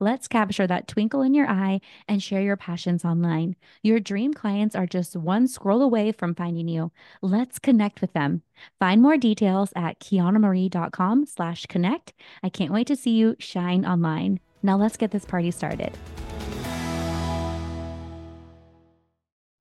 Let's 0.00 0.28
capture 0.28 0.64
that 0.64 0.86
twinkle 0.86 1.22
in 1.22 1.34
your 1.34 1.48
eye 1.48 1.80
and 2.06 2.22
share 2.22 2.40
your 2.40 2.56
passions 2.56 3.04
online. 3.04 3.56
Your 3.82 3.98
dream 3.98 4.32
clients 4.32 4.76
are 4.76 4.86
just 4.86 5.16
one 5.16 5.48
scroll 5.48 5.82
away 5.82 6.12
from 6.12 6.36
finding 6.36 6.68
you. 6.68 6.92
Let's 7.20 7.58
connect 7.58 8.00
with 8.00 8.12
them. 8.12 8.42
Find 8.78 9.02
more 9.02 9.16
details 9.16 9.72
at 9.74 9.98
quiannamarie.com 9.98 11.26
slash 11.26 11.66
connect. 11.66 12.12
I 12.44 12.48
can't 12.48 12.72
wait 12.72 12.86
to 12.86 12.96
see 12.96 13.10
you 13.10 13.34
shine 13.40 13.84
online. 13.84 14.38
Now 14.62 14.76
let's 14.76 14.96
get 14.96 15.10
this 15.10 15.24
party 15.24 15.50
started. 15.50 15.92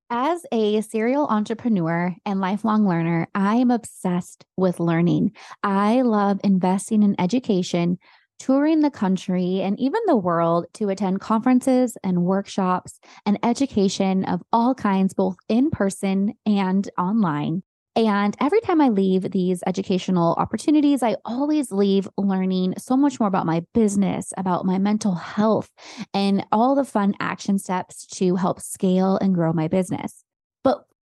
As 0.10 0.46
a 0.54 0.82
serial 0.82 1.26
entrepreneur 1.28 2.16
and 2.26 2.40
lifelong 2.40 2.88
learner, 2.88 3.28
I 3.36 3.56
am 3.56 3.72
obsessed 3.72 4.46
with 4.56 4.80
learning. 4.80 5.34
I 5.64 6.04
love 6.04 6.40
investing 6.44 7.04
in 7.04 7.20
education 7.20 7.98
touring 8.40 8.82
the 8.82 8.92
country 8.92 9.62
and 9.62 9.80
even 9.80 10.02
the 10.06 10.16
world 10.16 10.66
to 10.74 10.90
attend 10.90 11.22
conferences 11.22 11.98
and 12.04 12.24
workshops 12.24 13.00
and 13.26 13.40
education 13.44 14.26
of 14.26 14.42
all 14.52 14.76
kinds, 14.76 15.14
both 15.14 15.38
in 15.50 15.70
person 15.70 16.34
and 16.46 16.90
online. 16.98 17.64
And 17.96 18.38
every 18.40 18.62
time 18.62 18.80
I 18.80 18.90
leave 18.90 19.32
these 19.32 19.64
educational 19.66 20.36
opportunities, 20.36 21.02
I 21.02 21.16
always 21.26 21.72
leave 21.72 22.08
learning 22.16 22.76
so 22.78 22.96
much 22.96 23.20
more 23.20 23.28
about 23.28 23.48
my 23.48 23.64
business, 23.74 24.32
about 24.38 24.66
my 24.66 24.78
mental 24.78 25.16
health, 25.16 25.72
and 26.14 26.46
all 26.52 26.76
the 26.76 26.86
fun 26.86 27.16
action 27.20 27.58
steps 27.58 28.06
to 28.18 28.36
help 28.36 28.62
scale 28.62 29.18
and 29.18 29.34
grow 29.34 29.52
my 29.52 29.68
business. 29.68 30.24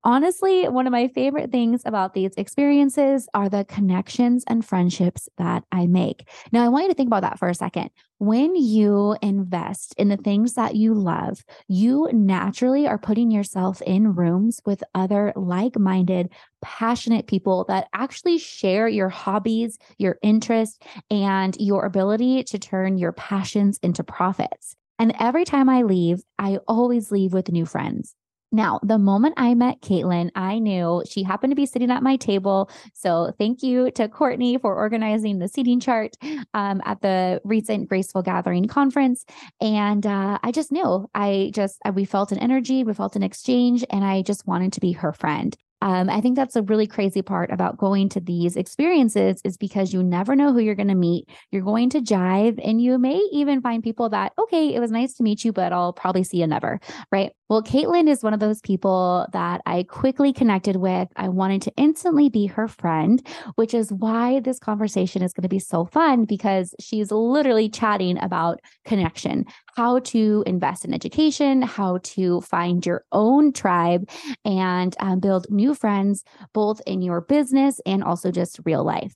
Honestly, 0.08 0.70
one 0.70 0.86
of 0.86 0.92
my 0.92 1.08
favorite 1.08 1.52
things 1.52 1.82
about 1.84 2.14
these 2.14 2.36
experiences 2.36 3.28
are 3.34 3.50
the 3.50 3.66
connections 3.66 4.44
and 4.48 4.64
friendships 4.64 5.28
that 5.40 5.64
I 5.72 5.88
make. 5.88 6.30
Now, 6.52 6.64
I 6.64 6.68
want 6.68 6.84
you 6.84 6.90
to 6.90 6.96
think 6.96 7.08
about 7.08 7.24
that 7.24 7.40
for 7.40 7.50
a 7.50 7.56
second. 7.56 7.90
When 8.20 8.56
you 8.56 9.18
invest 9.24 9.96
in 9.98 10.10
the 10.10 10.18
things 10.18 10.54
that 10.54 10.76
you 10.76 10.94
love, 10.94 11.44
you 11.68 12.08
naturally 12.14 12.88
are 12.88 13.00
putting 13.00 13.32
yourself 13.32 13.82
in 13.82 14.14
rooms 14.14 14.62
with 14.64 14.84
other 14.94 15.34
like 15.36 15.80
minded, 15.80 16.30
passionate 16.62 17.26
people 17.26 17.66
that 17.68 17.88
actually 17.92 18.38
share 18.38 18.88
your 18.88 19.10
hobbies, 19.10 19.80
your 19.98 20.20
interests, 20.22 20.78
and 21.10 21.58
your 21.60 21.84
ability 21.84 22.44
to 22.44 22.60
turn 22.60 23.00
your 23.00 23.12
passions 23.12 23.80
into 23.82 24.04
profits. 24.04 24.76
And 25.00 25.16
every 25.20 25.46
time 25.46 25.68
I 25.68 25.82
leave, 25.82 26.22
I 26.38 26.60
always 26.68 27.12
leave 27.12 27.34
with 27.34 27.52
new 27.52 27.66
friends. 27.66 28.16
Now, 28.56 28.80
the 28.82 28.98
moment 28.98 29.34
I 29.36 29.54
met 29.54 29.82
Katelyn, 29.82 30.32
I 30.34 30.60
knew 30.60 31.04
she 31.10 31.24
happened 31.24 31.52
to 31.52 31.56
be 31.56 31.66
sitting 31.66 31.92
at 31.92 32.02
my 32.02 32.16
table. 32.16 32.70
So, 32.94 33.34
thank 33.38 33.62
you 33.62 33.92
to 33.92 34.08
Courtney 34.08 34.58
for 34.58 34.74
organizing 34.74 35.40
the 35.40 35.50
seating 35.50 35.82
chart 35.82 36.16
um, 36.54 36.82
at 36.86 37.02
the 37.02 37.42
recent 37.44 37.90
Graceful 37.90 38.22
Gathering 38.22 38.68
conference. 38.68 39.26
And 39.60 40.08
uh, 40.08 40.40
I 40.42 40.54
just 40.54 40.72
knew, 40.72 41.06
I 41.14 41.52
just, 41.54 41.82
we 41.94 42.06
felt 42.06 42.32
an 42.32 42.40
energy, 42.40 42.86
we 42.86 42.94
felt 42.94 43.18
an 43.18 43.24
exchange, 43.24 43.84
and 43.90 44.06
I 44.06 44.22
just 44.22 44.48
wanted 44.48 44.72
to 44.74 44.80
be 44.80 44.94
her 44.94 45.12
friend. 45.12 45.56
Um, 45.82 46.10
I 46.10 46.22
think 46.22 46.36
that's 46.36 46.56
a 46.56 46.64
really 46.64 46.88
crazy 46.88 47.22
part 47.22 47.52
about 47.52 47.78
going 47.78 48.10
to 48.10 48.20
these 48.20 48.56
experiences 48.56 49.42
is 49.44 49.58
because 49.58 49.94
you 49.94 50.02
never 50.02 50.36
know 50.36 50.52
who 50.52 50.60
you're 50.60 50.76
going 50.76 50.88
to 50.88 50.96
meet. 50.96 51.30
You're 51.52 51.62
going 51.62 51.90
to 51.92 52.02
jive, 52.02 52.60
and 52.64 52.82
you 52.82 52.98
may 52.98 53.22
even 53.32 53.62
find 53.62 53.84
people 53.84 54.10
that, 54.10 54.34
okay, 54.40 54.74
it 54.74 54.80
was 54.80 54.92
nice 54.92 55.14
to 55.16 55.24
meet 55.24 55.46
you, 55.46 55.52
but 55.52 55.74
I'll 55.74 55.94
probably 55.94 56.24
see 56.24 56.38
you 56.38 56.48
never. 56.48 56.80
Right. 57.12 57.32
Well, 57.48 57.62
Katelyn 57.62 58.10
is 58.10 58.24
one 58.24 58.34
of 58.34 58.40
those 58.40 58.60
people 58.62 59.28
that 59.32 59.62
I 59.68 59.84
quickly 59.84 60.34
connected 60.34 60.78
with. 60.78 61.10
I 61.16 61.30
wanted 61.30 61.62
to 61.64 61.74
instantly 61.78 62.28
be 62.28 62.48
her 62.48 62.68
friend, 62.68 63.26
which 63.54 63.76
is 63.76 63.94
why 63.94 64.40
this 64.40 64.58
conversation 64.58 65.22
is 65.22 65.32
going 65.32 65.44
to 65.44 65.50
be 65.50 65.60
so 65.60 65.86
fun 65.86 66.26
because 66.26 66.74
she's 66.80 67.12
literally 67.12 67.70
chatting 67.70 68.18
about 68.18 68.62
connection, 68.84 69.46
how 69.76 70.00
to 70.00 70.44
invest 70.48 70.86
in 70.86 70.94
education, 70.94 71.62
how 71.62 72.00
to 72.04 72.42
find 72.42 72.86
your 72.86 73.04
own 73.12 73.52
tribe 73.52 74.10
and 74.44 74.96
um, 75.00 75.20
build 75.20 75.48
new 75.50 75.76
friends, 75.76 76.24
both 76.54 76.82
in 76.88 77.02
your 77.02 77.22
business 77.22 77.80
and 77.86 78.04
also 78.04 78.32
just 78.32 78.60
real 78.66 78.84
life. 78.84 79.14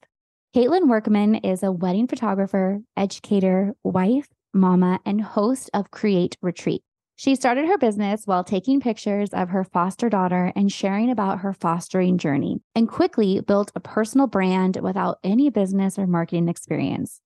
Katelyn 0.56 0.88
Workman 0.88 1.36
is 1.36 1.64
a 1.64 1.72
wedding 1.72 2.08
photographer, 2.08 2.80
educator, 2.98 3.74
wife, 3.84 4.28
mama, 4.54 5.00
and 5.06 5.22
host 5.22 5.70
of 5.74 5.92
Create 5.92 6.36
Retreat. 6.42 6.82
She 7.16 7.36
started 7.36 7.66
her 7.66 7.78
business 7.78 8.24
while 8.26 8.44
taking 8.44 8.80
pictures 8.80 9.30
of 9.32 9.50
her 9.50 9.64
foster 9.64 10.10
daughter 10.10 10.52
and 10.56 10.72
sharing 10.72 11.12
about 11.12 11.40
her 11.40 11.54
fostering 11.54 12.18
journey, 12.18 12.62
and 12.76 12.88
quickly 12.88 13.42
built 13.42 13.72
a 13.76 13.80
personal 13.80 14.26
brand 14.26 14.78
without 14.82 15.20
any 15.24 15.50
business 15.50 16.00
or 16.00 16.08
marketing 16.08 16.50
experience. 16.50 17.22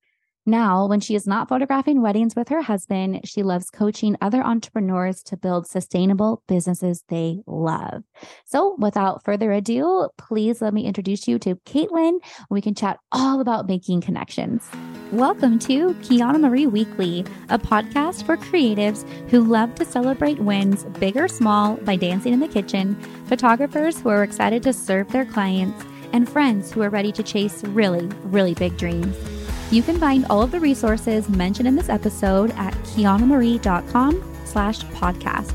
Now, 0.46 0.88
when 0.88 1.00
she 1.00 1.16
is 1.16 1.26
not 1.26 1.48
photographing 1.48 2.02
weddings 2.02 2.36
with 2.36 2.50
her 2.50 2.62
husband, 2.62 3.22
she 3.24 3.44
loves 3.44 3.70
coaching 3.70 4.18
other 4.20 4.44
entrepreneurs 4.44 5.24
to 5.24 5.38
build 5.38 5.68
sustainable 5.68 6.44
businesses 6.50 7.02
they 7.08 7.40
love. 7.48 8.04
So, 8.44 8.76
without 8.78 9.24
further 9.24 9.54
ado, 9.54 10.10
please 10.18 10.62
let 10.62 10.74
me 10.74 10.86
introduce 10.86 11.30
you 11.30 11.40
to 11.40 11.56
Katelyn. 11.66 12.20
We 12.50 12.60
can 12.60 12.76
chat 12.76 13.00
all 13.14 13.40
about 13.40 13.70
making 13.70 14.02
connections. 14.02 14.70
Welcome 15.14 15.60
to 15.60 15.94
Quianna 16.02 16.42
Marie 16.42 16.68
Weekly, 16.68 17.24
a 17.48 17.58
podcast 17.58 18.26
for 18.26 18.36
creatives 18.36 19.08
who 19.30 19.46
love 19.46 19.74
to 19.76 19.86
celebrate 19.86 20.40
wins, 20.40 20.84
big 21.00 21.16
or 21.16 21.30
small, 21.30 21.78
by 21.78 21.96
dancing 21.96 22.34
in 22.34 22.42
the 22.42 22.50
kitchen, 22.50 22.96
photographers 23.28 23.98
who 23.98 24.10
are 24.10 24.24
excited 24.24 24.62
to 24.64 24.74
serve 24.74 25.10
their 25.14 25.24
clients, 25.24 25.86
and 26.12 26.28
friends 26.28 26.70
who 26.70 26.82
are 26.82 26.90
ready 26.90 27.14
to 27.14 27.24
chase 27.24 27.64
really, 27.64 28.08
really 28.26 28.56
big 28.56 28.76
dreams. 28.78 29.16
You 29.74 29.82
can 29.82 30.00
find 30.00 30.28
all 30.30 30.44
of 30.44 30.52
the 30.52 30.60
resources 30.60 31.28
mentioned 31.30 31.68
in 31.68 31.76
this 31.76 31.90
episode 31.90 32.52
at 32.52 32.76
quiannamarie.com 32.84 34.36
slash 34.46 34.82
podcast. 34.82 35.52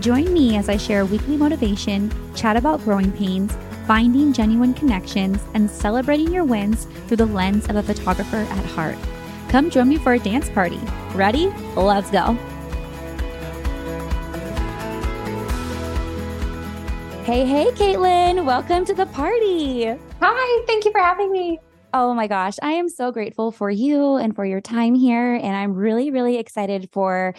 Join 0.00 0.32
me 0.32 0.56
as 0.56 0.68
I 0.68 0.76
share 0.76 1.04
weekly 1.04 1.36
motivation, 1.36 2.12
chat 2.36 2.56
about 2.56 2.84
growing 2.84 3.10
pains, 3.10 3.52
finding 3.84 4.32
genuine 4.32 4.74
connections, 4.74 5.40
and 5.54 5.68
celebrating 5.68 6.32
your 6.32 6.44
wins 6.44 6.84
through 7.08 7.16
the 7.16 7.26
lens 7.26 7.68
of 7.68 7.74
a 7.74 7.82
photographer 7.82 8.36
at 8.36 8.64
heart. 8.64 8.96
Come 9.48 9.70
join 9.70 9.88
me 9.88 9.96
for 9.96 10.12
a 10.12 10.20
dance 10.20 10.48
party. 10.50 10.80
Ready? 11.16 11.48
Let's 11.74 12.12
go. 12.12 12.34
Hey, 17.24 17.44
hey, 17.44 17.72
Katelyn. 17.72 18.44
Welcome 18.44 18.84
to 18.84 18.94
the 18.94 19.06
party. 19.06 19.86
Hi, 20.20 20.64
thank 20.68 20.84
you 20.84 20.92
for 20.92 21.00
having 21.00 21.32
me. 21.32 21.58
Oh 21.92 22.12
my 22.12 22.26
gosh, 22.26 22.54
I 22.62 22.72
am 22.72 22.88
so 22.88 23.10
grateful 23.12 23.50
for 23.50 23.70
you 23.70 24.16
and 24.16 24.34
for 24.34 24.44
your 24.44 24.60
time 24.60 24.94
here. 24.94 25.34
And 25.34 25.56
I'm 25.56 25.72
really, 25.74 26.10
really 26.10 26.36
excited 26.36 26.88
for 26.92 27.34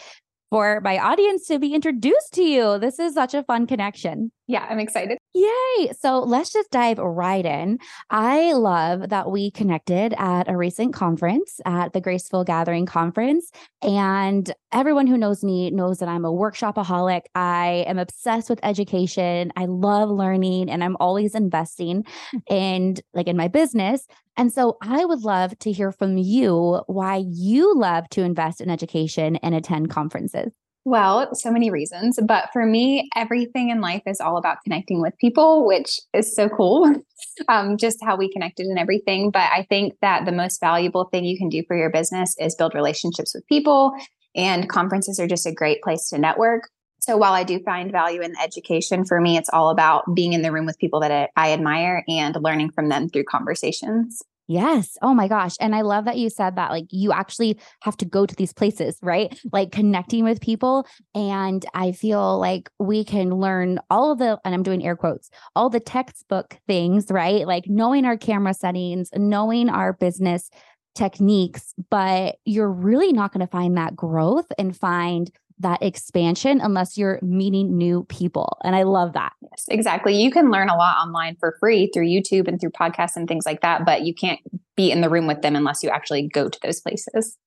for 0.49 0.81
my 0.81 0.97
audience 0.97 1.45
to 1.47 1.59
be 1.59 1.75
introduced 1.75 2.33
to 2.33 2.43
you. 2.43 2.79
This 2.79 2.97
is 2.97 3.13
such 3.13 3.35
a 3.35 3.43
fun 3.43 3.67
connection. 3.67 4.31
Yeah, 4.49 4.65
I'm 4.67 4.79
excited. 4.79 5.19
Yay. 5.35 5.91
So 5.99 6.21
let's 6.21 6.51
just 6.51 6.71
dive 6.71 6.97
right 6.97 7.45
in. 7.45 7.77
I 8.09 8.53
love 8.53 9.09
that 9.09 9.29
we 9.29 9.51
connected 9.51 10.15
at 10.17 10.49
a 10.49 10.57
recent 10.57 10.91
conference 10.91 11.61
at 11.67 11.93
the 11.93 12.01
Graceful 12.01 12.43
Gathering 12.43 12.87
Conference. 12.87 13.51
And 13.83 14.51
everyone 14.71 15.05
who 15.05 15.19
knows 15.19 15.43
me 15.43 15.69
knows 15.69 15.99
that 15.99 16.09
I'm 16.09 16.25
a 16.25 16.31
workshopaholic. 16.31 17.25
I 17.35 17.85
am 17.85 17.99
obsessed 17.99 18.49
with 18.49 18.59
education. 18.63 19.53
I 19.55 19.65
love 19.65 20.09
learning 20.09 20.71
and 20.71 20.83
I'm 20.83 20.97
always 20.99 21.35
investing 21.35 22.03
hmm. 22.31 22.37
in 22.47 22.95
like 23.13 23.27
in 23.27 23.37
my 23.37 23.49
business. 23.49 24.07
And 24.35 24.51
so 24.51 24.77
I 24.81 25.05
would 25.05 25.21
love 25.21 25.59
to 25.59 25.71
hear 25.71 25.91
from 25.91 26.17
you 26.17 26.81
why 26.87 27.23
you 27.27 27.75
love 27.75 28.09
to 28.09 28.23
invest 28.23 28.61
in 28.61 28.71
education 28.71 29.35
and 29.35 29.53
attend 29.53 29.91
conferences. 29.91 30.51
Well, 30.85 31.35
so 31.35 31.51
many 31.51 31.69
reasons. 31.69 32.17
But 32.25 32.49
for 32.53 32.65
me, 32.65 33.09
everything 33.15 33.69
in 33.69 33.81
life 33.81 34.01
is 34.05 34.19
all 34.19 34.37
about 34.37 34.63
connecting 34.63 35.01
with 35.01 35.13
people, 35.19 35.65
which 35.65 35.99
is 36.13 36.33
so 36.35 36.49
cool. 36.49 36.93
um, 37.47 37.77
just 37.77 37.99
how 38.03 38.15
we 38.15 38.31
connected 38.31 38.65
and 38.65 38.79
everything. 38.79 39.29
But 39.31 39.49
I 39.51 39.65
think 39.69 39.95
that 40.01 40.25
the 40.25 40.31
most 40.31 40.59
valuable 40.59 41.05
thing 41.05 41.25
you 41.25 41.37
can 41.37 41.49
do 41.49 41.63
for 41.67 41.77
your 41.77 41.91
business 41.91 42.35
is 42.39 42.55
build 42.55 42.73
relationships 42.73 43.33
with 43.35 43.45
people. 43.47 43.93
And 44.35 44.69
conferences 44.69 45.19
are 45.19 45.27
just 45.27 45.45
a 45.45 45.53
great 45.53 45.81
place 45.81 46.09
to 46.09 46.17
network. 46.17 46.69
So 47.01 47.17
while 47.17 47.33
I 47.33 47.43
do 47.43 47.59
find 47.59 47.91
value 47.91 48.21
in 48.21 48.33
education, 48.41 49.05
for 49.05 49.21
me, 49.21 49.37
it's 49.37 49.49
all 49.49 49.69
about 49.69 50.03
being 50.13 50.33
in 50.33 50.41
the 50.41 50.51
room 50.51 50.65
with 50.65 50.77
people 50.79 50.99
that 50.99 51.11
I, 51.11 51.27
I 51.35 51.53
admire 51.53 52.03
and 52.07 52.35
learning 52.41 52.71
from 52.71 52.89
them 52.89 53.09
through 53.09 53.23
conversations. 53.23 54.21
Yes. 54.49 54.97
Oh 55.03 55.13
my 55.13 55.27
gosh. 55.27 55.53
And 55.59 55.75
I 55.75 55.81
love 55.81 56.05
that 56.05 56.17
you 56.17 56.31
said 56.31 56.55
that 56.55 56.71
like 56.71 56.87
you 56.89 57.11
actually 57.11 57.59
have 57.83 57.95
to 57.97 58.05
go 58.05 58.25
to 58.25 58.35
these 58.35 58.51
places, 58.51 58.97
right? 59.03 59.39
Like 59.53 59.71
connecting 59.71 60.23
with 60.23 60.41
people. 60.41 60.87
And 61.13 61.63
I 61.75 61.91
feel 61.91 62.39
like 62.39 62.67
we 62.79 63.03
can 63.03 63.29
learn 63.35 63.79
all 63.91 64.11
of 64.11 64.17
the, 64.17 64.39
and 64.43 64.55
I'm 64.55 64.63
doing 64.63 64.83
air 64.83 64.95
quotes, 64.95 65.29
all 65.55 65.69
the 65.69 65.79
textbook 65.79 66.57
things, 66.65 67.11
right? 67.11 67.45
Like 67.45 67.65
knowing 67.67 68.05
our 68.05 68.17
camera 68.17 68.55
settings, 68.55 69.11
knowing 69.15 69.69
our 69.69 69.93
business 69.93 70.49
techniques, 70.95 71.75
but 71.91 72.37
you're 72.43 72.71
really 72.71 73.13
not 73.13 73.31
going 73.31 73.45
to 73.45 73.51
find 73.51 73.77
that 73.77 73.95
growth 73.95 74.47
and 74.57 74.75
find 74.75 75.29
that 75.59 75.83
expansion 75.83 76.61
unless 76.61 76.97
you're 76.97 77.19
meeting 77.21 77.77
new 77.77 78.05
people. 78.05 78.57
And 78.63 78.75
I 78.75 78.83
love 78.83 79.13
that. 79.13 79.33
Yes, 79.41 79.65
exactly. 79.67 80.15
You 80.15 80.31
can 80.31 80.51
learn 80.51 80.69
a 80.69 80.75
lot 80.75 80.97
online 81.05 81.35
for 81.39 81.57
free 81.59 81.89
through 81.93 82.07
YouTube 82.07 82.47
and 82.47 82.59
through 82.59 82.71
podcasts 82.71 83.15
and 83.15 83.27
things 83.27 83.45
like 83.45 83.61
that, 83.61 83.85
but 83.85 84.03
you 84.03 84.13
can't 84.13 84.39
be 84.77 84.91
in 84.91 85.01
the 85.01 85.09
room 85.09 85.27
with 85.27 85.41
them 85.41 85.55
unless 85.55 85.83
you 85.83 85.89
actually 85.89 86.27
go 86.29 86.47
to 86.47 86.59
those 86.63 86.79
places. 86.79 87.37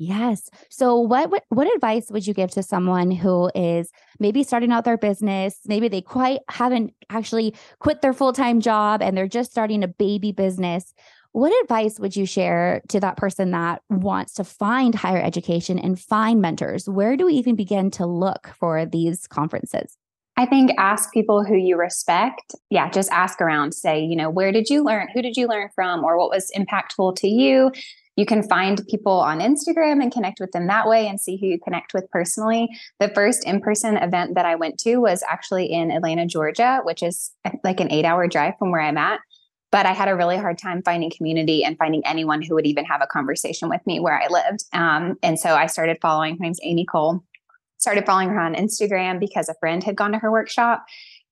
Yes. 0.00 0.48
So 0.70 0.96
what, 1.00 1.28
what 1.28 1.42
what 1.48 1.74
advice 1.74 2.06
would 2.10 2.24
you 2.24 2.32
give 2.32 2.52
to 2.52 2.62
someone 2.62 3.10
who 3.10 3.50
is 3.56 3.90
maybe 4.20 4.44
starting 4.44 4.70
out 4.70 4.84
their 4.84 4.96
business, 4.96 5.58
maybe 5.66 5.88
they 5.88 6.00
quite 6.00 6.38
haven't 6.48 6.94
actually 7.10 7.52
quit 7.80 8.00
their 8.00 8.12
full-time 8.12 8.60
job 8.60 9.02
and 9.02 9.16
they're 9.16 9.26
just 9.26 9.50
starting 9.50 9.82
a 9.82 9.88
baby 9.88 10.30
business. 10.30 10.94
What 11.32 11.52
advice 11.62 12.00
would 12.00 12.16
you 12.16 12.26
share 12.26 12.82
to 12.88 13.00
that 13.00 13.16
person 13.16 13.50
that 13.50 13.82
wants 13.90 14.34
to 14.34 14.44
find 14.44 14.94
higher 14.94 15.20
education 15.22 15.78
and 15.78 16.00
find 16.00 16.40
mentors? 16.40 16.88
Where 16.88 17.16
do 17.16 17.26
we 17.26 17.34
even 17.34 17.54
begin 17.54 17.90
to 17.92 18.06
look 18.06 18.50
for 18.58 18.86
these 18.86 19.26
conferences? 19.26 19.96
I 20.36 20.46
think 20.46 20.70
ask 20.78 21.12
people 21.12 21.44
who 21.44 21.56
you 21.56 21.76
respect. 21.76 22.54
Yeah, 22.70 22.88
just 22.90 23.10
ask 23.12 23.40
around. 23.40 23.74
Say, 23.74 24.00
you 24.04 24.16
know, 24.16 24.30
where 24.30 24.52
did 24.52 24.70
you 24.70 24.84
learn? 24.84 25.08
Who 25.12 25.20
did 25.20 25.36
you 25.36 25.48
learn 25.48 25.68
from? 25.74 26.04
Or 26.04 26.16
what 26.16 26.30
was 26.30 26.50
impactful 26.56 27.16
to 27.16 27.28
you? 27.28 27.72
You 28.16 28.24
can 28.24 28.42
find 28.48 28.80
people 28.88 29.12
on 29.12 29.40
Instagram 29.40 30.02
and 30.02 30.12
connect 30.12 30.40
with 30.40 30.50
them 30.52 30.66
that 30.66 30.88
way 30.88 31.06
and 31.06 31.20
see 31.20 31.36
who 31.36 31.46
you 31.46 31.58
connect 31.62 31.94
with 31.94 32.10
personally. 32.10 32.68
The 32.98 33.10
first 33.10 33.46
in 33.46 33.60
person 33.60 33.96
event 33.96 34.34
that 34.34 34.46
I 34.46 34.56
went 34.56 34.78
to 34.80 34.96
was 34.96 35.22
actually 35.28 35.66
in 35.66 35.90
Atlanta, 35.90 36.26
Georgia, 36.26 36.80
which 36.82 37.02
is 37.02 37.32
like 37.62 37.78
an 37.80 37.92
eight 37.92 38.04
hour 38.04 38.26
drive 38.26 38.54
from 38.58 38.72
where 38.72 38.80
I'm 38.80 38.98
at 38.98 39.20
but 39.70 39.86
I 39.86 39.92
had 39.92 40.08
a 40.08 40.16
really 40.16 40.36
hard 40.36 40.58
time 40.58 40.82
finding 40.82 41.10
community 41.10 41.64
and 41.64 41.76
finding 41.76 42.04
anyone 42.06 42.42
who 42.42 42.54
would 42.54 42.66
even 42.66 42.84
have 42.86 43.02
a 43.02 43.06
conversation 43.06 43.68
with 43.68 43.80
me 43.86 44.00
where 44.00 44.20
I 44.20 44.28
lived. 44.28 44.64
Um, 44.72 45.16
and 45.22 45.38
so 45.38 45.54
I 45.54 45.66
started 45.66 45.98
following, 46.00 46.36
her 46.36 46.42
name's 46.42 46.60
Amy 46.62 46.86
Cole, 46.86 47.22
started 47.78 48.06
following 48.06 48.30
her 48.30 48.40
on 48.40 48.54
Instagram 48.54 49.20
because 49.20 49.48
a 49.48 49.54
friend 49.60 49.84
had 49.84 49.96
gone 49.96 50.12
to 50.12 50.18
her 50.18 50.32
workshop 50.32 50.84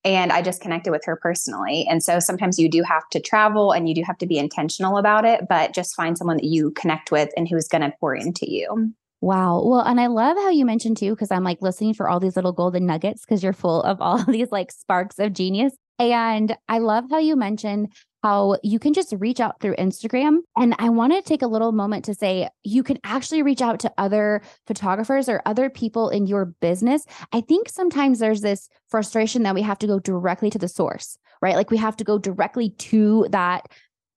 and 0.04 0.30
I 0.30 0.40
just 0.40 0.60
connected 0.60 0.92
with 0.92 1.04
her 1.04 1.16
personally. 1.16 1.84
And 1.90 2.02
so 2.02 2.20
sometimes 2.20 2.58
you 2.58 2.70
do 2.70 2.84
have 2.84 3.08
to 3.10 3.20
travel 3.20 3.72
and 3.72 3.88
you 3.88 3.94
do 3.94 4.02
have 4.06 4.18
to 4.18 4.26
be 4.26 4.38
intentional 4.38 4.98
about 4.98 5.24
it, 5.24 5.48
but 5.48 5.74
just 5.74 5.96
find 5.96 6.16
someone 6.16 6.36
that 6.36 6.46
you 6.46 6.70
connect 6.72 7.10
with 7.10 7.30
and 7.36 7.48
who's 7.48 7.66
going 7.66 7.82
to 7.82 7.92
pour 7.98 8.14
into 8.14 8.48
you. 8.48 8.92
Wow. 9.20 9.64
Well, 9.64 9.80
and 9.80 10.00
I 10.00 10.06
love 10.06 10.36
how 10.36 10.50
you 10.50 10.64
mentioned 10.64 10.98
too, 10.98 11.10
because 11.10 11.32
I'm 11.32 11.42
like 11.42 11.60
listening 11.60 11.94
for 11.94 12.08
all 12.08 12.20
these 12.20 12.36
little 12.36 12.52
golden 12.52 12.86
nuggets 12.86 13.24
because 13.24 13.42
you're 13.42 13.52
full 13.52 13.82
of 13.82 14.00
all 14.00 14.22
these 14.28 14.52
like 14.52 14.70
sparks 14.70 15.18
of 15.18 15.32
genius. 15.32 15.72
And 15.98 16.56
I 16.68 16.78
love 16.78 17.06
how 17.10 17.18
you 17.18 17.34
mentioned 17.34 17.92
how 18.26 18.56
you 18.64 18.80
can 18.80 18.92
just 18.92 19.14
reach 19.18 19.38
out 19.38 19.60
through 19.60 19.76
Instagram. 19.76 20.38
And 20.56 20.74
I 20.80 20.88
want 20.88 21.12
to 21.12 21.22
take 21.22 21.42
a 21.42 21.46
little 21.46 21.70
moment 21.70 22.04
to 22.06 22.14
say 22.14 22.48
you 22.64 22.82
can 22.82 22.98
actually 23.04 23.42
reach 23.42 23.62
out 23.62 23.78
to 23.80 23.92
other 23.98 24.42
photographers 24.66 25.28
or 25.28 25.42
other 25.46 25.70
people 25.70 26.08
in 26.08 26.26
your 26.26 26.46
business. 26.46 27.04
I 27.32 27.40
think 27.40 27.68
sometimes 27.68 28.18
there's 28.18 28.40
this 28.40 28.68
frustration 28.88 29.44
that 29.44 29.54
we 29.54 29.62
have 29.62 29.78
to 29.78 29.86
go 29.86 30.00
directly 30.00 30.50
to 30.50 30.58
the 30.58 30.66
source, 30.66 31.16
right? 31.40 31.54
Like 31.54 31.70
we 31.70 31.76
have 31.76 31.96
to 31.98 32.04
go 32.04 32.18
directly 32.18 32.70
to 32.70 33.28
that 33.30 33.68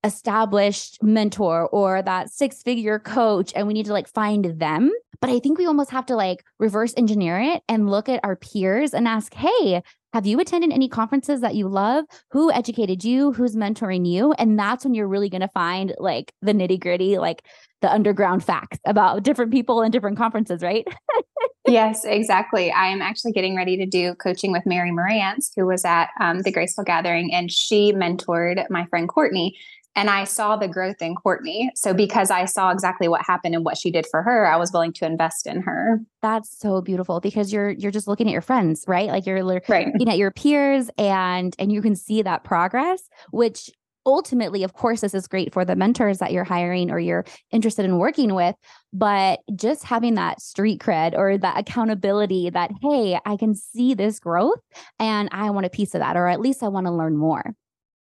established 0.04 1.04
mentor 1.04 1.68
or 1.68 2.02
that 2.02 2.32
six 2.32 2.64
figure 2.64 2.98
coach 2.98 3.54
and 3.56 3.68
we 3.68 3.76
need 3.76 3.86
to 3.86 3.94
like 3.94 4.08
find 4.08 4.46
them. 4.60 4.92
But 5.22 5.30
I 5.30 5.38
think 5.38 5.60
we 5.60 5.68
almost 5.68 5.92
have 5.92 6.08
to 6.08 6.16
like 6.16 6.44
reverse 6.58 6.96
engineer 6.98 7.38
it 7.40 7.62
and 7.70 7.92
look 7.92 8.10
at 8.10 8.22
our 8.24 8.38
peers 8.38 8.96
and 8.96 9.08
ask, 9.08 9.36
hey, 9.36 9.84
have 10.14 10.26
you 10.26 10.40
attended 10.40 10.72
any 10.72 10.90
conferences 10.90 11.42
that 11.42 11.56
you 11.56 11.68
love? 11.68 12.06
Who 12.32 12.52
educated 12.52 13.04
you? 13.04 13.32
Who's 13.32 13.56
mentoring 13.56 14.08
you? 14.08 14.34
And 14.34 14.58
that's 14.58 14.84
when 14.84 14.94
you're 14.94 15.08
really 15.08 15.30
going 15.30 15.42
to 15.42 15.48
find 15.50 15.94
like 16.00 16.34
the 16.42 16.54
nitty 16.54 16.80
gritty, 16.80 17.18
like 17.18 17.44
the 17.82 17.92
underground 17.92 18.44
facts 18.44 18.80
about 18.86 19.24
different 19.24 19.52
people 19.52 19.82
and 19.82 19.94
different 19.94 20.18
conferences, 20.18 20.62
right? 20.62 20.88
yes, 21.68 22.04
exactly. 22.06 22.72
I 22.72 22.88
am 22.88 23.02
actually 23.02 23.32
getting 23.34 23.56
ready 23.56 23.78
to 23.78 23.86
do 23.86 24.16
coaching 24.16 24.52
with 24.52 24.66
Mary 24.66 24.92
Marantz, 24.92 25.52
who 25.56 25.66
was 25.66 25.86
at 25.86 26.10
um, 26.20 26.42
the 26.42 26.52
Graceful 26.52 26.84
Gathering, 26.84 27.34
and 27.34 27.52
she 27.52 27.94
mentored 27.94 28.66
my 28.70 28.86
friend 28.88 29.08
Courtney. 29.08 29.58
And 29.96 30.10
I 30.10 30.24
saw 30.24 30.56
the 30.56 30.68
growth 30.68 31.02
in 31.02 31.16
Courtney. 31.16 31.72
So 31.76 31.94
because 31.94 32.32
I 32.32 32.46
saw 32.46 32.72
exactly 32.72 33.08
what 33.08 33.22
happened 33.26 33.56
and 33.56 33.66
what 33.66 33.78
she 33.78 33.92
did 33.92 34.06
for 34.10 34.22
her, 34.22 34.46
I 34.46 34.56
was 34.56 34.72
willing 34.72 34.94
to 34.94 35.06
invest 35.06 35.48
in 35.48 35.62
her. 35.62 36.00
That's 36.22 36.58
so 36.58 36.82
beautiful 36.82 37.20
because 37.20 37.52
you're 37.52 37.72
you're 37.72 37.92
just 37.92 38.08
looking 38.08 38.28
at 38.28 38.32
your 38.32 38.42
friends, 38.42 38.86
right? 38.88 39.10
Like 39.10 39.26
you're 39.26 39.44
right. 39.68 39.88
looking 39.88 40.10
at 40.10 40.18
your 40.18 40.32
peers 40.32 40.90
and 40.98 41.56
and 41.60 41.72
you 41.72 41.82
can 41.82 41.96
see 41.96 42.22
that 42.22 42.44
progress, 42.44 43.10
which 43.32 43.70
ultimately 44.06 44.64
of 44.64 44.74
course 44.74 45.02
this 45.02 45.14
is 45.14 45.28
great 45.28 45.54
for 45.54 45.66
the 45.66 45.76
mentors 45.76 46.20
that 46.20 46.32
you're 46.32 46.44
hiring 46.44 46.90
or 46.90 47.00
you're 47.00 47.26
interested 47.52 47.86
in 47.86 47.98
working 47.98 48.34
with 48.34 48.56
but 48.94 49.40
just 49.56 49.84
having 49.84 50.16
that 50.16 50.42
street 50.42 50.80
cred 50.80 51.16
or 51.18 51.38
that 51.38 51.60
accountability 51.60 52.50
that 52.50 52.72
hey 52.82 53.20
i 53.26 53.36
can 53.36 53.54
see 53.54 53.94
this 53.94 54.20
growth 54.20 54.60
and 55.00 55.30
i 55.32 55.50
want 55.50 55.66
a 55.66 55.70
piece 55.70 55.94
of 55.94 56.00
that 56.00 56.16
or 56.16 56.28
at 56.28 56.40
least 56.40 56.64
i 56.64 56.68
want 56.68 56.88
to 56.88 56.92
learn 56.92 57.18
more 57.18 57.54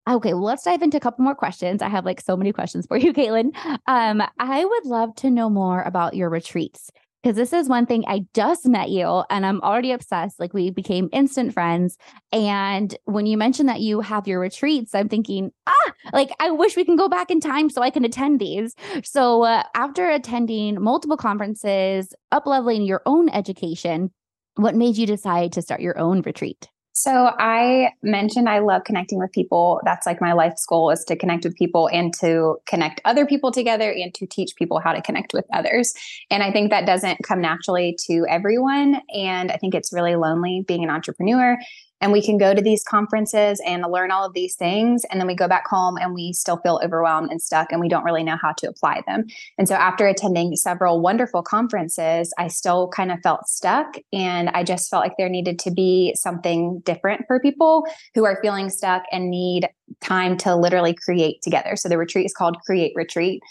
Okay, 0.08 0.32
well, 0.32 0.44
let's 0.44 0.62
dive 0.62 0.80
into 0.80 0.96
a 0.96 1.00
couple 1.00 1.22
more 1.22 1.34
questions. 1.34 1.82
I 1.82 1.88
have 1.90 2.06
like 2.06 2.20
so 2.20 2.34
many 2.34 2.50
questions 2.50 2.86
for 2.86 2.96
you, 2.96 3.12
Katelyn. 3.12 3.54
Um, 3.86 4.22
I 4.38 4.64
would 4.64 4.86
love 4.86 5.14
to 5.16 5.30
know 5.30 5.50
more 5.50 5.82
about 5.82 6.14
your 6.14 6.30
retreats 6.30 6.90
because 7.22 7.36
this 7.36 7.52
is 7.52 7.68
one 7.68 7.84
thing 7.84 8.04
I 8.06 8.24
just 8.32 8.66
met 8.66 8.88
you 8.88 9.22
and 9.28 9.44
I'm 9.44 9.60
already 9.60 9.92
obsessed. 9.92 10.40
Like 10.40 10.54
we 10.54 10.70
became 10.70 11.10
instant 11.12 11.52
friends. 11.52 11.98
And 12.32 12.96
when 13.04 13.26
you 13.26 13.36
mentioned 13.36 13.68
that 13.68 13.80
you 13.80 14.00
have 14.00 14.26
your 14.26 14.40
retreats, 14.40 14.94
I'm 14.94 15.10
thinking, 15.10 15.50
ah, 15.66 15.92
like 16.14 16.30
I 16.40 16.52
wish 16.52 16.74
we 16.74 16.86
can 16.86 16.96
go 16.96 17.08
back 17.08 17.30
in 17.30 17.40
time 17.40 17.68
so 17.68 17.82
I 17.82 17.90
can 17.90 18.04
attend 18.04 18.40
these. 18.40 18.74
So 19.04 19.42
uh, 19.42 19.64
after 19.74 20.08
attending 20.08 20.80
multiple 20.80 21.18
conferences, 21.18 22.14
up 22.32 22.46
leveling 22.46 22.82
your 22.82 23.02
own 23.04 23.28
education, 23.28 24.10
what 24.54 24.74
made 24.74 24.96
you 24.96 25.06
decide 25.06 25.52
to 25.52 25.62
start 25.62 25.82
your 25.82 25.98
own 25.98 26.22
retreat? 26.22 26.68
So 27.00 27.30
I 27.38 27.92
mentioned 28.02 28.48
I 28.48 28.58
love 28.58 28.82
connecting 28.82 29.20
with 29.20 29.30
people. 29.30 29.80
That's 29.84 30.04
like 30.04 30.20
my 30.20 30.32
life's 30.32 30.66
goal 30.66 30.90
is 30.90 31.04
to 31.04 31.14
connect 31.14 31.44
with 31.44 31.54
people 31.54 31.88
and 31.92 32.12
to 32.18 32.56
connect 32.66 33.00
other 33.04 33.24
people 33.24 33.52
together 33.52 33.92
and 33.92 34.12
to 34.14 34.26
teach 34.26 34.56
people 34.56 34.80
how 34.80 34.92
to 34.92 35.00
connect 35.00 35.32
with 35.32 35.44
others. 35.52 35.94
And 36.28 36.42
I 36.42 36.50
think 36.50 36.70
that 36.70 36.86
doesn't 36.86 37.22
come 37.22 37.40
naturally 37.40 37.96
to 38.08 38.26
everyone. 38.28 39.00
And 39.14 39.52
I 39.52 39.58
think 39.58 39.76
it's 39.76 39.92
really 39.92 40.16
lonely 40.16 40.64
being 40.66 40.82
an 40.82 40.90
entrepreneur 40.90 41.56
and 42.00 42.12
we 42.12 42.22
can 42.22 42.38
go 42.38 42.54
to 42.54 42.62
these 42.62 42.84
conferences 42.84 43.60
and 43.66 43.84
learn 43.90 44.10
all 44.10 44.24
of 44.24 44.34
these 44.34 44.54
things 44.54 45.04
and 45.10 45.20
then 45.20 45.26
we 45.26 45.34
go 45.34 45.48
back 45.48 45.66
home 45.66 45.96
and 45.96 46.14
we 46.14 46.32
still 46.32 46.58
feel 46.58 46.80
overwhelmed 46.82 47.30
and 47.30 47.42
stuck 47.42 47.72
and 47.72 47.80
we 47.80 47.88
don't 47.88 48.04
really 48.04 48.24
know 48.24 48.36
how 48.40 48.52
to 48.58 48.68
apply 48.68 49.02
them. 49.06 49.24
And 49.58 49.68
so 49.68 49.74
after 49.74 50.06
attending 50.06 50.56
several 50.56 51.00
wonderful 51.00 51.42
conferences 51.42 52.32
i 52.38 52.48
still 52.48 52.88
kind 52.88 53.10
of 53.12 53.18
felt 53.22 53.46
stuck 53.48 53.96
and 54.12 54.48
i 54.50 54.62
just 54.62 54.90
felt 54.90 55.02
like 55.02 55.16
there 55.18 55.28
needed 55.28 55.58
to 55.58 55.70
be 55.70 56.14
something 56.14 56.80
different 56.84 57.22
for 57.26 57.40
people 57.40 57.86
who 58.14 58.24
are 58.24 58.38
feeling 58.42 58.70
stuck 58.70 59.02
and 59.12 59.30
need 59.30 59.68
time 60.00 60.36
to 60.38 60.54
literally 60.54 60.94
create 60.94 61.42
together. 61.42 61.76
So 61.76 61.88
the 61.88 61.98
retreat 61.98 62.26
is 62.26 62.34
called 62.34 62.56
create 62.64 62.92
retreat. 62.94 63.42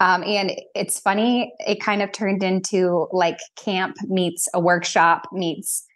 Um, 0.00 0.22
and 0.24 0.52
it's 0.74 1.00
funny, 1.00 1.54
it 1.60 1.80
kind 1.80 2.02
of 2.02 2.12
turned 2.12 2.42
into 2.42 3.08
like 3.12 3.38
camp 3.56 3.96
meets 4.08 4.46
a 4.52 4.60
workshop 4.60 5.26
meets 5.32 5.86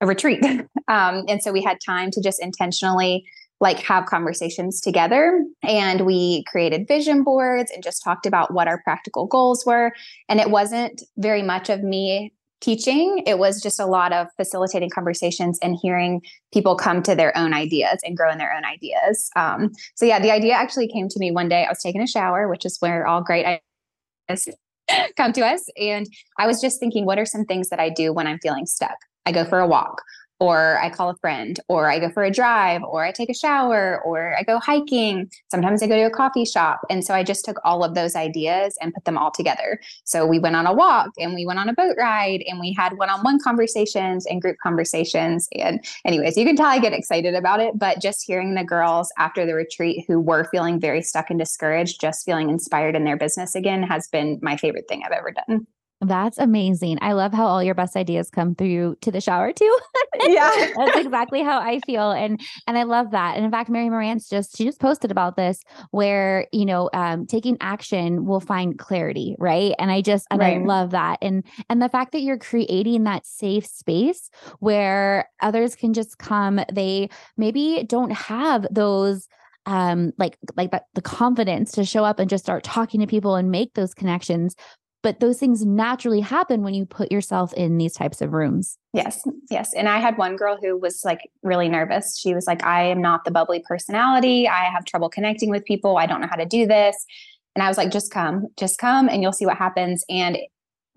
a 0.00 0.06
retreat. 0.06 0.44
Um, 0.88 1.24
and 1.28 1.40
so 1.40 1.52
we 1.52 1.62
had 1.62 1.78
time 1.86 2.10
to 2.10 2.20
just 2.20 2.42
intentionally 2.42 3.24
like 3.60 3.78
have 3.78 4.06
conversations 4.06 4.80
together 4.80 5.44
and 5.62 6.04
we 6.04 6.42
created 6.48 6.88
vision 6.88 7.22
boards 7.22 7.70
and 7.70 7.80
just 7.84 8.02
talked 8.02 8.26
about 8.26 8.52
what 8.52 8.66
our 8.66 8.82
practical 8.82 9.26
goals 9.26 9.64
were 9.64 9.92
and 10.28 10.40
it 10.40 10.50
wasn't 10.50 11.02
very 11.16 11.42
much 11.42 11.70
of 11.70 11.84
me 11.84 12.32
teaching 12.60 13.22
it 13.24 13.38
was 13.38 13.62
just 13.62 13.78
a 13.78 13.86
lot 13.86 14.12
of 14.12 14.26
facilitating 14.36 14.90
conversations 14.90 15.60
and 15.62 15.78
hearing 15.80 16.20
people 16.52 16.74
come 16.74 17.04
to 17.04 17.14
their 17.14 17.36
own 17.38 17.54
ideas 17.54 18.00
and 18.04 18.16
grow 18.16 18.32
in 18.32 18.38
their 18.38 18.52
own 18.52 18.64
ideas 18.64 19.30
um, 19.36 19.70
so 19.94 20.04
yeah 20.04 20.18
the 20.18 20.32
idea 20.32 20.54
actually 20.54 20.88
came 20.88 21.08
to 21.08 21.20
me 21.20 21.30
one 21.30 21.48
day 21.48 21.64
i 21.64 21.68
was 21.68 21.80
taking 21.80 22.02
a 22.02 22.06
shower 22.06 22.48
which 22.48 22.64
is 22.64 22.78
where 22.80 23.06
all 23.06 23.22
great 23.22 23.46
ideas 23.46 24.48
come 25.16 25.32
to 25.32 25.42
us. 25.42 25.66
And 25.76 26.06
I 26.38 26.46
was 26.46 26.60
just 26.60 26.80
thinking, 26.80 27.06
what 27.06 27.18
are 27.18 27.26
some 27.26 27.44
things 27.44 27.68
that 27.68 27.80
I 27.80 27.90
do 27.90 28.12
when 28.12 28.26
I'm 28.26 28.38
feeling 28.38 28.66
stuck? 28.66 28.96
I 29.30 29.32
go 29.32 29.44
for 29.44 29.60
a 29.60 29.66
walk 29.66 30.02
or 30.40 30.78
I 30.80 30.88
call 30.88 31.10
a 31.10 31.16
friend, 31.18 31.60
or 31.68 31.90
I 31.90 31.98
go 31.98 32.08
for 32.08 32.24
a 32.24 32.30
drive, 32.30 32.82
or 32.82 33.04
I 33.04 33.12
take 33.12 33.28
a 33.28 33.34
shower, 33.34 34.00
or 34.06 34.34
I 34.38 34.42
go 34.42 34.58
hiking. 34.58 35.30
Sometimes 35.50 35.82
I 35.82 35.86
go 35.86 35.96
to 35.96 36.06
a 36.06 36.10
coffee 36.10 36.46
shop. 36.46 36.80
And 36.88 37.04
so 37.04 37.12
I 37.12 37.22
just 37.22 37.44
took 37.44 37.58
all 37.62 37.84
of 37.84 37.94
those 37.94 38.16
ideas 38.16 38.74
and 38.80 38.94
put 38.94 39.04
them 39.04 39.18
all 39.18 39.30
together. 39.30 39.78
So 40.04 40.24
we 40.26 40.38
went 40.38 40.56
on 40.56 40.66
a 40.66 40.72
walk 40.72 41.10
and 41.18 41.34
we 41.34 41.44
went 41.44 41.58
on 41.58 41.68
a 41.68 41.74
boat 41.74 41.94
ride 41.98 42.42
and 42.46 42.58
we 42.58 42.72
had 42.72 42.96
one 42.96 43.10
on 43.10 43.20
one 43.20 43.38
conversations 43.38 44.24
and 44.24 44.40
group 44.40 44.56
conversations. 44.62 45.46
And, 45.52 45.84
anyways, 46.06 46.38
you 46.38 46.46
can 46.46 46.56
tell 46.56 46.66
I 46.66 46.78
get 46.78 46.94
excited 46.94 47.34
about 47.34 47.60
it, 47.60 47.78
but 47.78 48.00
just 48.00 48.24
hearing 48.26 48.54
the 48.54 48.64
girls 48.64 49.12
after 49.18 49.44
the 49.44 49.54
retreat 49.54 50.06
who 50.08 50.18
were 50.18 50.48
feeling 50.50 50.80
very 50.80 51.02
stuck 51.02 51.28
and 51.28 51.38
discouraged, 51.38 52.00
just 52.00 52.24
feeling 52.24 52.48
inspired 52.48 52.96
in 52.96 53.04
their 53.04 53.18
business 53.18 53.54
again 53.54 53.82
has 53.82 54.08
been 54.08 54.38
my 54.40 54.56
favorite 54.56 54.88
thing 54.88 55.02
I've 55.04 55.12
ever 55.12 55.32
done. 55.32 55.66
That's 56.00 56.38
amazing. 56.38 56.98
I 57.02 57.12
love 57.12 57.32
how 57.34 57.46
all 57.46 57.62
your 57.62 57.74
best 57.74 57.94
ideas 57.94 58.30
come 58.30 58.54
through 58.54 58.96
to 59.02 59.10
the 59.10 59.20
shower 59.20 59.52
too. 59.52 59.78
Yeah. 60.22 60.50
That's 60.76 60.98
exactly 60.98 61.42
how 61.42 61.60
I 61.60 61.80
feel. 61.86 62.10
And 62.10 62.40
and 62.66 62.76
I 62.76 62.82
love 62.82 63.12
that. 63.12 63.36
And 63.36 63.44
in 63.44 63.50
fact, 63.50 63.70
Mary 63.70 63.88
Marantz 63.88 64.28
just 64.28 64.56
she 64.56 64.64
just 64.64 64.78
posted 64.78 65.10
about 65.10 65.36
this 65.36 65.62
where, 65.92 66.46
you 66.52 66.66
know, 66.66 66.90
um, 66.92 67.26
taking 67.26 67.56
action 67.60 68.26
will 68.26 68.40
find 68.40 68.78
clarity, 68.78 69.34
right? 69.38 69.72
And 69.78 69.90
I 69.90 70.02
just 70.02 70.26
and 70.30 70.40
right. 70.40 70.60
I 70.60 70.64
love 70.64 70.90
that. 70.90 71.18
And 71.22 71.44
and 71.70 71.80
the 71.80 71.88
fact 71.88 72.12
that 72.12 72.20
you're 72.20 72.38
creating 72.38 73.04
that 73.04 73.24
safe 73.24 73.64
space 73.64 74.28
where 74.58 75.30
others 75.40 75.74
can 75.74 75.94
just 75.94 76.18
come, 76.18 76.60
they 76.70 77.08
maybe 77.38 77.84
don't 77.88 78.12
have 78.12 78.66
those 78.70 79.26
um 79.66 80.12
like 80.18 80.38
like 80.56 80.70
that 80.70 80.84
the 80.94 81.02
confidence 81.02 81.72
to 81.72 81.84
show 81.84 82.04
up 82.04 82.18
and 82.18 82.30
just 82.30 82.44
start 82.44 82.64
talking 82.64 83.00
to 83.00 83.06
people 83.06 83.36
and 83.36 83.50
make 83.50 83.74
those 83.74 83.92
connections 83.92 84.56
but 85.02 85.20
those 85.20 85.38
things 85.38 85.64
naturally 85.64 86.20
happen 86.20 86.62
when 86.62 86.74
you 86.74 86.84
put 86.84 87.10
yourself 87.10 87.52
in 87.54 87.78
these 87.78 87.94
types 87.94 88.20
of 88.20 88.32
rooms. 88.32 88.76
Yes, 88.92 89.22
yes. 89.50 89.72
And 89.74 89.88
I 89.88 89.98
had 89.98 90.18
one 90.18 90.36
girl 90.36 90.58
who 90.60 90.76
was 90.76 91.02
like 91.04 91.30
really 91.42 91.68
nervous. 91.68 92.18
She 92.18 92.34
was 92.34 92.46
like, 92.46 92.64
I 92.64 92.84
am 92.84 93.00
not 93.00 93.24
the 93.24 93.30
bubbly 93.30 93.62
personality. 93.66 94.48
I 94.48 94.64
have 94.64 94.84
trouble 94.84 95.08
connecting 95.08 95.48
with 95.48 95.64
people. 95.64 95.96
I 95.96 96.06
don't 96.06 96.20
know 96.20 96.28
how 96.28 96.36
to 96.36 96.46
do 96.46 96.66
this. 96.66 97.06
And 97.54 97.62
I 97.62 97.68
was 97.68 97.76
like, 97.76 97.90
just 97.90 98.12
come, 98.12 98.46
just 98.58 98.78
come 98.78 99.08
and 99.08 99.22
you'll 99.22 99.32
see 99.32 99.46
what 99.46 99.56
happens. 99.56 100.04
And 100.08 100.38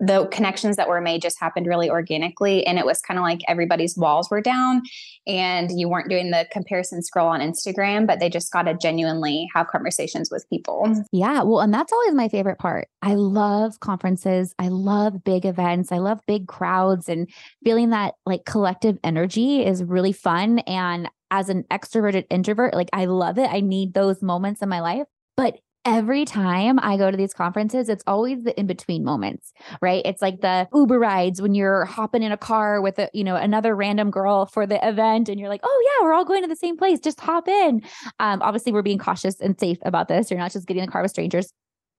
the 0.00 0.26
connections 0.26 0.76
that 0.76 0.88
were 0.88 1.00
made 1.00 1.22
just 1.22 1.38
happened 1.38 1.66
really 1.66 1.88
organically 1.88 2.66
and 2.66 2.78
it 2.78 2.84
was 2.84 3.00
kind 3.00 3.18
of 3.18 3.22
like 3.22 3.40
everybody's 3.46 3.96
walls 3.96 4.28
were 4.28 4.40
down 4.40 4.82
and 5.26 5.70
you 5.78 5.88
weren't 5.88 6.10
doing 6.10 6.30
the 6.30 6.46
comparison 6.50 7.00
scroll 7.00 7.28
on 7.28 7.40
Instagram 7.40 8.06
but 8.06 8.18
they 8.18 8.28
just 8.28 8.52
got 8.52 8.62
to 8.62 8.74
genuinely 8.74 9.48
have 9.54 9.68
conversations 9.68 10.30
with 10.30 10.48
people. 10.50 10.92
Yeah, 11.12 11.42
well 11.42 11.60
and 11.60 11.72
that's 11.72 11.92
always 11.92 12.14
my 12.14 12.28
favorite 12.28 12.58
part. 12.58 12.88
I 13.02 13.14
love 13.14 13.80
conferences. 13.80 14.54
I 14.58 14.68
love 14.68 15.22
big 15.22 15.46
events. 15.46 15.92
I 15.92 15.98
love 15.98 16.20
big 16.26 16.48
crowds 16.48 17.08
and 17.08 17.28
feeling 17.62 17.90
that 17.90 18.14
like 18.26 18.44
collective 18.44 18.98
energy 19.04 19.64
is 19.64 19.84
really 19.84 20.12
fun 20.12 20.58
and 20.60 21.08
as 21.30 21.48
an 21.48 21.64
extroverted 21.70 22.26
introvert 22.30 22.74
like 22.74 22.90
I 22.92 23.06
love 23.06 23.38
it. 23.38 23.48
I 23.50 23.60
need 23.60 23.94
those 23.94 24.22
moments 24.22 24.60
in 24.60 24.68
my 24.68 24.80
life. 24.80 25.06
But 25.36 25.58
every 25.84 26.24
time 26.24 26.78
I 26.80 26.96
go 26.96 27.10
to 27.10 27.16
these 27.16 27.34
conferences, 27.34 27.88
it's 27.88 28.04
always 28.06 28.42
the 28.44 28.58
in 28.58 28.66
between 28.66 29.04
moments, 29.04 29.52
right? 29.80 30.02
It's 30.04 30.22
like 30.22 30.40
the 30.40 30.68
Uber 30.74 30.98
rides 30.98 31.42
when 31.42 31.54
you're 31.54 31.84
hopping 31.84 32.22
in 32.22 32.32
a 32.32 32.36
car 32.36 32.80
with 32.80 32.98
a, 32.98 33.10
you 33.12 33.24
know, 33.24 33.36
another 33.36 33.76
random 33.76 34.10
girl 34.10 34.46
for 34.46 34.66
the 34.66 34.86
event 34.86 35.28
and 35.28 35.38
you're 35.38 35.48
like, 35.48 35.60
oh 35.62 35.84
yeah, 35.86 36.04
we're 36.04 36.12
all 36.12 36.24
going 36.24 36.42
to 36.42 36.48
the 36.48 36.56
same 36.56 36.76
place. 36.76 37.00
Just 37.00 37.20
hop 37.20 37.48
in. 37.48 37.82
Um, 38.18 38.40
obviously 38.42 38.72
we're 38.72 38.82
being 38.82 38.98
cautious 38.98 39.40
and 39.40 39.58
safe 39.58 39.78
about 39.84 40.08
this. 40.08 40.30
You're 40.30 40.40
not 40.40 40.52
just 40.52 40.66
getting 40.66 40.82
in 40.82 40.86
the 40.86 40.92
car 40.92 41.02
with 41.02 41.10
strangers 41.10 41.52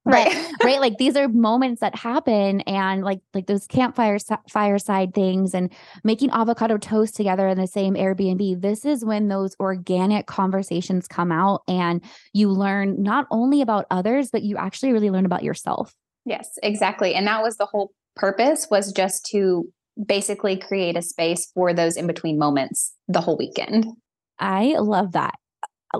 right. 0.05 0.51
Right 0.63 0.79
like 0.79 0.97
these 0.97 1.15
are 1.15 1.27
moments 1.27 1.81
that 1.81 1.95
happen 1.95 2.61
and 2.61 3.03
like 3.03 3.21
like 3.33 3.47
those 3.47 3.67
campfire 3.67 4.17
fireside 4.49 5.13
things 5.13 5.53
and 5.53 5.71
making 6.03 6.29
avocado 6.31 6.77
toast 6.77 7.15
together 7.15 7.47
in 7.47 7.57
the 7.57 7.67
same 7.67 7.95
airbnb 7.95 8.61
this 8.61 8.85
is 8.85 9.03
when 9.03 9.27
those 9.27 9.55
organic 9.59 10.27
conversations 10.27 11.07
come 11.07 11.31
out 11.31 11.61
and 11.67 12.03
you 12.33 12.49
learn 12.49 13.01
not 13.01 13.25
only 13.31 13.61
about 13.61 13.85
others 13.91 14.29
but 14.31 14.43
you 14.43 14.57
actually 14.57 14.91
really 14.91 15.09
learn 15.09 15.25
about 15.25 15.43
yourself. 15.43 15.93
Yes 16.25 16.57
exactly 16.63 17.13
and 17.15 17.27
that 17.27 17.41
was 17.41 17.57
the 17.57 17.65
whole 17.65 17.91
purpose 18.15 18.67
was 18.69 18.91
just 18.91 19.25
to 19.27 19.67
basically 20.03 20.57
create 20.57 20.97
a 20.97 21.01
space 21.01 21.51
for 21.53 21.73
those 21.73 21.95
in 21.95 22.07
between 22.07 22.37
moments 22.37 22.93
the 23.07 23.21
whole 23.21 23.37
weekend. 23.37 23.87
I 24.39 24.75
love 24.77 25.13
that 25.13 25.35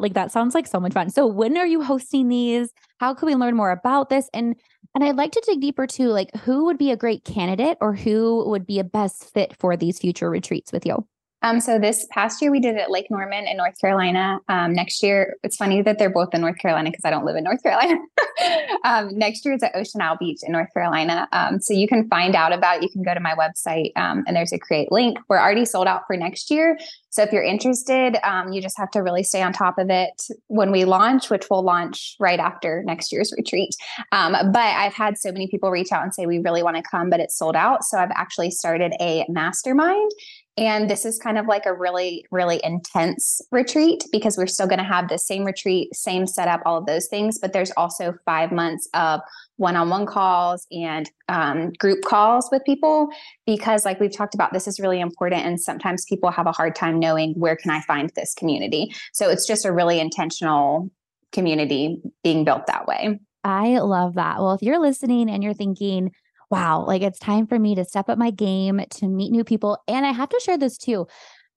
like 0.02 0.14
that 0.14 0.32
sounds 0.32 0.54
like 0.56 0.68
so 0.68 0.80
much 0.80 0.94
fun. 0.94 1.10
So 1.10 1.28
when 1.28 1.58
are 1.58 1.68
you 1.68 1.82
hosting 1.82 2.30
these? 2.30 2.72
How 3.00 3.14
can 3.14 3.26
we 3.28 3.36
learn 3.36 3.56
more 3.56 3.72
about 3.72 4.10
this? 4.10 4.30
And 4.34 4.56
and 4.94 5.04
I'd 5.04 5.18
like 5.18 5.32
to 5.34 5.44
dig 5.46 5.60
deeper 5.62 5.88
too, 5.88 6.08
like 6.08 6.34
who 6.38 6.66
would 6.66 6.78
be 6.78 6.92
a 6.92 6.98
great 6.98 7.26
candidate 7.26 7.78
or 7.82 7.94
who 7.94 8.48
would 8.50 8.66
be 8.66 8.80
a 8.80 8.84
best 8.84 9.34
fit 9.34 9.56
for 9.58 9.76
these 9.76 10.00
future 10.00 10.30
retreats 10.30 10.72
with 10.72 10.86
you? 10.86 11.06
Um, 11.46 11.60
so 11.60 11.78
this 11.78 12.08
past 12.10 12.42
year 12.42 12.50
we 12.50 12.60
did 12.60 12.74
it 12.74 12.80
at 12.80 12.90
Lake 12.90 13.06
Norman 13.12 13.48
in 13.48 13.56
North 13.56 13.80
Carolina. 13.80 14.40
Um, 14.50 14.74
next 14.74 15.04
year, 15.04 15.36
it's 15.44 15.56
funny 15.56 15.84
that 15.84 16.00
they're 16.00 16.10
both 16.10 16.34
in 16.34 16.42
North 16.42 16.58
Carolina 16.58 16.90
because 16.90 17.06
I 17.06 17.12
don't 17.12 17.24
live 17.24 17.36
in 17.36 17.44
North 17.44 17.62
Carolina. 17.62 18.00
um, 18.84 19.16
next 19.16 19.46
year 19.46 19.54
is 19.54 19.62
at 19.62 19.76
Ocean 19.76 20.02
Isle 20.02 20.18
Beach 20.20 20.40
in 20.42 20.52
North 20.52 20.74
Carolina. 20.74 21.28
Um, 21.34 21.62
so 21.62 21.76
you 21.76 21.88
can 21.88 22.10
find 22.10 22.36
out 22.36 22.52
about 22.52 22.78
it. 22.78 22.84
You 22.84 22.90
can 22.90 23.04
go 23.04 23.14
to 23.14 23.20
my 23.20 23.36
website 23.36 23.92
um, 23.96 24.24
and 24.26 24.36
there's 24.36 24.54
a 24.54 24.58
create 24.58 24.92
link. 24.92 25.20
We're 25.30 25.40
already 25.40 25.66
sold 25.66 25.86
out 25.86 26.02
for 26.08 26.18
next 26.18 26.50
year. 26.50 26.80
So 27.12 27.22
if 27.22 27.32
you're 27.32 27.44
interested, 27.44 28.18
um, 28.28 28.52
you 28.52 28.60
just 28.60 28.78
have 28.80 28.90
to 28.92 29.04
really 29.04 29.24
stay 29.24 29.44
on 29.44 29.54
top 29.54 29.78
of 29.78 29.92
it 29.92 30.24
when 30.48 30.72
we 30.72 30.84
launch, 30.84 31.30
which 31.30 31.46
will 31.52 31.62
launch 31.62 32.16
right 32.20 32.40
after 32.40 32.82
next 32.86 33.12
year's 33.12 33.32
retreat. 33.38 33.70
but 34.12 34.56
I've 34.56 34.96
had 34.96 35.20
so 35.20 35.32
many 35.32 35.48
people 35.48 35.70
reach 35.70 35.92
out 35.92 36.02
and 36.02 36.14
say 36.14 36.26
we 36.26 36.40
really 36.40 36.64
want 36.64 36.76
to 36.76 36.84
come, 36.84 37.12
but 37.12 37.20
it's 37.20 37.38
sold 37.38 37.56
out. 37.56 37.84
So 37.84 38.00
I've 38.00 38.12
actually 38.16 38.50
started 38.50 38.94
a 39.00 39.26
mastermind 39.30 40.12
and 40.58 40.90
this 40.90 41.04
is 41.04 41.20
kind 41.20 41.38
of 41.38 41.48
like 41.48 41.66
a 41.66 41.74
really, 41.74 42.26
really 42.32 42.62
intense 42.64 43.42
retreat 43.52 44.06
because 44.12 44.38
we're 44.38 44.48
still 44.48 44.68
going 44.68 44.80
to 44.80 44.86
have 44.86 45.10
the 45.10 45.18
same 45.18 45.44
retreat, 45.44 45.94
same 45.94 46.26
setup, 46.26 46.62
all 46.66 46.78
of 46.78 46.86
those 46.86 47.08
things. 47.08 47.38
But 47.38 47.52
there's 47.52 47.72
also 47.76 48.14
five 48.24 48.54
months 48.54 48.88
of 48.94 49.20
one 49.58 49.76
on 49.76 49.90
one 49.90 50.06
calls 50.06 50.66
and 50.72 51.12
um, 51.28 51.72
group 51.74 52.04
calls 52.06 52.48
with 52.52 52.64
people 52.64 53.10
because, 53.46 53.84
like 53.84 54.00
we've 54.00 54.16
talked 54.16 54.34
about, 54.34 54.54
this 54.54 54.68
is 54.68 54.80
really 54.80 55.02
important. 55.02 55.46
And 55.46 55.60
sometimes 55.60 56.06
people 56.06 56.32
have 56.32 56.48
a 56.48 56.54
hard 56.54 56.74
time 56.74 57.00
knowing 57.00 57.34
where 57.34 57.58
can 57.58 57.72
I 57.72 57.82
find 57.82 58.10
this 58.16 58.34
community. 58.34 58.94
So 59.12 59.30
it's 59.30 59.46
just 59.46 59.66
a 59.66 59.74
really 59.74 60.00
intentional 60.00 60.90
community 61.34 62.02
being 62.24 62.46
built 62.46 62.68
that 62.68 62.88
way. 62.88 63.20
I 63.44 63.80
love 63.80 64.16
that. 64.16 64.40
Well, 64.40 64.54
if 64.54 64.62
you're 64.62 64.80
listening 64.80 65.30
and 65.30 65.44
you're 65.44 65.54
thinking, 65.54 66.12
wow, 66.50 66.86
like 66.86 67.02
it's 67.02 67.20
time 67.20 67.48
for 67.48 67.60
me 67.60 67.76
to 67.76 67.86
step 67.86 68.10
up 68.10 68.18
my 68.18 68.32
game, 68.32 68.82
to 68.92 69.08
meet 69.08 69.32
new 69.32 69.44
people. 69.44 69.78
And 69.88 70.06
I 70.06 70.12
have 70.12 70.30
to 70.30 70.42
share 70.44 70.58
this 70.58 70.78
too. 70.78 71.08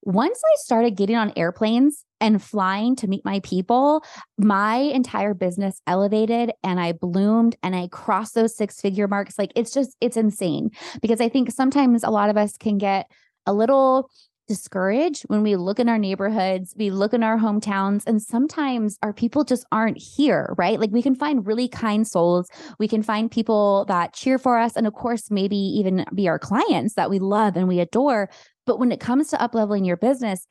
Once 0.02 0.40
I 0.45 0.54
started 0.59 0.97
getting 0.97 1.16
on 1.16 1.33
airplanes 1.37 2.04
and 2.21 2.42
flying 2.42 2.97
to 2.97 3.09
meet 3.09 3.25
my 3.25 3.40
people, 3.40 4.04
my 4.38 4.76
entire 4.76 5.35
business 5.35 5.80
elevated 5.87 6.52
and 6.62 6.80
I 6.80 6.92
bloomed 6.92 7.57
and 7.62 7.75
I 7.75 7.88
crossed 7.88 8.35
those 8.35 8.57
six 8.57 8.80
figure 8.80 9.09
marks. 9.09 9.38
Like 9.38 9.52
it's 9.57 9.73
just, 9.73 9.97
it's 10.00 10.16
insane 10.16 10.71
because 11.02 11.21
I 11.21 11.28
think 11.28 11.50
sometimes 11.50 12.04
a 12.04 12.11
lot 12.11 12.30
of 12.30 12.37
us 12.37 12.57
can 12.57 12.78
get 12.78 13.11
a 13.45 13.52
little 13.52 14.11
discouraged 14.49 15.23
when 15.28 15.43
we 15.43 15.55
look 15.55 15.78
in 15.78 15.88
our 15.88 15.99
neighborhoods, 15.99 16.75
we 16.76 16.90
look 16.90 17.14
in 17.14 17.23
our 17.23 17.38
hometowns, 17.38 18.02
and 18.07 18.21
sometimes 18.21 18.99
our 19.02 19.12
people 19.12 19.45
just 19.45 19.64
aren't 19.71 19.99
here, 19.99 20.55
right? 20.59 20.81
Like 20.81 20.90
we 20.90 21.02
can 21.02 21.14
find 21.14 21.47
really 21.47 21.69
kind 21.69 22.07
souls. 22.07 22.49
We 22.78 22.88
can 22.88 23.02
find 23.02 23.31
people 23.31 23.85
that 23.87 24.14
cheer 24.14 24.38
for 24.38 24.59
us. 24.59 24.75
And 24.76 24.87
of 24.87 24.95
course, 24.95 25.31
maybe 25.31 25.57
even 25.57 26.05
be 26.14 26.26
our 26.26 26.38
clients 26.38 26.95
that 26.95 27.11
we 27.11 27.19
love 27.19 27.57
and 27.57 27.69
we 27.69 27.78
adore. 27.78 28.31
But 28.67 28.78
when 28.78 28.90
it 28.90 29.00
comes 29.00 29.28
to 29.28 29.37
upleveling 29.37 29.87
your 29.87 29.97
business, 29.97 30.47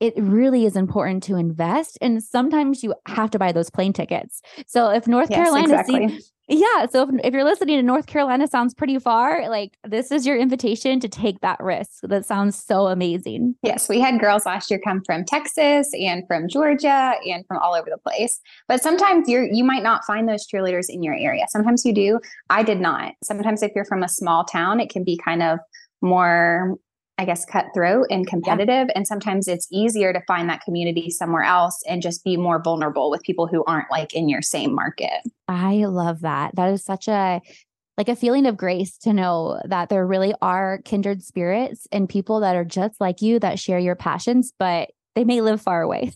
it 0.00 0.14
really 0.16 0.66
is 0.66 0.74
important 0.74 1.22
to 1.24 1.36
invest. 1.36 1.96
And 2.00 2.22
sometimes 2.22 2.82
you 2.82 2.94
have 3.06 3.30
to 3.30 3.38
buy 3.38 3.52
those 3.52 3.70
plane 3.70 3.92
tickets. 3.92 4.40
So 4.66 4.90
if 4.90 5.06
North 5.06 5.30
yes, 5.30 5.36
Carolina 5.38 5.74
exactly. 5.74 6.20
Yeah. 6.52 6.86
So 6.90 7.08
if, 7.08 7.08
if 7.24 7.32
you're 7.32 7.44
listening 7.44 7.78
to 7.78 7.82
North 7.82 8.06
Carolina 8.06 8.46
sounds 8.46 8.74
pretty 8.74 8.98
far, 8.98 9.48
like 9.48 9.78
this 9.84 10.12
is 10.12 10.26
your 10.26 10.36
invitation 10.36 11.00
to 11.00 11.08
take 11.08 11.40
that 11.40 11.58
risk. 11.60 12.00
That 12.02 12.26
sounds 12.26 12.62
so 12.62 12.88
amazing. 12.88 13.54
Yes. 13.62 13.88
We 13.88 14.00
had 14.00 14.20
girls 14.20 14.44
last 14.44 14.70
year 14.70 14.78
come 14.78 15.02
from 15.06 15.24
Texas 15.24 15.88
and 15.98 16.26
from 16.26 16.48
Georgia 16.48 17.14
and 17.26 17.46
from 17.46 17.56
all 17.58 17.74
over 17.74 17.88
the 17.88 17.96
place. 17.96 18.38
But 18.68 18.82
sometimes 18.82 19.30
you're 19.30 19.44
you 19.50 19.64
might 19.64 19.82
not 19.82 20.04
find 20.04 20.28
those 20.28 20.46
cheerleaders 20.46 20.90
in 20.90 21.02
your 21.02 21.14
area. 21.14 21.46
Sometimes 21.48 21.86
you 21.86 21.94
do. 21.94 22.20
I 22.50 22.62
did 22.62 22.80
not. 22.80 23.14
Sometimes 23.24 23.62
if 23.62 23.72
you're 23.74 23.86
from 23.86 24.02
a 24.02 24.08
small 24.08 24.44
town, 24.44 24.78
it 24.78 24.90
can 24.90 25.04
be 25.04 25.16
kind 25.16 25.42
of 25.42 25.58
more 26.02 26.76
I 27.18 27.24
guess, 27.24 27.44
cutthroat 27.44 28.06
and 28.10 28.26
competitive. 28.26 28.88
Yeah. 28.88 28.92
And 28.94 29.06
sometimes 29.06 29.46
it's 29.46 29.68
easier 29.70 30.12
to 30.12 30.20
find 30.26 30.48
that 30.48 30.62
community 30.62 31.10
somewhere 31.10 31.42
else 31.42 31.82
and 31.86 32.02
just 32.02 32.24
be 32.24 32.36
more 32.36 32.60
vulnerable 32.62 33.10
with 33.10 33.22
people 33.22 33.46
who 33.46 33.62
aren't 33.64 33.90
like 33.90 34.14
in 34.14 34.28
your 34.28 34.42
same 34.42 34.74
market. 34.74 35.20
I 35.46 35.84
love 35.84 36.20
that. 36.22 36.56
That 36.56 36.72
is 36.72 36.84
such 36.84 37.08
a 37.08 37.40
like 37.98 38.08
a 38.08 38.16
feeling 38.16 38.46
of 38.46 38.56
grace 38.56 38.96
to 38.98 39.12
know 39.12 39.60
that 39.66 39.90
there 39.90 40.06
really 40.06 40.34
are 40.40 40.80
kindred 40.84 41.22
spirits 41.22 41.86
and 41.92 42.08
people 42.08 42.40
that 42.40 42.56
are 42.56 42.64
just 42.64 43.00
like 43.00 43.20
you 43.20 43.38
that 43.38 43.58
share 43.58 43.78
your 43.78 43.94
passions, 43.94 44.52
but 44.58 44.90
they 45.14 45.24
may 45.24 45.42
live 45.42 45.60
far 45.60 45.82
away. 45.82 46.12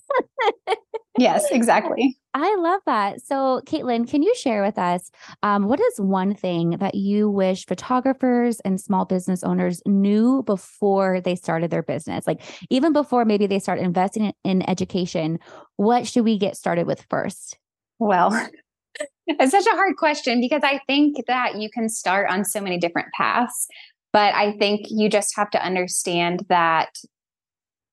yes, 1.18 1.46
exactly. 1.50 2.18
I 2.34 2.54
love 2.58 2.82
that. 2.86 3.22
So, 3.22 3.62
Katelyn, 3.66 4.08
can 4.08 4.22
you 4.22 4.34
share 4.34 4.62
with 4.62 4.78
us 4.78 5.10
um, 5.42 5.64
what 5.68 5.80
is 5.80 5.98
one 5.98 6.34
thing 6.34 6.70
that 6.78 6.94
you 6.94 7.30
wish 7.30 7.64
photographers 7.66 8.60
and 8.60 8.80
small 8.80 9.06
business 9.06 9.42
owners 9.42 9.80
knew 9.86 10.42
before 10.42 11.20
they 11.20 11.34
started 11.34 11.70
their 11.70 11.82
business? 11.82 12.26
Like, 12.26 12.42
even 12.68 12.92
before 12.92 13.24
maybe 13.24 13.46
they 13.46 13.58
start 13.58 13.78
investing 13.78 14.26
in, 14.26 14.32
in 14.44 14.68
education, 14.68 15.38
what 15.76 16.06
should 16.06 16.24
we 16.24 16.38
get 16.38 16.56
started 16.56 16.86
with 16.86 17.06
first? 17.08 17.56
Well, 17.98 18.30
it's 19.26 19.50
such 19.50 19.66
a 19.66 19.76
hard 19.76 19.96
question 19.96 20.40
because 20.40 20.62
I 20.62 20.80
think 20.86 21.16
that 21.26 21.56
you 21.56 21.70
can 21.70 21.88
start 21.88 22.28
on 22.30 22.44
so 22.44 22.60
many 22.60 22.78
different 22.78 23.08
paths. 23.16 23.66
But 24.12 24.34
I 24.34 24.52
think 24.58 24.86
you 24.88 25.10
just 25.10 25.36
have 25.36 25.50
to 25.50 25.62
understand 25.62 26.44
that 26.48 26.88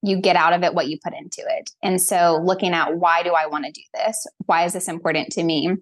you 0.04 0.18
get 0.18 0.36
out 0.36 0.54
of 0.54 0.64
it 0.64 0.76
what 0.76 0.90
you 0.90 1.00
put 1.02 1.14
into 1.14 1.42
it. 1.48 1.72
And 1.82 2.00
so 2.00 2.40
looking 2.44 2.74
at 2.74 2.98
why 2.98 3.24
do 3.24 3.32
I 3.32 3.48
want 3.48 3.66
to 3.66 3.72
do 3.72 3.82
this? 3.94 4.28
Why 4.46 4.66
is 4.66 4.74
this 4.74 4.90
important 4.90 5.32
to 5.32 5.44
me? 5.44 5.78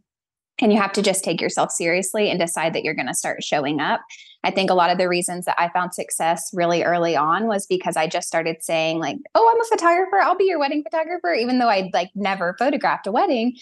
And 0.62 0.72
you 0.72 0.80
have 0.80 0.92
to 0.94 1.02
just 1.02 1.24
take 1.24 1.42
yourself 1.42 1.72
seriously 1.72 2.30
and 2.30 2.40
decide 2.40 2.74
that 2.74 2.84
you're 2.84 2.94
going 2.94 3.08
to 3.08 3.16
start 3.16 3.44
showing 3.44 3.80
up. 3.80 4.02
I 4.44 4.52
think 4.52 4.70
a 4.70 4.76
lot 4.76 4.92
of 4.92 5.00
the 5.00 5.10
reasons 5.10 5.46
that 5.46 5.60
I 5.60 5.70
found 5.70 5.96
success 5.96 6.52
really 6.54 6.84
early 6.84 7.16
on 7.16 7.48
was 7.48 7.66
because 7.66 7.98
I 7.98 8.06
just 8.06 8.28
started 8.28 8.58
saying 8.62 9.00
like, 9.00 9.18
"Oh, 9.34 9.52
I'm 9.52 9.62
a 9.62 9.76
photographer. 9.76 10.20
I'll 10.20 10.38
be 10.38 10.46
your 10.46 10.60
wedding 10.60 10.84
photographer," 10.84 11.34
even 11.34 11.58
though 11.58 11.70
I'd 11.70 11.94
like 11.94 12.10
never 12.14 12.56
photographed 12.60 13.08
a 13.08 13.12
wedding. 13.12 13.56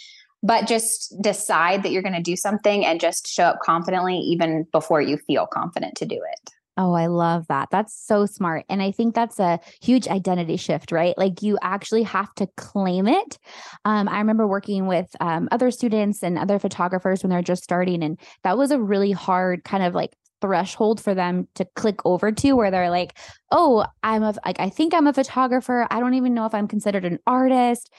But 0.43 0.67
just 0.67 1.15
decide 1.21 1.83
that 1.83 1.91
you're 1.91 2.01
going 2.01 2.15
to 2.15 2.21
do 2.21 2.35
something 2.35 2.85
and 2.85 2.99
just 2.99 3.27
show 3.27 3.43
up 3.43 3.59
confidently 3.63 4.17
even 4.17 4.65
before 4.71 5.01
you 5.01 5.17
feel 5.17 5.47
confident 5.47 5.95
to 5.97 6.05
do 6.05 6.15
it. 6.15 6.51
Oh, 6.81 6.93
I 6.93 7.07
love 7.07 7.45
that. 7.50 7.67
That's 7.71 7.93
so 7.93 8.25
smart. 8.25 8.63
And 8.69 8.81
I 8.81 8.91
think 8.91 9.13
that's 9.13 9.38
a 9.38 9.59
huge 9.81 10.07
identity 10.07 10.55
shift, 10.55 10.93
right? 10.93 11.15
Like 11.17 11.41
you 11.41 11.57
actually 11.62 12.03
have 12.03 12.33
to 12.36 12.48
claim 12.55 13.05
it. 13.05 13.38
Um, 13.83 14.07
I 14.07 14.17
remember 14.19 14.48
working 14.48 14.88
with 14.88 15.13
um, 15.19 15.50
other 15.51 15.71
students 15.71 16.24
and 16.24 16.39
other 16.39 16.57
photographers 16.57 17.21
when 17.21 17.31
they're 17.31 17.41
just 17.41 17.65
starting, 17.65 18.01
and 18.01 18.17
that 18.43 18.57
was 18.57 18.71
a 18.71 18.79
really 18.79 19.12
hard 19.12 19.65
kind 19.65 19.83
of 19.83 19.93
like 19.93 20.15
threshold 20.39 21.01
for 21.01 21.13
them 21.13 21.50
to 21.55 21.65
click 21.75 22.00
over 22.05 22.31
to 22.31 22.53
where 22.53 22.71
they're 22.71 22.89
like, 22.89 23.17
oh, 23.51 23.86
I'm 24.01 24.24
a, 24.24 24.33
like, 24.45 24.62
I 24.62 24.69
think 24.69 24.93
I'm 24.93 25.07
a 25.07 25.12
photographer. 25.12 25.86
I 25.91 26.00
don't 26.00 26.13
even 26.13 26.33
know 26.33 26.45
if 26.45 26.53
I'm 26.53 26.69
considered 26.69 27.03
an 27.03 27.19
artist 27.27 27.91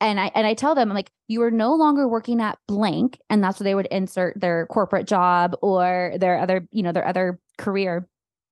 and 0.00 0.20
I 0.20 0.30
and 0.36 0.46
I 0.46 0.54
tell 0.54 0.76
them 0.76 0.90
I'm 0.90 0.94
like 0.94 1.10
you 1.26 1.42
are 1.42 1.50
no 1.50 1.74
longer 1.74 2.06
working 2.06 2.40
at 2.40 2.56
blank 2.68 3.18
and 3.28 3.42
that's 3.42 3.58
where 3.58 3.64
they 3.64 3.74
would 3.74 3.86
insert 3.86 4.40
their 4.40 4.66
corporate 4.66 5.08
job 5.08 5.56
or 5.60 6.14
their 6.20 6.38
other 6.38 6.68
you 6.70 6.84
know 6.84 6.92
their 6.92 7.04
other 7.04 7.40
career 7.56 8.08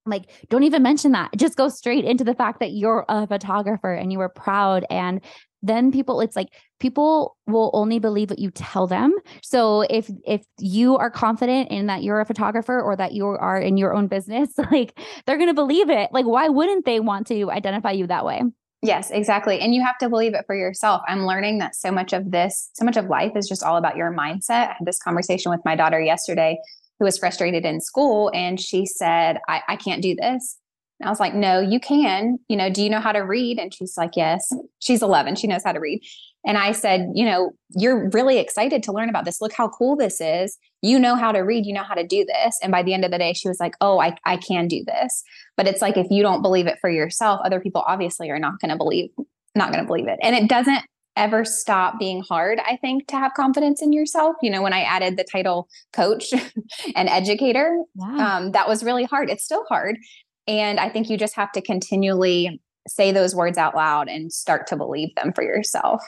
like 0.07 0.31
don't 0.49 0.63
even 0.63 0.83
mention 0.83 1.13
that 1.13 1.31
just 1.37 1.57
go 1.57 1.69
straight 1.69 2.05
into 2.05 2.25
the 2.25 2.35
fact 2.35 2.61
that 2.61 2.73
you're 2.73 3.05
a 3.09 3.27
photographer 3.27 3.93
and 3.93 4.13
you 4.13 4.19
were 4.19 4.29
proud 4.29 4.85
and 4.91 5.21
then 5.63 5.91
people 5.91 6.21
it's 6.21 6.37
like 6.37 6.49
people 6.79 7.37
will 7.47 7.71
only 7.75 7.99
believe 7.99 8.31
what 8.31 8.39
you 8.39 8.51
tell 8.51 8.87
them 8.87 9.15
so 9.43 9.83
if 9.83 10.11
if 10.25 10.45
you 10.59 10.97
are 10.97 11.11
confident 11.11 11.71
in 11.71 11.87
that 11.87 12.03
you're 12.03 12.21
a 12.21 12.27
photographer 12.27 12.81
or 12.81 12.95
that 12.97 13.13
you 13.13 13.27
are 13.27 13.59
in 13.59 13.77
your 13.77 13.95
own 13.95 14.07
business 14.07 14.51
like 14.71 14.99
they're 15.27 15.39
going 15.39 15.49
to 15.49 15.55
believe 15.55 15.91
it 15.91 16.11
like 16.13 16.27
why 16.27 16.49
wouldn't 16.49 16.85
they 16.85 17.01
want 17.01 17.27
to 17.27 17.51
identify 17.51 17.91
you 17.91 18.07
that 18.07 18.25
way 18.25 18.43
Yes, 18.83 19.11
exactly. 19.11 19.59
And 19.59 19.75
you 19.75 19.83
have 19.83 19.99
to 19.99 20.09
believe 20.09 20.35
it 20.35 20.45
for 20.47 20.55
yourself. 20.55 21.01
I'm 21.09 21.27
learning 21.27 21.59
that 21.59 21.75
so 21.75 21.91
much 21.91 22.13
of 22.13 22.31
this, 22.31 22.71
so 22.75 22.85
much 22.85 22.97
of 22.97 23.07
life 23.07 23.33
is 23.35 23.49
just 23.49 23.65
all 23.65 23.79
about 23.79 23.97
your 23.97 24.15
mindset. 24.15 24.51
I 24.69 24.75
had 24.75 24.85
this 24.85 24.99
conversation 24.99 25.51
with 25.51 25.61
my 25.65 25.75
daughter 25.75 26.01
yesterday 26.01 26.59
who 26.99 27.05
was 27.05 27.19
frustrated 27.19 27.65
in 27.65 27.81
school 27.81 28.31
and 28.35 28.61
she 28.61 28.87
said, 28.87 29.39
I, 29.49 29.63
I 29.69 29.77
can't 29.77 30.03
do 30.03 30.15
this. 30.15 30.59
And 31.01 31.09
I 31.09 31.11
was 31.11 31.21
like, 31.21 31.35
no, 31.35 31.61
you 31.61 31.79
can. 31.79 32.39
You 32.49 32.57
know, 32.57 32.71
do 32.71 32.83
you 32.83 32.89
know 32.89 33.01
how 33.01 33.13
to 33.13 33.21
read? 33.21 33.59
And 33.59 33.73
she's 33.73 33.97
like, 33.97 34.13
yes. 34.17 34.51
She's 34.79 35.03
11. 35.03 35.37
She 35.37 35.47
knows 35.47 35.63
how 35.63 35.73
to 35.73 35.81
read. 35.81 36.01
And 36.47 36.57
I 36.57 36.73
said, 36.73 37.11
you 37.13 37.25
know, 37.25 37.51
you're 37.71 38.09
really 38.11 38.39
excited 38.39 38.83
to 38.85 38.93
learn 38.93 39.09
about 39.11 39.25
this. 39.25 39.41
Look 39.41 39.53
how 39.53 39.69
cool 39.69 39.97
this 39.97 40.21
is. 40.21 40.57
You 40.81 40.99
know 40.99 41.17
how 41.17 41.33
to 41.33 41.41
read, 41.41 41.67
you 41.67 41.75
know 41.75 41.83
how 41.83 41.95
to 41.95 42.07
do 42.07 42.25
this. 42.25 42.59
And 42.63 42.71
by 42.71 42.85
the 42.85 42.95
end 42.95 43.05
of 43.05 43.11
the 43.11 43.19
day, 43.19 43.33
she 43.33 43.49
was 43.49 43.59
like, 43.59 43.75
oh, 43.81 44.01
I, 44.01 44.17
I 44.25 44.37
can 44.37 44.69
do 44.69 44.85
this. 44.87 45.25
But 45.57 45.67
it's 45.67 45.83
like 45.83 45.97
if 45.97 46.07
you 46.09 46.23
don't 46.23 46.43
believe 46.43 46.69
it 46.69 46.79
for 46.81 46.89
yourself, 46.89 47.41
other 47.45 47.61
people 47.61 47.83
obviously 47.87 48.31
are 48.31 48.39
not 48.39 48.61
going 48.61 48.71
to 48.71 48.77
believe, 48.77 49.11
not 49.57 49.73
going 49.73 49.83
to 49.83 49.87
believe 49.87 50.07
it. 50.07 50.21
And 50.23 50.37
it 50.37 50.49
doesn't 50.49 50.83
ever 51.17 51.45
stop 51.45 51.99
being 51.99 52.23
hard, 52.23 52.61
I 52.61 52.77
think, 52.77 53.09
to 53.09 53.17
have 53.17 53.35
confidence 53.35 53.83
in 53.83 53.93
yourself. 53.93 54.37
You 54.43 54.51
know, 54.51 54.63
when 54.63 54.73
I 54.73 54.83
added 54.83 55.17
the 55.17 55.25
title 55.25 55.69
coach 55.93 56.33
and 56.97 57.09
educator, 57.09 57.83
yeah. 57.95 58.37
um, 58.37 58.53
that 58.53 58.69
was 58.69 58.85
really 58.85 59.05
hard. 59.05 59.31
It's 59.31 59.45
still 59.45 59.65
hard. 59.69 59.99
And 60.47 60.79
I 60.79 60.89
think 60.89 61.11
you 61.11 61.17
just 61.17 61.35
have 61.35 61.53
to 61.53 61.63
continually 61.63 62.61
say 62.87 63.11
those 63.11 63.35
words 63.35 63.59
out 63.59 63.75
loud 63.75 64.09
and 64.09 64.33
start 64.33 64.67
to 64.69 64.77
believe 64.77 65.15
them 65.17 65.33
for 65.33 65.43
yourself. 65.43 66.03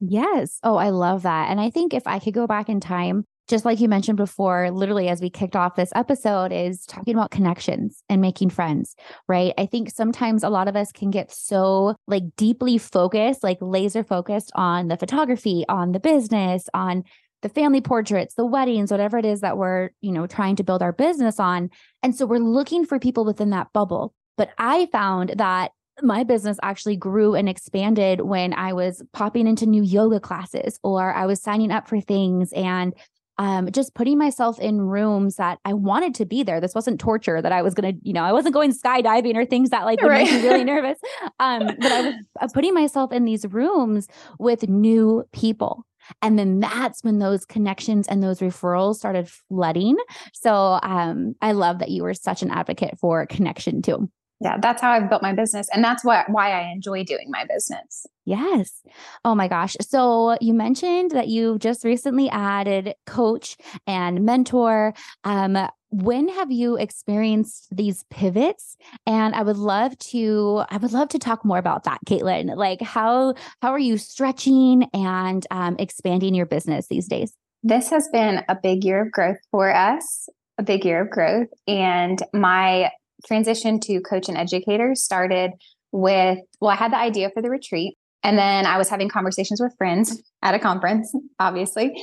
Yes. 0.00 0.58
Oh, 0.62 0.76
I 0.76 0.90
love 0.90 1.22
that. 1.22 1.50
And 1.50 1.60
I 1.60 1.70
think 1.70 1.94
if 1.94 2.06
I 2.06 2.18
could 2.18 2.34
go 2.34 2.46
back 2.46 2.68
in 2.68 2.80
time, 2.80 3.24
just 3.48 3.64
like 3.64 3.80
you 3.80 3.88
mentioned 3.88 4.16
before, 4.16 4.70
literally 4.70 5.08
as 5.08 5.20
we 5.20 5.30
kicked 5.30 5.56
off 5.56 5.76
this 5.76 5.92
episode, 5.94 6.52
is 6.52 6.84
talking 6.84 7.14
about 7.14 7.30
connections 7.30 8.02
and 8.08 8.20
making 8.20 8.50
friends, 8.50 8.96
right? 9.28 9.54
I 9.56 9.66
think 9.66 9.90
sometimes 9.90 10.42
a 10.42 10.48
lot 10.48 10.68
of 10.68 10.76
us 10.76 10.90
can 10.92 11.10
get 11.10 11.32
so 11.32 11.94
like 12.06 12.24
deeply 12.36 12.78
focused, 12.78 13.42
like 13.42 13.58
laser 13.60 14.02
focused 14.02 14.50
on 14.54 14.88
the 14.88 14.96
photography, 14.96 15.64
on 15.68 15.92
the 15.92 16.00
business, 16.00 16.68
on 16.74 17.04
the 17.42 17.48
family 17.48 17.80
portraits, 17.80 18.34
the 18.34 18.46
weddings, 18.46 18.90
whatever 18.90 19.18
it 19.18 19.24
is 19.24 19.42
that 19.42 19.58
we're, 19.58 19.90
you 20.00 20.10
know, 20.10 20.26
trying 20.26 20.56
to 20.56 20.64
build 20.64 20.82
our 20.82 20.92
business 20.92 21.38
on. 21.38 21.70
And 22.02 22.14
so 22.14 22.26
we're 22.26 22.38
looking 22.38 22.84
for 22.84 22.98
people 22.98 23.24
within 23.24 23.50
that 23.50 23.72
bubble. 23.72 24.14
But 24.36 24.50
I 24.58 24.86
found 24.90 25.34
that 25.36 25.70
my 26.02 26.24
business 26.24 26.58
actually 26.62 26.96
grew 26.96 27.34
and 27.34 27.48
expanded 27.48 28.20
when 28.20 28.52
I 28.52 28.72
was 28.72 29.02
popping 29.12 29.46
into 29.46 29.64
new 29.66 29.82
yoga 29.82 30.20
classes 30.20 30.78
or 30.82 31.14
I 31.14 31.26
was 31.26 31.40
signing 31.40 31.70
up 31.70 31.88
for 31.88 32.00
things 32.00 32.52
and 32.52 32.92
um, 33.38 33.70
just 33.70 33.94
putting 33.94 34.18
myself 34.18 34.58
in 34.58 34.80
rooms 34.80 35.36
that 35.36 35.58
I 35.64 35.72
wanted 35.74 36.14
to 36.16 36.24
be 36.24 36.42
there. 36.42 36.60
This 36.60 36.74
wasn't 36.74 37.00
torture 37.00 37.42
that 37.42 37.52
I 37.52 37.62
was 37.62 37.74
going 37.74 37.94
to, 37.94 38.00
you 38.02 38.12
know, 38.12 38.22
I 38.22 38.32
wasn't 38.32 38.54
going 38.54 38.72
skydiving 38.72 39.36
or 39.36 39.44
things 39.44 39.70
that 39.70 39.84
like 39.84 40.00
would 40.00 40.08
right. 40.08 40.24
make 40.24 40.42
me 40.42 40.48
really 40.48 40.64
nervous. 40.72 40.98
Um, 41.38 41.66
but 41.66 41.92
I 41.92 42.00
was 42.02 42.14
uh, 42.40 42.48
putting 42.52 42.74
myself 42.74 43.12
in 43.12 43.24
these 43.24 43.44
rooms 43.46 44.08
with 44.38 44.68
new 44.68 45.24
people. 45.32 45.84
And 46.22 46.38
then 46.38 46.60
that's 46.60 47.02
when 47.02 47.18
those 47.18 47.44
connections 47.44 48.06
and 48.06 48.22
those 48.22 48.38
referrals 48.38 48.94
started 48.94 49.28
flooding. 49.28 49.96
So 50.32 50.78
um, 50.82 51.34
I 51.42 51.52
love 51.52 51.80
that 51.80 51.90
you 51.90 52.04
were 52.04 52.14
such 52.14 52.42
an 52.42 52.50
advocate 52.50 52.96
for 52.98 53.26
connection 53.26 53.82
too 53.82 54.08
yeah 54.40 54.56
that's 54.60 54.80
how 54.82 54.90
i've 54.90 55.08
built 55.08 55.22
my 55.22 55.32
business 55.32 55.68
and 55.72 55.82
that's 55.82 56.04
what 56.04 56.28
why 56.28 56.50
i 56.50 56.70
enjoy 56.70 57.04
doing 57.04 57.30
my 57.30 57.44
business. 57.44 58.06
Yes. 58.26 58.82
Oh 59.24 59.36
my 59.36 59.46
gosh. 59.46 59.76
So 59.80 60.36
you 60.40 60.52
mentioned 60.52 61.12
that 61.12 61.28
you 61.28 61.58
just 61.58 61.84
recently 61.84 62.28
added 62.28 62.94
coach 63.06 63.56
and 63.86 64.24
mentor. 64.24 64.94
Um 65.24 65.56
when 65.90 66.28
have 66.28 66.50
you 66.50 66.76
experienced 66.76 67.68
these 67.74 68.04
pivots? 68.10 68.76
And 69.06 69.34
i 69.34 69.42
would 69.42 69.56
love 69.56 69.96
to 70.10 70.64
i 70.70 70.76
would 70.76 70.92
love 70.92 71.08
to 71.10 71.18
talk 71.18 71.44
more 71.44 71.58
about 71.58 71.84
that 71.84 72.00
Katelyn. 72.04 72.56
Like 72.56 72.82
how 72.82 73.34
how 73.62 73.70
are 73.70 73.78
you 73.78 73.96
stretching 73.96 74.88
and 74.92 75.46
um, 75.50 75.76
expanding 75.78 76.34
your 76.34 76.46
business 76.46 76.88
these 76.88 77.06
days? 77.06 77.32
This 77.62 77.90
has 77.90 78.08
been 78.12 78.44
a 78.48 78.56
big 78.60 78.84
year 78.84 79.02
of 79.02 79.12
growth 79.12 79.38
for 79.50 79.72
us 79.72 80.28
a 80.58 80.62
big 80.62 80.84
year 80.84 81.02
of 81.02 81.10
growth 81.10 81.48
and 81.68 82.22
my 82.32 82.90
transition 83.26 83.80
to 83.80 84.00
coach 84.00 84.28
and 84.28 84.36
educator 84.36 84.94
started 84.94 85.52
with, 85.92 86.38
well, 86.60 86.70
I 86.70 86.76
had 86.76 86.92
the 86.92 86.98
idea 86.98 87.30
for 87.32 87.42
the 87.42 87.50
retreat. 87.50 87.96
And 88.22 88.36
then 88.36 88.66
I 88.66 88.76
was 88.76 88.88
having 88.88 89.08
conversations 89.08 89.60
with 89.60 89.72
friends 89.78 90.20
at 90.42 90.54
a 90.54 90.58
conference, 90.58 91.14
obviously. 91.38 91.94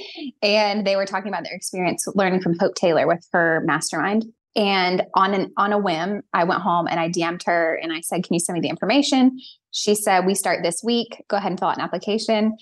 And 0.41 0.86
they 0.88 0.95
were 0.95 1.05
talking 1.05 1.29
about 1.29 1.43
their 1.43 1.55
experience 1.55 2.07
learning 2.15 2.41
from 2.41 2.57
Hope 2.59 2.75
Taylor 2.75 3.07
with 3.07 3.27
her 3.33 3.62
mastermind. 3.65 4.25
And 4.55 5.03
on 5.15 5.33
an 5.33 5.51
on 5.57 5.73
a 5.73 5.79
whim, 5.79 6.21
I 6.31 6.43
went 6.43 6.62
home 6.62 6.88
and 6.88 6.99
I 6.99 7.09
DM'd 7.09 7.43
her 7.45 7.75
and 7.75 7.91
I 7.91 8.01
said, 8.01 8.23
Can 8.23 8.36
you 8.36 8.39
send 8.39 8.53
me 8.53 8.62
the 8.62 8.69
information? 8.69 9.39
She 9.71 9.95
said, 9.95 10.25
We 10.25 10.36
start 10.36 10.62
this 10.62 10.81
week. 10.83 11.23
Go 11.27 11.38
ahead 11.38 11.51
and 11.51 11.59
fill 11.59 11.69
out 11.69 11.77
an 11.77 11.83
application. 11.83 12.55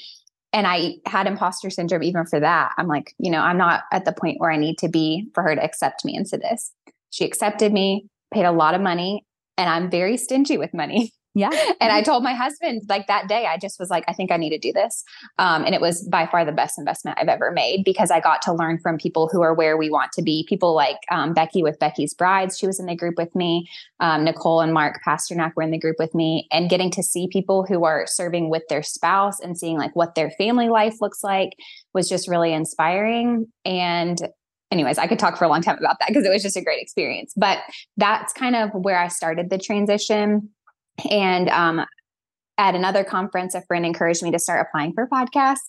And 0.53 0.67
I 0.67 0.95
had 1.05 1.27
imposter 1.27 1.69
syndrome 1.69 2.03
even 2.03 2.25
for 2.25 2.39
that. 2.39 2.71
I'm 2.77 2.87
like, 2.87 3.13
you 3.17 3.31
know, 3.31 3.39
I'm 3.39 3.57
not 3.57 3.83
at 3.91 4.05
the 4.05 4.11
point 4.11 4.39
where 4.39 4.51
I 4.51 4.57
need 4.57 4.77
to 4.79 4.89
be 4.89 5.29
for 5.33 5.43
her 5.43 5.55
to 5.55 5.63
accept 5.63 6.03
me 6.03 6.15
into 6.15 6.37
this. 6.37 6.73
She 7.09 7.25
accepted 7.25 7.71
me 7.71 8.07
paid 8.33 8.45
a 8.45 8.51
lot 8.51 8.73
of 8.73 8.81
money 8.81 9.25
and 9.57 9.69
I'm 9.69 9.89
very 9.91 10.17
stingy 10.17 10.57
with 10.57 10.73
money. 10.73 11.11
Yeah. 11.33 11.49
and 11.81 11.91
I 11.93 12.01
told 12.01 12.23
my 12.23 12.33
husband 12.33 12.81
like 12.89 13.07
that 13.07 13.27
day, 13.27 13.45
I 13.45 13.57
just 13.57 13.79
was 13.79 13.89
like, 13.89 14.03
I 14.07 14.13
think 14.13 14.31
I 14.31 14.37
need 14.37 14.49
to 14.49 14.57
do 14.57 14.73
this. 14.73 15.03
Um, 15.39 15.63
and 15.63 15.73
it 15.73 15.81
was 15.81 16.07
by 16.09 16.25
far 16.27 16.43
the 16.43 16.51
best 16.51 16.77
investment 16.77 17.17
I've 17.19 17.27
ever 17.27 17.51
made 17.51 17.83
because 17.85 18.11
I 18.11 18.19
got 18.19 18.41
to 18.43 18.53
learn 18.53 18.79
from 18.79 18.97
people 18.97 19.29
who 19.31 19.41
are 19.41 19.53
where 19.53 19.77
we 19.77 19.89
want 19.89 20.11
to 20.13 20.21
be. 20.21 20.45
People 20.49 20.75
like 20.75 20.97
um, 21.09 21.33
Becky 21.33 21.63
with 21.63 21.79
Becky's 21.79 22.13
Brides, 22.13 22.57
she 22.57 22.67
was 22.67 22.79
in 22.79 22.85
the 22.85 22.95
group 22.95 23.15
with 23.17 23.33
me. 23.35 23.69
Um, 23.99 24.25
Nicole 24.25 24.61
and 24.61 24.73
Mark 24.73 24.99
Pasternak 25.05 25.53
were 25.55 25.63
in 25.63 25.71
the 25.71 25.79
group 25.79 25.97
with 25.99 26.13
me. 26.13 26.47
And 26.51 26.69
getting 26.69 26.91
to 26.91 27.03
see 27.03 27.27
people 27.31 27.65
who 27.65 27.85
are 27.85 28.05
serving 28.07 28.49
with 28.49 28.63
their 28.67 28.83
spouse 28.83 29.39
and 29.39 29.57
seeing 29.57 29.77
like 29.77 29.95
what 29.95 30.15
their 30.15 30.31
family 30.31 30.69
life 30.69 30.95
looks 30.99 31.23
like 31.23 31.51
was 31.93 32.09
just 32.09 32.27
really 32.27 32.51
inspiring. 32.51 33.47
And 33.63 34.19
anyways, 34.71 34.97
I 34.97 35.07
could 35.07 35.19
talk 35.19 35.37
for 35.37 35.45
a 35.45 35.49
long 35.49 35.61
time 35.61 35.77
about 35.77 35.97
that 35.99 36.07
because 36.07 36.25
it 36.25 36.29
was 36.29 36.41
just 36.41 36.57
a 36.57 36.63
great 36.63 36.81
experience. 36.81 37.33
But 37.35 37.59
that's 37.97 38.33
kind 38.33 38.55
of 38.55 38.71
where 38.73 38.97
I 38.97 39.09
started 39.09 39.49
the 39.49 39.57
transition. 39.57 40.49
And 41.09 41.49
um, 41.49 41.85
at 42.57 42.75
another 42.75 43.03
conference, 43.03 43.53
a 43.55 43.61
friend 43.63 43.85
encouraged 43.85 44.23
me 44.23 44.31
to 44.31 44.39
start 44.39 44.65
applying 44.67 44.93
for 44.93 45.07
podcasts. 45.07 45.59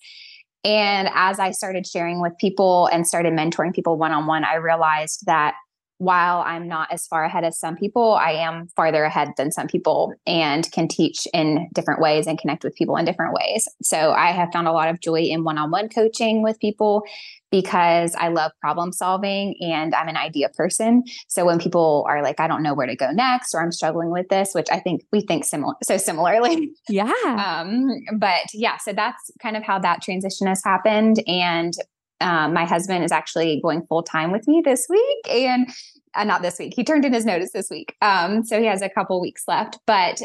And 0.65 1.09
as 1.13 1.41
I 1.41 1.51
started 1.51 1.87
sharing 1.87 2.21
with 2.21 2.33
people 2.39 2.87
and 2.87 3.07
started 3.07 3.33
mentoring 3.33 3.75
people 3.75 3.99
one 3.99 4.13
on 4.13 4.27
one, 4.27 4.45
I 4.45 4.57
realized 4.57 5.27
that 5.27 5.55
while 5.99 6.41
I'm 6.41 6.67
not 6.67 6.93
as 6.93 7.07
far 7.07 7.25
ahead 7.25 7.45
as 7.45 7.59
some 7.59 7.77
people, 7.77 8.15
I 8.15 8.33
am 8.33 8.67
farther 8.75 9.05
ahead 9.05 9.29
than 9.37 9.53
some 9.53 9.69
people 9.69 10.13
and 10.27 10.71
can 10.73 10.89
teach 10.89 11.29
in 11.33 11.69
different 11.73 12.01
ways 12.01 12.27
and 12.27 12.39
connect 12.39 12.65
with 12.65 12.75
people 12.75 12.97
in 12.97 13.05
different 13.05 13.35
ways. 13.35 13.69
So 13.83 14.13
I 14.13 14.33
have 14.33 14.53
found 14.53 14.67
a 14.67 14.73
lot 14.73 14.89
of 14.89 15.01
joy 15.01 15.21
in 15.21 15.45
one 15.45 15.59
on 15.59 15.71
one 15.71 15.89
coaching 15.89 16.43
with 16.43 16.59
people 16.59 17.05
because 17.53 18.17
I 18.19 18.29
love 18.29 18.51
problem 18.61 18.93
solving 18.93 19.55
and 19.61 19.95
I'm 19.95 20.09
an 20.09 20.17
idea 20.17 20.49
person. 20.49 21.05
So 21.29 21.45
when 21.45 21.61
people 21.61 22.05
are 22.09 22.23
like, 22.23 22.41
I 22.41 22.49
don't 22.49 22.63
know 22.63 22.75
where 22.75 22.87
to 22.87 22.97
go 22.97 23.13
next, 23.13 23.55
or 23.55 23.63
I'm 23.63 23.71
struggling 23.71 24.11
with 24.11 24.29
this, 24.29 24.53
which 24.55 24.69
I 24.73 24.81
think 24.81 25.03
we 25.13 25.21
think 25.21 25.45
similar, 25.45 25.75
so 25.85 25.97
similarly. 25.99 26.73
Yeah. 26.89 27.13
Um, 27.43 27.89
but 28.17 28.47
yeah, 28.55 28.79
so 28.79 28.93
that's 28.93 29.31
kind 29.43 29.57
of 29.57 29.63
how 29.63 29.79
that 29.81 30.01
transition 30.01 30.47
has 30.47 30.63
happened. 30.65 31.23
And 31.27 31.73
um, 32.21 32.55
my 32.55 32.65
husband 32.65 33.05
is 33.05 33.13
actually 33.13 33.61
going 33.63 33.85
full 33.89 34.03
time 34.03 34.33
with 34.33 34.47
me 34.49 34.63
this 34.65 34.87
week 34.89 35.29
and 35.29 35.69
uh, 36.15 36.25
not 36.25 36.41
this 36.41 36.59
week. 36.59 36.73
He 36.75 36.85
turned 36.85 37.05
in 37.05 37.13
his 37.13 37.27
notice 37.27 37.51
this 37.53 37.69
week. 37.69 37.95
Um, 38.01 38.45
so 38.45 38.59
he 38.59 38.67
has 38.67 38.81
a 38.81 38.89
couple 38.89 39.21
weeks 39.21 39.45
left, 39.47 39.79
but 39.87 40.23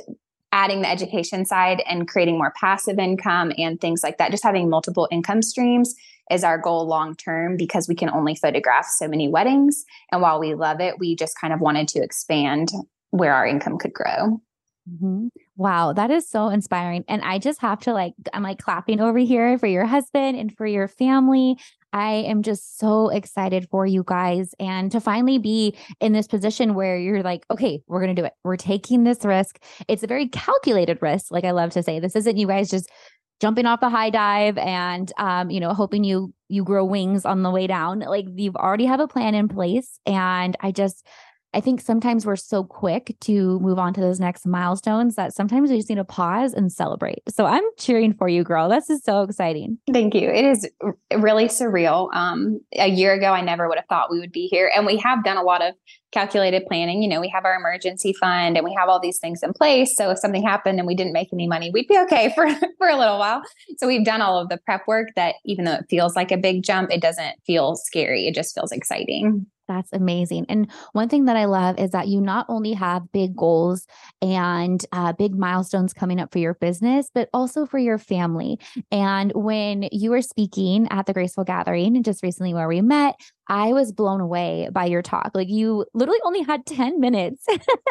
adding 0.51 0.81
the 0.81 0.89
education 0.89 1.45
side 1.45 1.83
and 1.87 2.07
creating 2.07 2.37
more 2.37 2.53
passive 2.59 2.99
income 2.99 3.51
and 3.57 3.81
things 3.81 4.01
like 4.03 4.17
that, 4.19 4.31
just 4.31 4.43
having 4.43 4.69
multiple 4.69 5.07
income 5.11 5.41
streams 5.41 5.93
is 6.31 6.43
our 6.43 6.57
goal 6.57 6.85
long 6.87 7.15
term 7.15 7.57
because 7.57 7.87
we 7.87 7.95
can 7.95 8.09
only 8.09 8.35
photograph 8.35 8.85
so 8.85 9.07
many 9.07 9.27
weddings. 9.27 9.85
And 10.11 10.21
while 10.21 10.39
we 10.39 10.53
love 10.53 10.79
it, 10.79 10.99
we 10.99 11.15
just 11.15 11.39
kind 11.39 11.53
of 11.53 11.59
wanted 11.59 11.87
to 11.89 12.03
expand 12.03 12.69
where 13.11 13.33
our 13.33 13.45
income 13.45 13.77
could 13.77 13.93
grow. 13.93 14.41
Mm-hmm. 14.89 15.27
Wow, 15.57 15.91
that 15.93 16.11
is 16.11 16.29
so 16.29 16.47
inspiring. 16.47 17.03
And 17.07 17.21
I 17.21 17.39
just 17.39 17.61
have 17.61 17.81
to 17.81 17.93
like, 17.93 18.13
I'm 18.33 18.43
like 18.43 18.59
clapping 18.59 19.01
over 19.01 19.19
here 19.19 19.57
for 19.57 19.67
your 19.67 19.85
husband 19.85 20.37
and 20.37 20.55
for 20.55 20.65
your 20.65 20.87
family. 20.87 21.57
I 21.93 22.11
am 22.27 22.43
just 22.43 22.77
so 22.77 23.09
excited 23.09 23.67
for 23.69 23.85
you 23.85 24.03
guys 24.05 24.53
and 24.59 24.91
to 24.91 24.99
finally 24.99 25.39
be 25.39 25.75
in 25.99 26.13
this 26.13 26.27
position 26.27 26.73
where 26.73 26.97
you're 26.97 27.23
like, 27.23 27.45
okay, 27.49 27.81
we're 27.87 28.01
going 28.01 28.15
to 28.15 28.21
do 28.21 28.25
it. 28.25 28.33
We're 28.43 28.57
taking 28.57 29.03
this 29.03 29.25
risk. 29.25 29.61
It's 29.87 30.03
a 30.03 30.07
very 30.07 30.27
calculated 30.27 30.99
risk. 31.01 31.31
Like 31.31 31.45
I 31.45 31.51
love 31.51 31.71
to 31.71 31.83
say, 31.83 31.99
this 31.99 32.15
isn't 32.15 32.37
you 32.37 32.47
guys 32.47 32.69
just 32.69 32.89
jumping 33.39 33.65
off 33.65 33.79
the 33.79 33.89
high 33.89 34.09
dive 34.09 34.57
and 34.57 35.11
um, 35.17 35.49
you 35.49 35.59
know, 35.59 35.73
hoping 35.73 36.03
you 36.03 36.33
you 36.49 36.63
grow 36.63 36.85
wings 36.85 37.25
on 37.25 37.43
the 37.43 37.51
way 37.51 37.67
down. 37.67 37.99
Like 37.99 38.25
you've 38.35 38.55
already 38.55 38.85
have 38.85 38.99
a 38.99 39.07
plan 39.07 39.35
in 39.35 39.47
place 39.47 39.99
and 40.05 40.55
I 40.61 40.71
just 40.71 41.05
I 41.53 41.61
think 41.61 41.81
sometimes 41.81 42.25
we're 42.25 42.35
so 42.35 42.63
quick 42.63 43.15
to 43.21 43.59
move 43.59 43.79
on 43.79 43.93
to 43.93 44.01
those 44.01 44.19
next 44.19 44.45
milestones 44.45 45.15
that 45.15 45.33
sometimes 45.33 45.71
we 45.71 45.77
just 45.77 45.89
need 45.89 45.95
to 45.95 46.03
pause 46.03 46.53
and 46.53 46.71
celebrate. 46.71 47.23
So 47.29 47.45
I'm 47.45 47.63
cheering 47.77 48.13
for 48.13 48.27
you, 48.27 48.43
girl. 48.43 48.69
This 48.69 48.89
is 48.89 49.01
so 49.03 49.21
exciting. 49.23 49.77
Thank 49.91 50.13
you. 50.13 50.29
It 50.29 50.45
is 50.45 50.69
really 51.17 51.45
surreal. 51.45 52.13
Um, 52.13 52.59
a 52.73 52.89
year 52.89 53.13
ago, 53.13 53.31
I 53.31 53.41
never 53.41 53.67
would 53.69 53.77
have 53.77 53.87
thought 53.87 54.11
we 54.11 54.19
would 54.19 54.31
be 54.31 54.47
here. 54.47 54.69
And 54.75 54.85
we 54.85 54.97
have 54.97 55.23
done 55.23 55.37
a 55.37 55.41
lot 55.41 55.61
of 55.61 55.73
calculated 56.11 56.63
planning. 56.67 57.01
You 57.01 57.09
know, 57.09 57.21
we 57.21 57.29
have 57.29 57.45
our 57.45 57.55
emergency 57.55 58.13
fund 58.13 58.57
and 58.57 58.65
we 58.65 58.75
have 58.77 58.89
all 58.89 58.99
these 58.99 59.19
things 59.19 59.41
in 59.41 59.53
place. 59.53 59.95
So 59.95 60.11
if 60.11 60.19
something 60.19 60.43
happened 60.43 60.79
and 60.79 60.87
we 60.87 60.95
didn't 60.95 61.13
make 61.13 61.29
any 61.31 61.47
money, 61.47 61.71
we'd 61.73 61.87
be 61.87 61.97
okay 61.99 62.31
for, 62.35 62.47
for 62.77 62.89
a 62.89 62.97
little 62.97 63.19
while. 63.19 63.41
So 63.77 63.87
we've 63.87 64.05
done 64.05 64.21
all 64.21 64.37
of 64.37 64.49
the 64.49 64.57
prep 64.57 64.85
work 64.87 65.09
that 65.15 65.35
even 65.45 65.65
though 65.65 65.75
it 65.75 65.85
feels 65.89 66.15
like 66.15 66.31
a 66.31 66.37
big 66.37 66.63
jump, 66.63 66.91
it 66.91 67.01
doesn't 67.01 67.35
feel 67.45 67.75
scary. 67.75 68.27
It 68.27 68.35
just 68.35 68.53
feels 68.53 68.71
exciting. 68.71 69.47
That's 69.67 69.91
amazing. 69.91 70.45
And 70.49 70.71
one 70.93 71.09
thing 71.09 71.25
that 71.25 71.35
I 71.35 71.45
love 71.45 71.77
is 71.77 71.91
that 71.91 72.07
you 72.07 72.21
not 72.21 72.45
only 72.47 72.73
have 72.73 73.11
big 73.11 73.35
goals 73.35 73.85
and 74.21 74.83
uh, 74.91 75.13
big 75.13 75.35
milestones 75.35 75.93
coming 75.93 76.19
up 76.19 76.31
for 76.31 76.39
your 76.39 76.53
business, 76.53 77.09
but 77.13 77.29
also 77.33 77.65
for 77.65 77.77
your 77.77 77.97
family. 77.97 78.59
And 78.91 79.31
when 79.35 79.89
you 79.91 80.11
were 80.11 80.21
speaking 80.21 80.87
at 80.89 81.05
the 81.05 81.13
Graceful 81.13 81.43
Gathering, 81.43 82.01
just 82.03 82.23
recently 82.23 82.53
where 82.53 82.67
we 82.67 82.81
met, 82.81 83.15
I 83.49 83.73
was 83.73 83.91
blown 83.91 84.21
away 84.21 84.69
by 84.71 84.85
your 84.85 85.01
talk. 85.01 85.31
Like 85.33 85.49
you 85.49 85.85
literally 85.93 86.19
only 86.23 86.43
had 86.43 86.65
10 86.67 86.99
minutes 86.99 87.45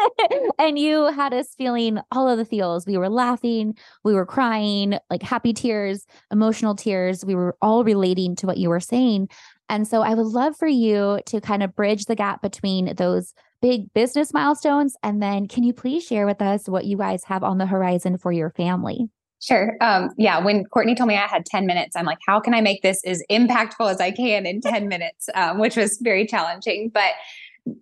and 0.58 0.78
you 0.78 1.06
had 1.06 1.32
us 1.32 1.54
feeling 1.56 1.98
all 2.12 2.28
of 2.28 2.38
the 2.38 2.44
feels. 2.44 2.86
We 2.86 2.98
were 2.98 3.08
laughing, 3.08 3.74
we 4.04 4.14
were 4.14 4.26
crying, 4.26 4.98
like 5.10 5.22
happy 5.22 5.52
tears, 5.52 6.06
emotional 6.30 6.74
tears. 6.74 7.24
We 7.24 7.34
were 7.34 7.56
all 7.62 7.84
relating 7.84 8.36
to 8.36 8.46
what 8.46 8.58
you 8.58 8.68
were 8.68 8.80
saying. 8.80 9.28
And 9.68 9.88
so 9.88 10.02
I 10.02 10.14
would 10.14 10.26
love 10.26 10.56
for 10.56 10.68
you 10.68 11.20
to 11.26 11.40
kind 11.40 11.62
of 11.62 11.74
bridge 11.74 12.04
the 12.04 12.14
gap 12.14 12.40
between 12.40 12.94
those 12.94 13.34
big 13.60 13.92
business 13.94 14.32
milestones. 14.32 14.96
And 15.02 15.22
then 15.22 15.48
can 15.48 15.64
you 15.64 15.72
please 15.72 16.04
share 16.04 16.26
with 16.26 16.40
us 16.40 16.68
what 16.68 16.84
you 16.84 16.96
guys 16.96 17.24
have 17.24 17.42
on 17.42 17.58
the 17.58 17.66
horizon 17.66 18.18
for 18.18 18.30
your 18.30 18.50
family? 18.50 19.08
Sure. 19.40 19.76
Um, 19.80 20.10
yeah. 20.16 20.42
When 20.42 20.64
Courtney 20.64 20.94
told 20.94 21.08
me 21.08 21.16
I 21.16 21.26
had 21.26 21.44
10 21.44 21.66
minutes, 21.66 21.94
I'm 21.94 22.06
like, 22.06 22.18
how 22.26 22.40
can 22.40 22.54
I 22.54 22.60
make 22.60 22.82
this 22.82 23.02
as 23.04 23.22
impactful 23.30 23.90
as 23.90 24.00
I 24.00 24.10
can 24.10 24.46
in 24.46 24.60
10 24.60 24.88
minutes? 24.88 25.28
Um, 25.34 25.58
which 25.58 25.76
was 25.76 25.98
very 26.02 26.26
challenging. 26.26 26.90
But 26.92 27.12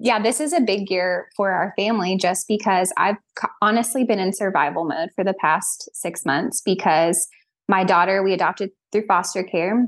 yeah, 0.00 0.20
this 0.20 0.40
is 0.40 0.52
a 0.52 0.60
big 0.60 0.90
year 0.90 1.28
for 1.36 1.50
our 1.52 1.72
family 1.76 2.16
just 2.16 2.48
because 2.48 2.92
I've 2.96 3.16
honestly 3.60 4.04
been 4.04 4.18
in 4.18 4.32
survival 4.32 4.84
mode 4.84 5.10
for 5.14 5.24
the 5.24 5.34
past 5.34 5.90
six 5.92 6.24
months 6.24 6.62
because 6.62 7.28
my 7.68 7.84
daughter, 7.84 8.22
we 8.22 8.32
adopted 8.32 8.70
through 8.92 9.06
foster 9.06 9.42
care 9.42 9.86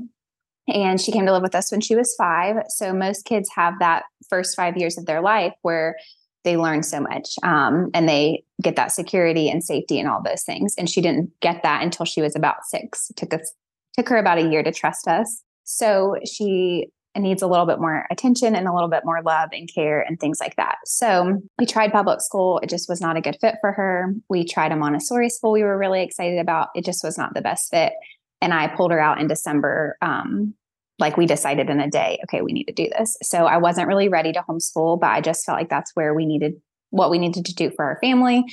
and 0.67 1.01
she 1.01 1.11
came 1.11 1.25
to 1.25 1.31
live 1.31 1.41
with 1.41 1.55
us 1.55 1.71
when 1.71 1.81
she 1.81 1.95
was 1.95 2.13
five. 2.15 2.57
So 2.69 2.93
most 2.93 3.25
kids 3.25 3.49
have 3.55 3.79
that 3.79 4.03
first 4.29 4.55
five 4.55 4.77
years 4.77 4.97
of 4.97 5.05
their 5.05 5.21
life 5.21 5.53
where 5.61 5.97
they 6.43 6.57
learn 6.57 6.83
so 6.83 6.99
much 7.01 7.35
um, 7.43 7.89
and 7.93 8.07
they 8.07 8.43
get 8.61 8.75
that 8.75 8.91
security 8.91 9.49
and 9.49 9.63
safety 9.63 9.99
and 9.99 10.09
all 10.09 10.21
those 10.23 10.43
things. 10.43 10.73
And 10.77 10.89
she 10.89 11.01
didn't 11.01 11.31
get 11.41 11.61
that 11.63 11.83
until 11.83 12.05
she 12.05 12.21
was 12.21 12.35
about 12.35 12.65
six. 12.65 13.09
It 13.09 13.15
took 13.15 13.33
us 13.33 13.53
took 13.97 14.09
her 14.09 14.17
about 14.17 14.37
a 14.37 14.47
year 14.47 14.61
to 14.63 14.71
trust 14.71 15.07
us. 15.07 15.41
So 15.63 16.17
she 16.23 16.87
needs 17.17 17.41
a 17.41 17.47
little 17.47 17.65
bit 17.65 17.79
more 17.79 18.05
attention 18.11 18.55
and 18.55 18.67
a 18.67 18.73
little 18.73 18.89
bit 18.89 19.03
more 19.03 19.23
love 19.23 19.49
and 19.51 19.67
care 19.73 20.01
and 20.01 20.19
things 20.19 20.39
like 20.39 20.55
that. 20.55 20.75
So 20.85 21.41
we 21.57 21.65
tried 21.65 21.91
public 21.91 22.21
school. 22.21 22.59
It 22.59 22.69
just 22.69 22.87
was 22.87 23.01
not 23.01 23.17
a 23.17 23.21
good 23.21 23.37
fit 23.41 23.55
for 23.59 23.71
her. 23.71 24.13
We 24.29 24.45
tried 24.45 24.71
a 24.71 24.75
Montessori 24.75 25.29
school 25.29 25.51
we 25.51 25.63
were 25.63 25.79
really 25.79 26.03
excited 26.03 26.37
about. 26.37 26.67
It 26.75 26.85
just 26.85 27.03
was 27.03 27.17
not 27.17 27.33
the 27.33 27.41
best 27.41 27.71
fit 27.71 27.93
and 28.41 28.53
I 28.53 28.67
pulled 28.67 28.91
her 28.91 28.99
out 28.99 29.19
in 29.19 29.27
December. 29.27 29.97
Um, 30.01 30.53
like 30.99 31.15
we 31.15 31.27
decided 31.27 31.69
in 31.69 31.79
a 31.79 31.89
day, 31.89 32.19
okay, 32.23 32.41
we 32.41 32.53
need 32.53 32.65
to 32.65 32.73
do 32.73 32.89
this. 32.97 33.17
So 33.21 33.45
I 33.45 33.57
wasn't 33.57 33.87
really 33.87 34.09
ready 34.09 34.31
to 34.33 34.43
homeschool, 34.47 34.99
but 34.99 35.11
I 35.11 35.21
just 35.21 35.45
felt 35.45 35.57
like 35.57 35.69
that's 35.69 35.91
where 35.95 36.13
we 36.13 36.25
needed 36.25 36.55
what 36.89 37.11
we 37.11 37.19
needed 37.19 37.45
to 37.45 37.53
do 37.53 37.71
for 37.71 37.85
our 37.85 37.97
family. 38.01 38.43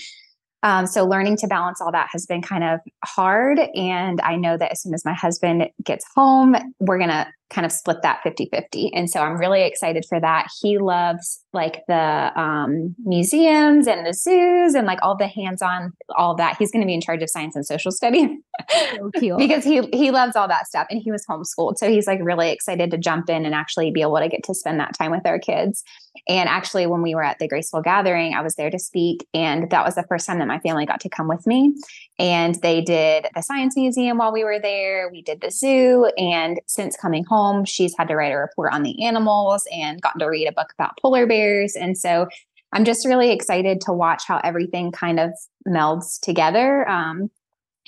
Um, 0.63 0.87
so 0.87 1.05
learning 1.05 1.37
to 1.39 1.47
balance 1.47 1.81
all 1.83 1.93
that 1.93 2.09
has 2.13 2.25
been 2.25 2.41
kind 2.41 2.65
of 2.65 2.81
hard. 3.05 3.61
And 3.75 4.21
I 4.23 4.37
know 4.37 4.57
that 4.57 4.73
as 4.73 4.83
soon 4.83 4.95
as 4.95 5.05
my 5.05 5.13
husband 5.13 5.69
gets 5.85 6.07
home, 6.15 6.57
we're 6.81 6.97
going 6.97 7.11
to 7.11 7.27
kind 7.55 7.65
of 7.65 7.73
split 7.73 8.03
that 8.03 8.21
50 8.23 8.49
50. 8.53 8.93
And 8.95 9.09
so 9.09 9.21
I'm 9.21 9.39
really 9.39 9.63
excited 9.63 10.05
for 10.09 10.21
that. 10.21 10.49
He 10.61 10.79
loves 10.79 11.41
like 11.53 11.83
the 11.87 12.33
um, 12.39 12.97
museums 13.05 13.87
and 13.87 14.05
the 14.05 14.13
zoos 14.13 14.75
and 14.75 14.87
like 14.87 14.99
all 15.03 15.17
the 15.17 15.29
hands 15.29 15.63
on 15.63 15.93
all 16.17 16.35
that. 16.35 16.57
He's 16.59 16.73
going 16.73 16.83
to 16.83 16.87
be 16.87 16.95
in 16.95 17.01
charge 17.01 17.23
of 17.23 17.31
science 17.31 17.55
and 17.55 17.65
social 17.65 17.93
studies 17.93 18.29
so 18.71 19.11
because 19.39 19.63
he, 19.63 19.83
he 19.93 20.11
loves 20.11 20.35
all 20.35 20.49
that 20.49 20.67
stuff 20.67 20.89
and 20.91 21.01
he 21.01 21.13
was 21.13 21.25
homeschooled. 21.27 21.79
So 21.79 21.89
he's 21.89 22.09
like 22.09 22.19
really 22.23 22.51
excited 22.51 22.91
to 22.91 22.99
jump 22.99 23.31
in 23.31 23.47
and 23.47 23.55
actually 23.55 23.93
be 23.93 24.03
able 24.03 24.19
to 24.19 24.29
get 24.29 24.43
to 24.45 24.55
spend 24.55 24.81
that 24.81 24.97
time 24.99 25.13
with 25.13 25.25
our 25.25 25.39
kids. 25.39 25.85
And 26.29 26.49
actually, 26.49 26.87
when 26.87 27.03
we 27.03 27.15
were 27.15 27.25
at 27.25 27.39
the 27.39 27.49
Graceful 27.49 27.83
Gathering, 27.83 28.35
I 28.35 28.43
was 28.43 28.55
there 28.55 28.71
to 28.71 28.79
speak. 28.79 29.27
And 29.35 29.71
that 29.71 29.85
was 29.85 29.95
the 29.95 30.05
first 30.05 30.27
time 30.27 30.39
that 30.39 30.49
my 30.49 30.59
family 30.61 30.87
got 30.87 31.01
to 31.01 31.09
come 31.09 31.29
with 31.29 31.47
me. 31.47 31.75
And 32.19 32.55
they 32.63 32.81
did 32.81 33.27
the 33.35 33.43
science 33.43 33.77
museum 33.77 34.19
while 34.19 34.33
we 34.33 34.45
were 34.45 34.61
there. 34.61 35.11
We 35.11 35.23
did 35.23 35.41
the 35.41 35.51
zoo. 35.51 36.11
And 36.17 36.61
since 36.67 36.97
coming 36.97 37.25
home, 37.25 37.65
she's 37.65 37.95
had 37.99 38.09
to 38.09 38.15
write 38.15 38.33
a 38.33 38.37
report 38.37 38.73
on 38.73 38.85
the 38.85 39.05
animals 39.05 39.67
and 39.73 40.01
gotten 40.01 40.21
to 40.21 40.27
read 40.27 40.47
a 40.47 40.53
book 40.53 40.73
about 40.79 40.97
polar 41.01 41.27
bears. 41.27 41.75
And 41.75 41.99
so 41.99 42.29
I'm 42.73 42.85
just 42.85 43.07
really 43.07 43.33
excited 43.33 43.81
to 43.83 43.93
watch 43.93 44.25
how 44.27 44.41
everything 44.45 44.93
kind 44.93 45.19
of 45.19 45.31
melds 45.67 46.21
together. 46.21 46.89
Um, 46.89 47.31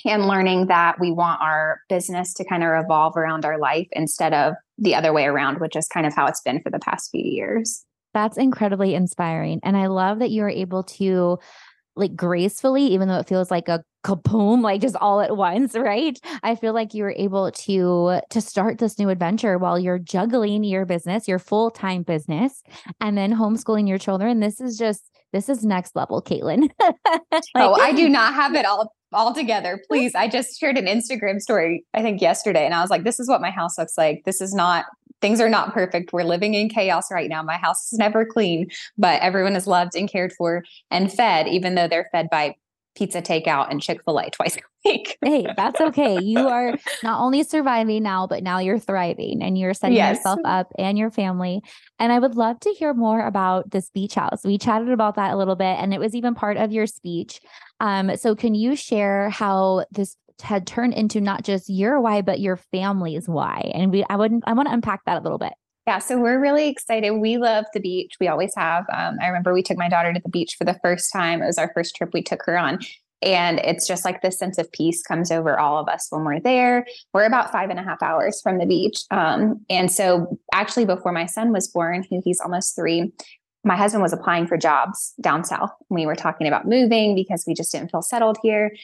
and 0.05 0.27
learning 0.27 0.67
that 0.67 0.99
we 0.99 1.11
want 1.11 1.41
our 1.41 1.81
business 1.89 2.33
to 2.35 2.45
kind 2.45 2.63
of 2.63 2.69
revolve 2.69 3.17
around 3.17 3.45
our 3.45 3.57
life 3.57 3.87
instead 3.93 4.33
of 4.33 4.53
the 4.77 4.93
other 4.93 5.11
way 5.11 5.25
around, 5.25 5.59
which 5.59 5.75
is 5.75 5.87
kind 5.87 6.05
of 6.05 6.13
how 6.13 6.27
it's 6.27 6.41
been 6.41 6.61
for 6.61 6.69
the 6.69 6.79
past 6.79 7.09
few 7.09 7.23
years. 7.23 7.83
That's 8.13 8.37
incredibly 8.37 8.93
inspiring. 8.93 9.59
And 9.63 9.75
I 9.75 9.87
love 9.87 10.19
that 10.19 10.31
you're 10.31 10.49
able 10.49 10.83
to 10.83 11.39
like 11.95 12.15
gracefully, 12.15 12.83
even 12.83 13.07
though 13.07 13.17
it 13.17 13.27
feels 13.27 13.49
like 13.49 13.67
a 13.67 13.83
kaboom, 14.07 14.61
like 14.61 14.81
just 14.81 14.95
all 14.95 15.19
at 15.19 15.35
once, 15.35 15.75
right? 15.75 16.17
I 16.43 16.55
feel 16.55 16.73
like 16.73 16.93
you 16.93 17.03
were 17.03 17.15
able 17.17 17.51
to 17.51 18.21
to 18.29 18.41
start 18.41 18.77
this 18.77 18.97
new 18.97 19.09
adventure 19.09 19.57
while 19.57 19.77
you're 19.77 19.99
juggling 19.99 20.63
your 20.63 20.85
business, 20.85 21.27
your 21.27 21.39
full-time 21.39 22.03
business, 22.03 22.63
and 23.01 23.17
then 23.17 23.33
homeschooling 23.33 23.87
your 23.87 23.97
children. 23.97 24.39
This 24.39 24.61
is 24.61 24.77
just 24.77 25.11
this 25.33 25.49
is 25.49 25.65
next 25.65 25.95
level, 25.95 26.21
Katelyn. 26.21 26.69
like, 26.79 27.43
oh, 27.55 27.73
I 27.73 27.91
do 27.91 28.07
not 28.07 28.33
have 28.33 28.55
it 28.55 28.65
all 28.65 28.93
all 29.13 29.33
together. 29.33 29.81
Please. 29.87 30.15
I 30.15 30.27
just 30.27 30.59
shared 30.59 30.77
an 30.77 30.85
Instagram 30.85 31.39
story, 31.39 31.85
I 31.93 32.01
think 32.01 32.21
yesterday, 32.21 32.65
and 32.65 32.73
I 32.73 32.81
was 32.81 32.89
like, 32.89 33.03
this 33.03 33.19
is 33.19 33.29
what 33.29 33.41
my 33.41 33.51
house 33.51 33.77
looks 33.77 33.97
like. 33.97 34.23
This 34.25 34.41
is 34.41 34.53
not 34.53 34.85
things 35.19 35.41
are 35.41 35.49
not 35.49 35.73
perfect. 35.73 36.13
We're 36.13 36.23
living 36.23 36.53
in 36.53 36.69
chaos 36.69 37.11
right 37.11 37.29
now. 37.29 37.41
My 37.41 37.57
house 37.57 37.91
is 37.91 37.97
never 37.97 38.23
clean, 38.23 38.69
but 38.99 39.19
everyone 39.21 39.55
is 39.55 39.65
loved 39.65 39.95
and 39.95 40.09
cared 40.09 40.31
for 40.33 40.63
and 40.91 41.11
fed, 41.11 41.47
even 41.47 41.73
though 41.73 41.87
they're 41.87 42.09
fed 42.11 42.29
by 42.29 42.55
pizza 42.97 43.21
takeout 43.21 43.69
and 43.69 43.81
Chick 43.81 44.01
fil 44.03 44.19
A 44.19 44.29
twice 44.31 44.57
a 44.57 44.61
week. 44.85 45.17
hey, 45.23 45.45
that's 45.55 45.79
okay. 45.79 46.19
You 46.19 46.39
are 46.47 46.77
not 47.03 47.21
only 47.21 47.43
surviving 47.43 48.03
now, 48.03 48.25
but 48.25 48.43
now 48.43 48.59
you're 48.59 48.79
thriving 48.79 49.41
and 49.43 49.57
you're 49.57 49.73
setting 49.73 49.97
yes. 49.97 50.17
yourself 50.17 50.39
up 50.43 50.71
and 50.79 50.97
your 50.97 51.11
family. 51.11 51.61
And 51.99 52.11
I 52.11 52.19
would 52.19 52.35
love 52.35 52.59
to 52.61 52.69
hear 52.71 52.93
more 52.93 53.25
about 53.25 53.69
this 53.69 53.89
beach 53.91 54.15
house. 54.15 54.43
We 54.43 54.57
chatted 54.57 54.89
about 54.89 55.15
that 55.15 55.33
a 55.33 55.37
little 55.37 55.55
bit, 55.55 55.77
and 55.79 55.93
it 55.93 55.99
was 55.99 56.15
even 56.15 56.35
part 56.35 56.57
of 56.57 56.71
your 56.71 56.87
speech. 56.87 57.39
Um, 57.79 58.17
so, 58.17 58.35
can 58.35 58.55
you 58.55 58.75
share 58.75 59.29
how 59.29 59.85
this 59.91 60.15
had 60.41 60.67
turned 60.67 60.93
into 60.93 61.21
not 61.21 61.43
just 61.43 61.69
your 61.69 61.99
why, 61.99 62.21
but 62.21 62.39
your 62.39 62.57
family's 62.57 63.27
why? 63.27 63.71
And 63.73 63.91
we, 63.91 64.05
I 64.09 64.15
wouldn't, 64.15 64.43
I 64.45 64.53
want 64.53 64.67
to 64.67 64.73
unpack 64.73 65.05
that 65.05 65.17
a 65.17 65.21
little 65.21 65.39
bit. 65.39 65.53
Yeah, 65.87 65.99
so 65.99 66.19
we're 66.19 66.39
really 66.39 66.67
excited. 66.67 67.11
We 67.11 67.37
love 67.37 67.63
the 67.73 67.79
beach. 67.79 68.15
We 68.19 68.27
always 68.27 68.53
have. 68.55 68.85
Um, 68.93 69.17
I 69.21 69.27
remember 69.27 69.53
we 69.53 69.63
took 69.63 69.77
my 69.77 69.87
daughter 69.87 70.13
to 70.13 70.19
the 70.19 70.27
beach 70.27 70.55
for 70.57 70.65
the 70.65 70.77
first 70.83 71.13
time. 71.13 71.41
It 71.41 71.45
was 71.45 71.57
our 71.57 71.71
first 71.73 71.95
trip 71.95 72.09
we 72.13 72.21
took 72.21 72.43
her 72.45 72.57
on. 72.57 72.79
And 73.21 73.59
it's 73.59 73.87
just 73.87 74.03
like 74.03 74.21
this 74.21 74.37
sense 74.37 74.57
of 74.57 74.69
peace 74.73 75.01
comes 75.01 75.31
over 75.31 75.57
all 75.57 75.79
of 75.79 75.87
us 75.87 76.07
when 76.09 76.25
we're 76.25 76.41
there. 76.41 76.85
We're 77.13 77.25
about 77.25 77.53
five 77.53 77.69
and 77.69 77.79
a 77.79 77.83
half 77.83 78.03
hours 78.03 78.41
from 78.41 78.57
the 78.57 78.65
beach. 78.65 78.99
Um, 79.11 79.65
and 79.69 79.89
so, 79.89 80.37
actually, 80.53 80.85
before 80.85 81.13
my 81.13 81.25
son 81.25 81.53
was 81.53 81.69
born, 81.69 82.03
he's 82.23 82.41
almost 82.41 82.75
three, 82.75 83.11
my 83.63 83.77
husband 83.77 84.03
was 84.03 84.13
applying 84.13 84.45
for 84.45 84.57
jobs 84.57 85.13
down 85.21 85.45
south. 85.45 85.71
We 85.89 86.05
were 86.05 86.15
talking 86.15 86.47
about 86.47 86.67
moving 86.67 87.15
because 87.15 87.45
we 87.47 87.53
just 87.53 87.71
didn't 87.71 87.91
feel 87.91 88.01
settled 88.01 88.37
here. 88.43 88.75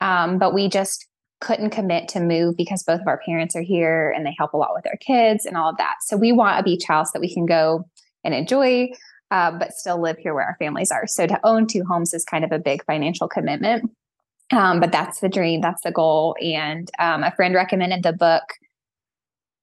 Um, 0.00 0.38
but 0.38 0.54
we 0.54 0.68
just 0.68 1.06
couldn't 1.40 1.70
commit 1.70 2.08
to 2.08 2.20
move 2.20 2.56
because 2.56 2.82
both 2.82 3.00
of 3.00 3.06
our 3.06 3.20
parents 3.24 3.54
are 3.54 3.62
here 3.62 4.10
and 4.10 4.24
they 4.24 4.34
help 4.38 4.54
a 4.54 4.56
lot 4.56 4.74
with 4.74 4.86
our 4.86 4.96
kids 4.96 5.44
and 5.44 5.56
all 5.56 5.70
of 5.70 5.76
that. 5.76 5.96
So 6.02 6.16
we 6.16 6.32
want 6.32 6.58
a 6.58 6.62
beach 6.62 6.84
house 6.84 7.12
that 7.12 7.20
we 7.20 7.32
can 7.32 7.46
go 7.46 7.88
and 8.24 8.34
enjoy, 8.34 8.90
uh, 9.30 9.52
but 9.52 9.72
still 9.72 10.00
live 10.00 10.16
here 10.18 10.34
where 10.34 10.44
our 10.44 10.56
families 10.58 10.90
are. 10.90 11.06
So 11.06 11.26
to 11.26 11.38
own 11.44 11.66
two 11.66 11.84
homes 11.84 12.14
is 12.14 12.24
kind 12.24 12.44
of 12.44 12.52
a 12.52 12.58
big 12.58 12.84
financial 12.84 13.28
commitment. 13.28 13.90
Um, 14.52 14.80
but 14.80 14.92
that's 14.92 15.20
the 15.20 15.28
dream, 15.28 15.60
that's 15.60 15.82
the 15.82 15.90
goal. 15.90 16.36
And 16.40 16.88
um, 16.98 17.22
a 17.22 17.32
friend 17.32 17.54
recommended 17.54 18.02
the 18.02 18.12
book. 18.12 18.44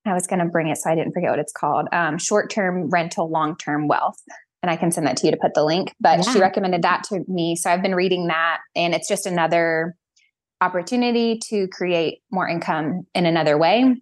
I 0.05 0.13
was 0.13 0.27
going 0.27 0.39
to 0.39 0.45
bring 0.45 0.67
it 0.67 0.77
so 0.77 0.89
I 0.89 0.95
didn't 0.95 1.13
forget 1.13 1.29
what 1.29 1.39
it's 1.39 1.53
called 1.53 1.87
um, 1.93 2.17
Short 2.17 2.49
Term 2.49 2.89
Rental, 2.89 3.29
Long 3.29 3.55
Term 3.55 3.87
Wealth. 3.87 4.21
And 4.61 4.69
I 4.69 4.75
can 4.75 4.91
send 4.91 5.07
that 5.07 5.17
to 5.17 5.27
you 5.27 5.31
to 5.31 5.37
put 5.37 5.53
the 5.53 5.63
link. 5.63 5.93
But 5.99 6.19
yeah. 6.19 6.33
she 6.33 6.39
recommended 6.39 6.81
that 6.83 7.03
to 7.05 7.23
me. 7.27 7.55
So 7.55 7.69
I've 7.69 7.81
been 7.81 7.95
reading 7.95 8.27
that. 8.27 8.59
And 8.75 8.93
it's 8.93 9.07
just 9.07 9.25
another 9.25 9.95
opportunity 10.63 11.39
to 11.49 11.67
create 11.67 12.19
more 12.31 12.47
income 12.47 13.05
in 13.13 13.25
another 13.25 13.57
way. 13.57 13.95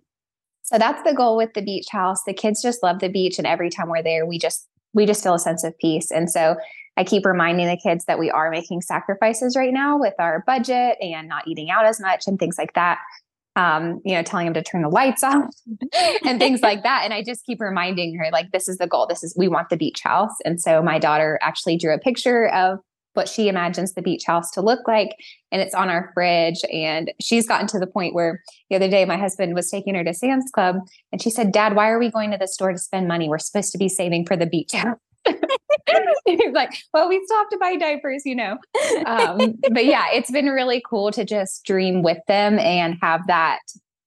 So 0.64 0.78
that's 0.78 1.02
the 1.04 1.14
goal 1.14 1.36
with 1.36 1.54
the 1.54 1.62
beach 1.62 1.88
house. 1.92 2.24
The 2.26 2.34
kids 2.34 2.62
just 2.62 2.84
love 2.84 3.00
the 3.00 3.10
beach 3.10 3.38
and 3.38 3.48
every 3.48 3.70
time 3.70 3.90
we're 3.90 4.04
there 4.04 4.26
we 4.26 4.38
just 4.38 4.68
we 4.94 5.06
just 5.06 5.24
feel 5.24 5.34
a 5.34 5.40
sense 5.40 5.64
of 5.64 5.78
peace. 5.80 6.12
And 6.12 6.30
so 6.30 6.58
I 6.98 7.04
keep 7.04 7.26
reminding 7.26 7.68
the 7.68 7.80
kids 7.82 8.06
that 8.06 8.20
we 8.20 8.30
are 8.30 8.52
making 8.52 8.82
sacrifices 8.82 9.56
right 9.56 9.74
now 9.74 9.98
with 9.98 10.14
our 10.20 10.44
budget 10.46 10.98
and 11.02 11.28
not 11.28 11.48
eating 11.48 11.70
out 11.70 11.86
as 11.86 12.00
much 12.00 12.28
and 12.28 12.38
things 12.38 12.58
like 12.58 12.74
that. 12.74 13.00
Um, 13.58 14.00
you 14.06 14.14
know, 14.14 14.24
telling 14.24 14.46
them 14.46 14.54
to 14.54 14.64
turn 14.64 14.82
the 14.82 14.88
lights 14.88 15.24
off 15.26 15.54
and 16.26 16.40
things 16.40 16.62
like 16.62 16.84
that. 16.84 17.02
And 17.04 17.14
I 17.14 17.22
just 17.22 17.46
keep 17.46 17.60
reminding 17.60 18.18
her, 18.18 18.30
like, 18.32 18.52
this 18.52 18.70
is 18.70 18.78
the 18.78 18.88
goal. 18.88 19.08
This 19.08 19.26
is, 19.26 19.36
we 19.38 19.50
want 19.50 19.68
the 19.68 19.76
beach 19.76 20.00
house. 20.02 20.34
And 20.46 20.62
so 20.62 20.82
my 20.82 21.00
daughter 21.00 21.38
actually 21.42 21.76
drew 21.76 21.94
a 21.94 21.98
picture 21.98 22.48
of 22.48 22.80
what 23.14 23.28
she 23.28 23.48
imagines 23.48 23.94
the 23.94 24.02
beach 24.02 24.24
house 24.26 24.52
to 24.52 24.62
look 24.62 24.88
like. 24.88 25.16
And 25.52 25.62
it's 25.62 25.76
on 25.76 25.90
our 25.90 26.12
fridge. 26.14 26.62
And 26.72 27.12
she's 27.20 27.48
gotten 27.48 27.68
to 27.68 27.80
the 27.80 27.88
point 27.88 28.14
where 28.14 28.42
the 28.70 28.76
other 28.76 28.90
day 28.90 29.06
my 29.06 29.18
husband 29.18 29.54
was 29.54 29.70
taking 29.70 29.96
her 29.96 30.04
to 30.04 30.14
Sam's 30.14 30.50
Club 30.52 30.78
and 31.12 31.22
she 31.22 31.30
said, 31.30 31.52
Dad, 31.52 31.76
why 31.76 31.90
are 31.90 32.00
we 32.00 32.10
going 32.10 32.32
to 32.32 32.38
the 32.38 32.48
store 32.48 32.72
to 32.72 32.78
spend 32.78 33.08
money? 33.08 33.28
We're 33.30 33.40
supposed 33.40 33.72
to 33.74 33.78
be 33.78 33.90
saving 33.90 34.26
for 34.26 34.36
the 34.36 34.46
beach 34.46 34.72
house. 34.74 34.98
He's 36.26 36.54
like, 36.54 36.72
well, 36.94 37.10
we 37.10 37.22
still 37.26 37.38
have 37.38 37.50
to 37.50 37.58
buy 37.58 37.76
diapers, 37.76 38.24
you 38.26 38.36
know. 38.36 38.58
Um, 39.06 39.56
but 39.72 39.86
yeah, 39.86 40.06
it's 40.14 40.32
been 40.32 40.48
really 40.48 40.82
cool 40.88 41.12
to 41.12 41.26
just 41.26 41.64
dream 41.66 42.02
with 42.04 42.20
them 42.28 42.60
and 42.60 42.98
have 43.02 43.28
that 43.28 43.60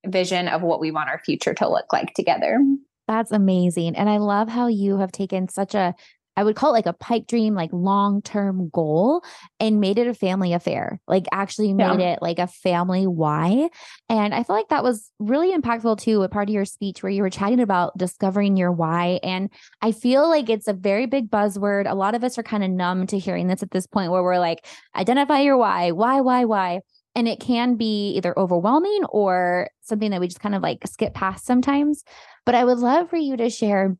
vision 0.07 0.49
of 0.49 0.63
what 0.63 0.81
we 0.81 0.91
want 0.91 1.09
our 1.09 1.21
future 1.25 1.55
to 1.55 1.69
look 1.69 1.93
like 1.93 2.13
together. 2.15 2.59
That's 3.07 3.33
amazing. 3.33 3.97
And 3.97 4.09
I 4.09 4.17
love 4.17 4.49
how 4.49 4.67
you 4.67 4.99
have 4.99 5.13
taken 5.13 5.49
such 5.49 5.75
a 5.75 5.95
I 6.37 6.45
would 6.45 6.57
call 6.57 6.71
it 6.71 6.73
like 6.73 6.87
a 6.87 6.93
pipe 6.93 7.27
dream, 7.27 7.55
like 7.55 7.71
long 7.73 8.23
term 8.23 8.69
goal, 8.71 9.23
and 9.61 9.81
made 9.81 9.99
it 9.99 10.07
a 10.07 10.15
family 10.15 10.53
affair. 10.53 11.01
Like 11.07 11.27
actually 11.33 11.73
made 11.75 12.01
yeah. 12.01 12.15
it 12.15 12.19
like 12.23 12.39
a 12.39 12.47
family 12.47 13.07
why. 13.07 13.71
And 14.09 14.35
I 14.35 14.43
feel 14.43 14.57
like 14.57 14.69
that 14.69 14.83
was 14.83 15.11
really 15.19 15.57
impactful 15.57 16.01
too. 16.01 16.23
A 16.23 16.29
part 16.29 16.49
of 16.49 16.55
your 16.55 16.65
speech 16.65 17.03
where 17.03 17.11
you 17.11 17.23
were 17.23 17.31
chatting 17.31 17.61
about 17.61 17.97
discovering 17.97 18.57
your 18.57 18.73
why. 18.73 19.21
And 19.23 19.51
I 19.81 19.93
feel 19.93 20.29
like 20.29 20.51
it's 20.51 20.69
a 20.69 20.73
very 20.73 21.07
big 21.07 21.31
buzzword. 21.31 21.91
A 21.91 21.95
lot 21.95 22.15
of 22.15 22.25
us 22.25 22.39
are 22.39 22.43
kind 22.43 22.65
of 22.65 22.71
numb 22.71 23.07
to 23.09 23.19
hearing 23.19 23.47
this 23.47 23.63
at 23.63 23.71
this 23.71 23.87
point 23.87 24.11
where 24.11 24.23
we're 24.23 24.39
like, 24.39 24.67
identify 24.97 25.41
your 25.41 25.57
why, 25.57 25.93
why, 25.93 26.21
why, 26.21 26.45
why. 26.45 26.81
And 27.17 27.29
it 27.29 27.39
can 27.39 27.77
be 27.77 28.15
either 28.17 28.37
overwhelming 28.37 29.05
or 29.09 29.71
something 29.83 30.11
that 30.11 30.21
we 30.21 30.27
just 30.27 30.41
kind 30.41 30.55
of 30.55 30.63
like 30.63 30.85
skip 30.87 31.15
past 31.15 31.47
sometimes. 31.47 32.03
But 32.45 32.57
I 32.57 32.65
would 32.65 32.79
love 32.79 33.09
for 33.09 33.17
you 33.17 33.37
to 33.37 33.49
share 33.51 33.97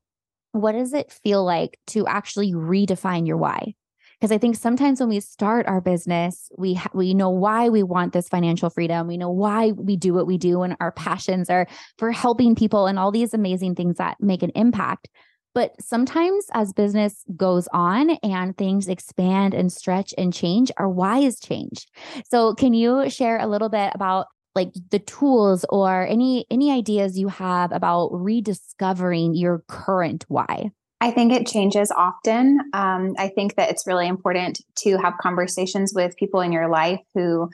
what 0.55 0.73
does 0.73 0.93
it 0.93 1.11
feel 1.11 1.45
like 1.45 1.79
to 1.89 2.07
actually 2.07 2.53
redefine 2.53 3.27
your 3.27 3.37
why? 3.37 3.75
Because 4.21 4.31
I 4.31 4.39
think 4.39 4.55
sometimes 4.55 5.01
when 5.01 5.09
we 5.09 5.19
start 5.19 5.67
our 5.67 5.81
business, 5.81 6.49
we 6.57 6.75
ha- 6.75 6.91
we 6.95 7.13
know 7.13 7.29
why 7.29 7.69
we 7.69 7.83
want 7.83 8.13
this 8.13 8.29
financial 8.29 8.71
freedom. 8.71 9.09
We 9.09 9.17
know 9.17 9.31
why 9.31 9.73
we 9.73 9.97
do 9.97 10.15
what 10.15 10.29
we 10.29 10.39
do, 10.39 10.63
and 10.63 10.77
our 10.79 10.93
passions 10.93 11.51
are 11.51 11.67
for 11.99 12.13
helping 12.13 12.55
people 12.55 12.87
and 12.87 12.99
all 13.01 13.11
these 13.11 13.35
amazing 13.35 13.75
things 13.75 13.97
that 13.97 14.17
make 14.21 14.45
an 14.45 14.53
impact. 14.55 15.09
But 15.55 15.73
sometimes 15.81 16.47
as 16.53 16.73
business 16.73 17.25
goes 17.37 17.69
on 17.73 18.11
and 18.23 18.57
things 18.57 18.89
expand 18.89 19.55
and 19.55 19.73
stretch 19.73 20.15
and 20.17 20.33
change, 20.33 20.71
our 20.77 20.89
why 20.89 21.19
is 21.19 21.41
changed. 21.41 21.91
So, 22.29 22.55
can 22.55 22.75
you 22.75 23.11
share 23.11 23.39
a 23.39 23.49
little 23.49 23.69
bit 23.69 23.91
about 23.95 24.27
like 24.55 24.73
the 24.91 24.99
tools 24.99 25.65
or 25.69 26.07
any 26.07 26.47
any 26.51 26.71
ideas 26.71 27.19
you 27.19 27.29
have 27.29 27.73
about 27.73 28.11
rediscovering 28.13 29.35
your 29.35 29.65
current 29.69 30.25
why? 30.29 30.71
I 31.01 31.11
think 31.11 31.33
it 31.33 31.47
changes 31.47 31.91
often. 31.91 32.61
Um, 32.73 33.15
i 33.19 33.29
think 33.29 33.57
that 33.57 33.71
it's 33.71 33.87
really 33.87 34.09
important 34.09 34.61
to 34.77 34.97
have 34.97 35.15
conversations 35.21 35.93
with 35.95 36.17
people 36.17 36.41
in 36.41 36.53
your 36.53 36.69
life 36.69 37.01
who 37.15 37.51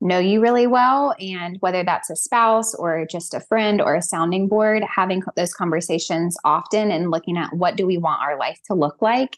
know 0.00 0.18
you 0.18 0.40
really 0.40 0.66
well 0.66 1.14
and 1.18 1.56
whether 1.60 1.82
that's 1.82 2.10
a 2.10 2.16
spouse 2.16 2.74
or 2.74 3.06
just 3.10 3.32
a 3.32 3.40
friend 3.40 3.80
or 3.80 3.94
a 3.94 4.02
sounding 4.02 4.48
board 4.48 4.82
having 4.84 5.22
those 5.36 5.54
conversations 5.54 6.36
often 6.44 6.90
and 6.90 7.10
looking 7.10 7.38
at 7.38 7.52
what 7.54 7.76
do 7.76 7.86
we 7.86 7.96
want 7.96 8.20
our 8.20 8.38
life 8.38 8.60
to 8.66 8.74
look 8.74 9.00
like 9.00 9.36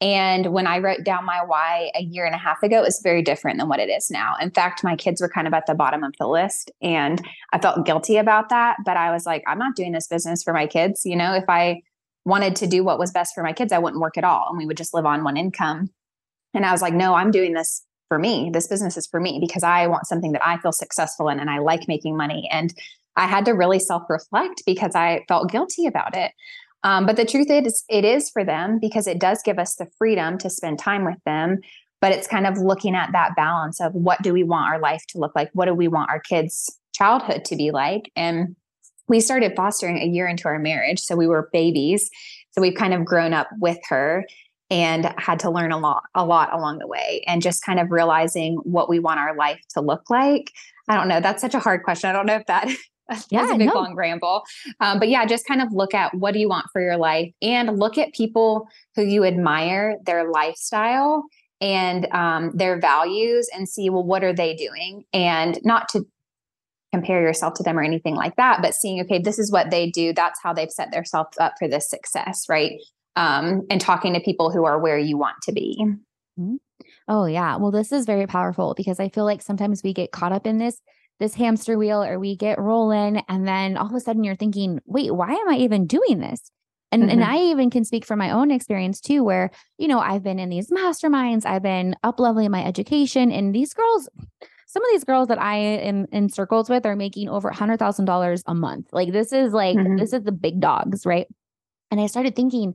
and 0.00 0.52
when 0.52 0.66
I 0.66 0.78
wrote 0.78 1.04
down 1.04 1.24
my 1.24 1.42
why 1.42 1.90
a 1.94 2.02
year 2.02 2.26
and 2.26 2.34
a 2.34 2.38
half 2.38 2.62
ago, 2.62 2.78
it 2.78 2.84
was 2.84 3.00
very 3.02 3.22
different 3.22 3.58
than 3.58 3.68
what 3.68 3.80
it 3.80 3.88
is 3.88 4.10
now. 4.10 4.34
In 4.40 4.50
fact, 4.50 4.84
my 4.84 4.94
kids 4.94 5.22
were 5.22 5.28
kind 5.28 5.46
of 5.46 5.54
at 5.54 5.66
the 5.66 5.74
bottom 5.74 6.04
of 6.04 6.12
the 6.18 6.26
list 6.26 6.70
and 6.82 7.26
I 7.52 7.58
felt 7.58 7.86
guilty 7.86 8.18
about 8.18 8.50
that. 8.50 8.76
But 8.84 8.98
I 8.98 9.10
was 9.10 9.24
like, 9.24 9.42
I'm 9.46 9.58
not 9.58 9.74
doing 9.74 9.92
this 9.92 10.06
business 10.06 10.42
for 10.42 10.52
my 10.52 10.66
kids. 10.66 11.06
You 11.06 11.16
know, 11.16 11.32
if 11.34 11.44
I 11.48 11.80
wanted 12.26 12.56
to 12.56 12.66
do 12.66 12.84
what 12.84 12.98
was 12.98 13.10
best 13.10 13.34
for 13.34 13.42
my 13.42 13.54
kids, 13.54 13.72
I 13.72 13.78
wouldn't 13.78 14.02
work 14.02 14.18
at 14.18 14.24
all 14.24 14.48
and 14.50 14.58
we 14.58 14.66
would 14.66 14.76
just 14.76 14.92
live 14.92 15.06
on 15.06 15.24
one 15.24 15.38
income. 15.38 15.88
And 16.52 16.66
I 16.66 16.72
was 16.72 16.82
like, 16.82 16.94
no, 16.94 17.14
I'm 17.14 17.30
doing 17.30 17.54
this 17.54 17.82
for 18.08 18.18
me. 18.18 18.50
This 18.52 18.66
business 18.66 18.98
is 18.98 19.06
for 19.06 19.18
me 19.18 19.38
because 19.40 19.62
I 19.62 19.86
want 19.86 20.06
something 20.06 20.32
that 20.32 20.46
I 20.46 20.58
feel 20.58 20.72
successful 20.72 21.28
in 21.30 21.40
and 21.40 21.48
I 21.48 21.58
like 21.58 21.88
making 21.88 22.18
money. 22.18 22.48
And 22.52 22.74
I 23.16 23.26
had 23.26 23.46
to 23.46 23.52
really 23.52 23.78
self 23.78 24.02
reflect 24.10 24.62
because 24.66 24.94
I 24.94 25.24
felt 25.26 25.50
guilty 25.50 25.86
about 25.86 26.14
it. 26.14 26.32
Um, 26.82 27.06
but 27.06 27.16
the 27.16 27.24
truth 27.24 27.50
is, 27.50 27.84
it 27.88 28.04
is 28.04 28.30
for 28.30 28.44
them 28.44 28.78
because 28.80 29.06
it 29.06 29.18
does 29.18 29.42
give 29.44 29.58
us 29.58 29.74
the 29.74 29.88
freedom 29.98 30.38
to 30.38 30.50
spend 30.50 30.78
time 30.78 31.04
with 31.04 31.18
them. 31.24 31.60
But 32.00 32.12
it's 32.12 32.26
kind 32.26 32.46
of 32.46 32.58
looking 32.58 32.94
at 32.94 33.12
that 33.12 33.34
balance 33.34 33.80
of 33.80 33.92
what 33.94 34.22
do 34.22 34.32
we 34.32 34.44
want 34.44 34.72
our 34.72 34.78
life 34.78 35.02
to 35.08 35.18
look 35.18 35.32
like? 35.34 35.50
What 35.54 35.64
do 35.64 35.74
we 35.74 35.88
want 35.88 36.10
our 36.10 36.20
kids' 36.20 36.70
childhood 36.94 37.44
to 37.46 37.56
be 37.56 37.70
like? 37.70 38.12
And 38.14 38.54
we 39.08 39.20
started 39.20 39.54
fostering 39.56 39.98
a 39.98 40.06
year 40.06 40.26
into 40.26 40.46
our 40.46 40.58
marriage. 40.58 41.00
So 41.00 41.16
we 41.16 41.26
were 41.26 41.48
babies. 41.52 42.10
So 42.52 42.60
we've 42.60 42.74
kind 42.74 42.94
of 42.94 43.04
grown 43.04 43.32
up 43.32 43.48
with 43.58 43.78
her 43.88 44.26
and 44.70 45.12
had 45.16 45.38
to 45.40 45.50
learn 45.50 45.72
a 45.72 45.78
lot 45.78 46.02
a 46.14 46.24
lot 46.24 46.52
along 46.52 46.78
the 46.78 46.86
way 46.86 47.22
and 47.26 47.40
just 47.40 47.64
kind 47.64 47.78
of 47.78 47.90
realizing 47.90 48.56
what 48.64 48.88
we 48.88 48.98
want 48.98 49.20
our 49.20 49.36
life 49.36 49.60
to 49.70 49.80
look 49.80 50.10
like 50.10 50.52
i 50.88 50.96
don't 50.96 51.08
know 51.08 51.20
that's 51.20 51.40
such 51.40 51.54
a 51.54 51.60
hard 51.60 51.82
question 51.84 52.10
i 52.10 52.12
don't 52.12 52.26
know 52.26 52.34
if 52.34 52.46
that 52.46 52.68
yeah, 53.30 53.54
a 53.54 53.58
big 53.58 53.68
no. 53.68 53.74
long 53.74 53.94
ramble. 53.94 54.44
Um, 54.80 54.98
but 54.98 55.08
yeah, 55.08 55.24
just 55.26 55.46
kind 55.46 55.62
of 55.62 55.72
look 55.72 55.94
at 55.94 56.14
what 56.14 56.32
do 56.32 56.40
you 56.40 56.48
want 56.48 56.66
for 56.72 56.80
your 56.80 56.96
life 56.96 57.32
and 57.40 57.78
look 57.78 57.98
at 57.98 58.12
people 58.12 58.68
who 58.94 59.02
you 59.02 59.24
admire, 59.24 59.96
their 60.04 60.30
lifestyle 60.30 61.24
and 61.60 62.06
um, 62.12 62.50
their 62.54 62.78
values 62.80 63.48
and 63.54 63.68
see, 63.68 63.88
well, 63.90 64.04
what 64.04 64.24
are 64.24 64.34
they 64.34 64.54
doing? 64.54 65.04
And 65.12 65.58
not 65.64 65.88
to 65.90 66.06
compare 66.92 67.22
yourself 67.22 67.54
to 67.54 67.62
them 67.62 67.78
or 67.78 67.82
anything 67.82 68.14
like 68.14 68.36
that, 68.36 68.60
but 68.62 68.74
seeing, 68.74 69.00
okay, 69.02 69.18
this 69.18 69.38
is 69.38 69.50
what 69.50 69.70
they 69.70 69.90
do. 69.90 70.12
That's 70.12 70.40
how 70.42 70.52
they've 70.52 70.70
set 70.70 70.92
themselves 70.92 71.36
up 71.38 71.54
for 71.58 71.68
this 71.68 71.88
success, 71.88 72.44
right? 72.48 72.72
Um, 73.16 73.62
and 73.70 73.80
talking 73.80 74.14
to 74.14 74.20
people 74.20 74.50
who 74.50 74.64
are 74.64 74.78
where 74.78 74.98
you 74.98 75.16
want 75.16 75.36
to 75.44 75.52
be. 75.52 75.76
Mm-hmm. 75.80 76.56
Oh, 77.08 77.24
yeah. 77.26 77.56
Well, 77.56 77.70
this 77.70 77.92
is 77.92 78.04
very 78.04 78.26
powerful 78.26 78.74
because 78.74 79.00
I 79.00 79.08
feel 79.08 79.24
like 79.24 79.40
sometimes 79.40 79.82
we 79.82 79.92
get 79.92 80.12
caught 80.12 80.32
up 80.32 80.46
in 80.46 80.58
this 80.58 80.80
this 81.18 81.34
hamster 81.34 81.78
wheel 81.78 82.02
or 82.02 82.18
we 82.18 82.36
get 82.36 82.58
rolling 82.58 83.22
and 83.28 83.46
then 83.46 83.76
all 83.76 83.86
of 83.86 83.94
a 83.94 84.00
sudden 84.00 84.24
you're 84.24 84.36
thinking 84.36 84.80
wait 84.86 85.14
why 85.14 85.32
am 85.32 85.48
i 85.48 85.56
even 85.56 85.86
doing 85.86 86.18
this 86.18 86.50
And, 86.92 87.02
mm-hmm. 87.02 87.10
and 87.10 87.24
I 87.24 87.38
even 87.38 87.68
can 87.68 87.84
speak 87.84 88.04
from 88.06 88.18
my 88.18 88.30
own 88.30 88.50
experience 88.50 89.00
too, 89.00 89.24
where, 89.24 89.50
you 89.76 89.88
know, 89.88 89.98
I've 89.98 90.22
been 90.22 90.38
in 90.38 90.50
these 90.50 90.70
masterminds, 90.70 91.44
I've 91.44 91.62
been 91.62 91.96
up 92.04 92.20
leveling 92.20 92.50
my 92.52 92.64
education, 92.64 93.32
and 93.32 93.52
these 93.52 93.74
girls, 93.74 94.08
some 94.68 94.84
of 94.84 94.90
these 94.92 95.04
girls 95.04 95.28
that 95.28 95.40
I 95.40 95.56
am 95.56 96.06
in 96.12 96.28
circles 96.28 96.70
with 96.70 96.86
are 96.86 96.94
making 96.96 97.28
over 97.28 97.50
$100,000 97.50 98.42
a 98.46 98.54
month. 98.54 98.86
Like, 98.92 99.12
this 99.12 99.32
is 99.32 99.52
like, 99.52 99.76
mm-hmm. 99.76 99.96
this 99.96 100.12
is 100.12 100.22
the 100.22 100.32
big 100.32 100.60
dogs, 100.60 101.04
right? 101.04 101.26
And 101.90 102.00
I 102.00 102.06
started 102.06 102.36
thinking, 102.36 102.74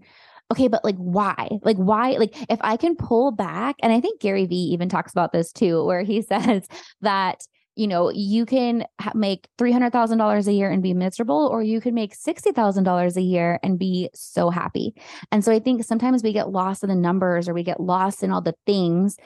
okay, 0.52 0.68
but 0.68 0.84
like, 0.84 0.98
why? 0.98 1.48
Like, 1.64 1.78
why? 1.78 2.12
Like, 2.12 2.36
if 2.50 2.60
I 2.62 2.76
can 2.76 2.98
pull 2.98 3.32
back, 3.32 3.78
and 3.82 3.94
I 3.94 4.02
think 4.02 4.20
Gary 4.20 4.46
Vee 4.46 4.72
even 4.74 4.90
talks 4.90 5.14
about 5.14 5.32
this 5.32 5.54
too, 5.54 5.86
where 5.86 6.04
he 6.04 6.22
says 6.34 6.68
that 7.00 7.42
you 7.76 7.88
know, 7.88 8.12
you 8.12 8.46
can 8.46 8.86
ha- 9.00 9.14
make 9.16 9.48
$300,000 9.58 10.48
a 10.48 10.54
year 10.54 10.70
and 10.70 10.84
be 10.84 10.94
miserable, 10.94 11.48
or 11.48 11.64
you 11.64 11.80
can 11.82 11.94
make 11.94 12.16
$60,000 12.16 13.16
a 13.16 13.22
year 13.22 13.60
and 13.64 13.80
be 13.80 14.10
so 14.14 14.50
happy. 14.50 14.94
And 15.32 15.44
so 15.44 15.52
I 15.52 15.60
think 15.60 15.84
sometimes 15.84 16.24
we 16.24 16.34
get 16.34 16.50
lost 16.50 16.84
in 16.84 16.90
the 16.90 16.96
numbers 16.96 17.48
or 17.48 17.54
we 17.54 17.64
get 17.64 17.80
lost 17.80 18.24
in 18.24 18.32
all 18.32 18.42
the 18.42 18.56
things 18.66 19.18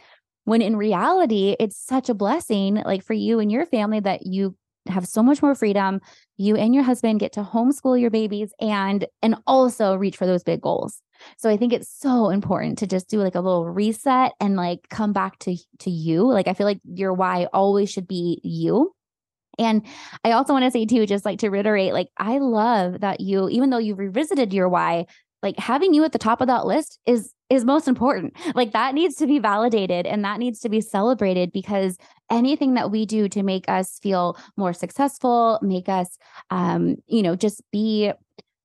when 0.45 0.61
in 0.61 0.75
reality, 0.75 1.55
it's 1.59 1.75
such 1.75 2.07
a 2.07 2.13
blessing, 2.13 2.75
like 2.75 3.03
for 3.03 3.13
you 3.13 3.39
and 3.39 3.51
your 3.51 3.65
family, 3.65 3.99
that 3.99 4.27
you 4.27 4.55
have 4.87 5.07
so 5.07 5.23
much 5.23 5.41
more 5.41 5.55
freedom. 5.55 6.01
You 6.37 6.55
and 6.55 6.73
your 6.73 6.83
husband 6.83 7.19
get 7.19 7.33
to 7.33 7.43
homeschool 7.43 7.99
your 7.99 8.11
babies 8.11 8.53
and 8.59 9.05
and 9.21 9.35
also 9.47 9.95
reach 9.95 10.17
for 10.17 10.25
those 10.25 10.43
big 10.43 10.61
goals. 10.61 11.01
So 11.37 11.49
I 11.49 11.57
think 11.57 11.73
it's 11.73 11.89
so 11.89 12.29
important 12.29 12.77
to 12.79 12.87
just 12.87 13.09
do 13.09 13.19
like 13.19 13.35
a 13.35 13.41
little 13.41 13.65
reset 13.65 14.33
and 14.39 14.55
like 14.55 14.89
come 14.89 15.13
back 15.13 15.39
to 15.39 15.57
to 15.79 15.89
you. 15.89 16.23
Like 16.27 16.47
I 16.47 16.53
feel 16.53 16.67
like 16.67 16.81
your 16.83 17.13
why 17.13 17.47
always 17.53 17.89
should 17.91 18.07
be 18.07 18.41
you. 18.43 18.93
And 19.57 19.85
I 20.23 20.31
also 20.31 20.53
want 20.53 20.65
to 20.65 20.71
say 20.71 20.85
too, 20.85 21.05
just 21.05 21.25
like 21.25 21.39
to 21.39 21.49
reiterate, 21.49 21.93
like 21.93 22.09
I 22.17 22.39
love 22.39 22.99
that 23.01 23.21
you, 23.21 23.47
even 23.49 23.69
though 23.69 23.77
you've 23.77 23.99
revisited 23.99 24.53
your 24.53 24.67
why, 24.67 25.05
like 25.41 25.57
having 25.57 25.93
you 25.93 26.03
at 26.03 26.11
the 26.11 26.17
top 26.17 26.41
of 26.41 26.47
that 26.47 26.65
list 26.65 26.99
is 27.05 27.31
is 27.49 27.63
most 27.63 27.87
important. 27.87 28.35
Like 28.55 28.71
that 28.71 28.95
needs 28.95 29.15
to 29.17 29.27
be 29.27 29.37
validated 29.37 30.07
and 30.07 30.25
that 30.25 30.39
needs 30.39 30.59
to 30.61 30.69
be 30.69 30.81
celebrated 30.81 31.51
because 31.51 31.97
anything 32.29 32.73
that 32.75 32.91
we 32.91 33.05
do 33.05 33.29
to 33.29 33.43
make 33.43 33.67
us 33.67 33.99
feel 33.99 34.37
more 34.57 34.73
successful, 34.73 35.59
make 35.61 35.89
us 35.89 36.17
um, 36.49 36.97
you 37.07 37.21
know, 37.23 37.35
just 37.35 37.61
be 37.71 38.11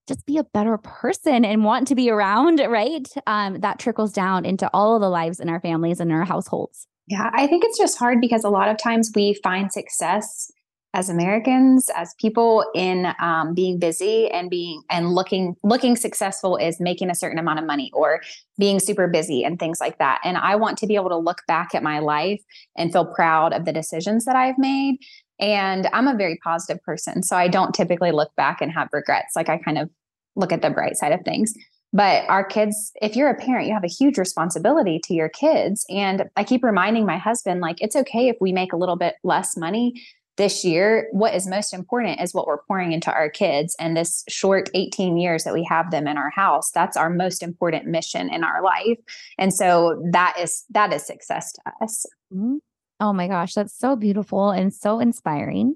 just 0.09 0.27
be 0.27 0.39
a 0.39 0.45
better 0.45 0.77
person 0.79 1.45
and 1.45 1.65
want 1.65 1.87
to 1.87 1.95
be 1.95 2.11
around, 2.11 2.61
right? 2.69 3.07
Um, 3.29 3.61
that 3.61 3.79
trickles 3.79 4.13
down 4.13 4.45
into 4.45 4.69
all 4.73 4.97
of 4.97 5.01
the 5.01 5.09
lives 5.09 5.39
in 5.39 5.49
our 5.49 5.61
families 5.61 6.01
and 6.01 6.11
our 6.11 6.25
households. 6.25 6.89
Yeah, 7.07 7.31
I 7.33 7.47
think 7.47 7.65
it's 7.65 7.79
just 7.79 7.99
hard 7.99 8.21
because 8.21 8.43
a 8.43 8.49
lot 8.49 8.69
of 8.69 8.77
times 8.77 9.13
we 9.15 9.39
find 9.43 9.73
success 9.73 10.51
as 10.93 11.09
Americans, 11.09 11.89
as 11.95 12.15
people 12.15 12.65
in 12.75 13.13
um, 13.21 13.55
being 13.55 13.79
busy 13.79 14.29
and 14.29 14.51
being 14.51 14.83
and 14.91 15.15
looking 15.15 15.55
looking 15.63 15.95
successful 15.95 16.57
is 16.57 16.81
making 16.81 17.11
a 17.11 17.15
certain 17.15 17.39
amount 17.39 17.61
of 17.61 17.65
money 17.65 17.91
or 17.95 18.21
being 18.59 18.81
super 18.81 19.07
busy 19.07 19.45
and 19.45 19.59
things 19.59 19.81
like 19.81 19.99
that. 19.99 20.21
And 20.25 20.37
I 20.37 20.57
want 20.57 20.79
to 20.79 20.87
be 20.87 20.97
able 20.97 21.11
to 21.11 21.17
look 21.17 21.43
back 21.47 21.75
at 21.75 21.83
my 21.83 22.01
life 22.01 22.41
and 22.77 22.93
feel 22.93 23.07
proud 23.07 23.53
of 23.53 23.65
the 23.65 23.73
decisions 23.73 24.25
that 24.25 24.35
I've 24.35 24.59
made. 24.59 24.99
And 25.39 25.89
I'm 25.93 26.09
a 26.09 26.17
very 26.17 26.39
positive 26.43 26.83
person, 26.83 27.23
so 27.23 27.37
I 27.37 27.49
don't 27.49 27.75
typically 27.75 28.11
look 28.11 28.35
back 28.37 28.61
and 28.61 28.73
have 28.73 28.89
regrets. 28.93 29.37
Like 29.37 29.49
I 29.49 29.59
kind 29.59 29.79
of 29.79 29.89
look 30.35 30.53
at 30.53 30.61
the 30.61 30.71
bright 30.71 30.97
side 30.97 31.13
of 31.13 31.21
things. 31.25 31.55
But 31.93 32.29
our 32.29 32.45
kids, 32.45 32.93
if 33.03 33.17
you're 33.17 33.31
a 33.31 33.35
parent, 33.35 33.67
you 33.67 33.75
have 33.75 33.85
a 33.85 33.89
huge 33.89 34.17
responsibility 34.17 35.01
to 35.05 35.15
your 35.15 35.29
kids. 35.29 35.85
And 35.91 36.31
I 36.37 36.45
keep 36.45 36.63
reminding 36.63 37.05
my 37.05 37.19
husband, 37.19 37.61
like, 37.61 37.81
it's 37.81 37.97
okay 37.97 38.29
if 38.29 38.37
we 38.41 38.53
make 38.53 38.73
a 38.73 38.77
little 38.77 38.95
bit 38.95 39.17
less 39.25 39.57
money 39.57 40.01
this 40.41 40.65
year. 40.65 41.07
What 41.13 41.35
is 41.35 41.47
most 41.47 41.75
important 41.75 42.19
is 42.19 42.33
what 42.33 42.47
we're 42.47 42.63
pouring 42.63 42.93
into 42.93 43.13
our 43.13 43.29
kids. 43.29 43.77
And 43.79 43.95
this 43.95 44.25
short 44.27 44.71
18 44.73 45.19
years 45.19 45.45
that 45.45 45.53
we 45.53 45.63
have 45.65 45.91
them 45.91 46.09
in 46.09 46.17
our 46.17 46.31
house, 46.31 46.71
that's 46.71 46.97
our 46.97 47.11
most 47.11 47.43
important 47.43 47.85
mission 47.85 48.33
in 48.33 48.43
our 48.43 48.63
life. 48.63 48.99
And 49.39 49.53
so 49.53 50.03
that 50.13 50.37
is 50.41 50.65
that 50.71 50.95
is 50.95 51.07
success 51.07 51.53
to 51.53 51.61
us. 51.83 52.07
Mm-hmm. 52.33 52.57
Oh 53.01 53.13
my 53.13 53.29
gosh, 53.29 53.53
that's 53.53 53.77
so 53.79 53.97
beautiful 53.97 54.51
and 54.51 54.73
so 54.73 54.99
inspiring. 54.99 55.75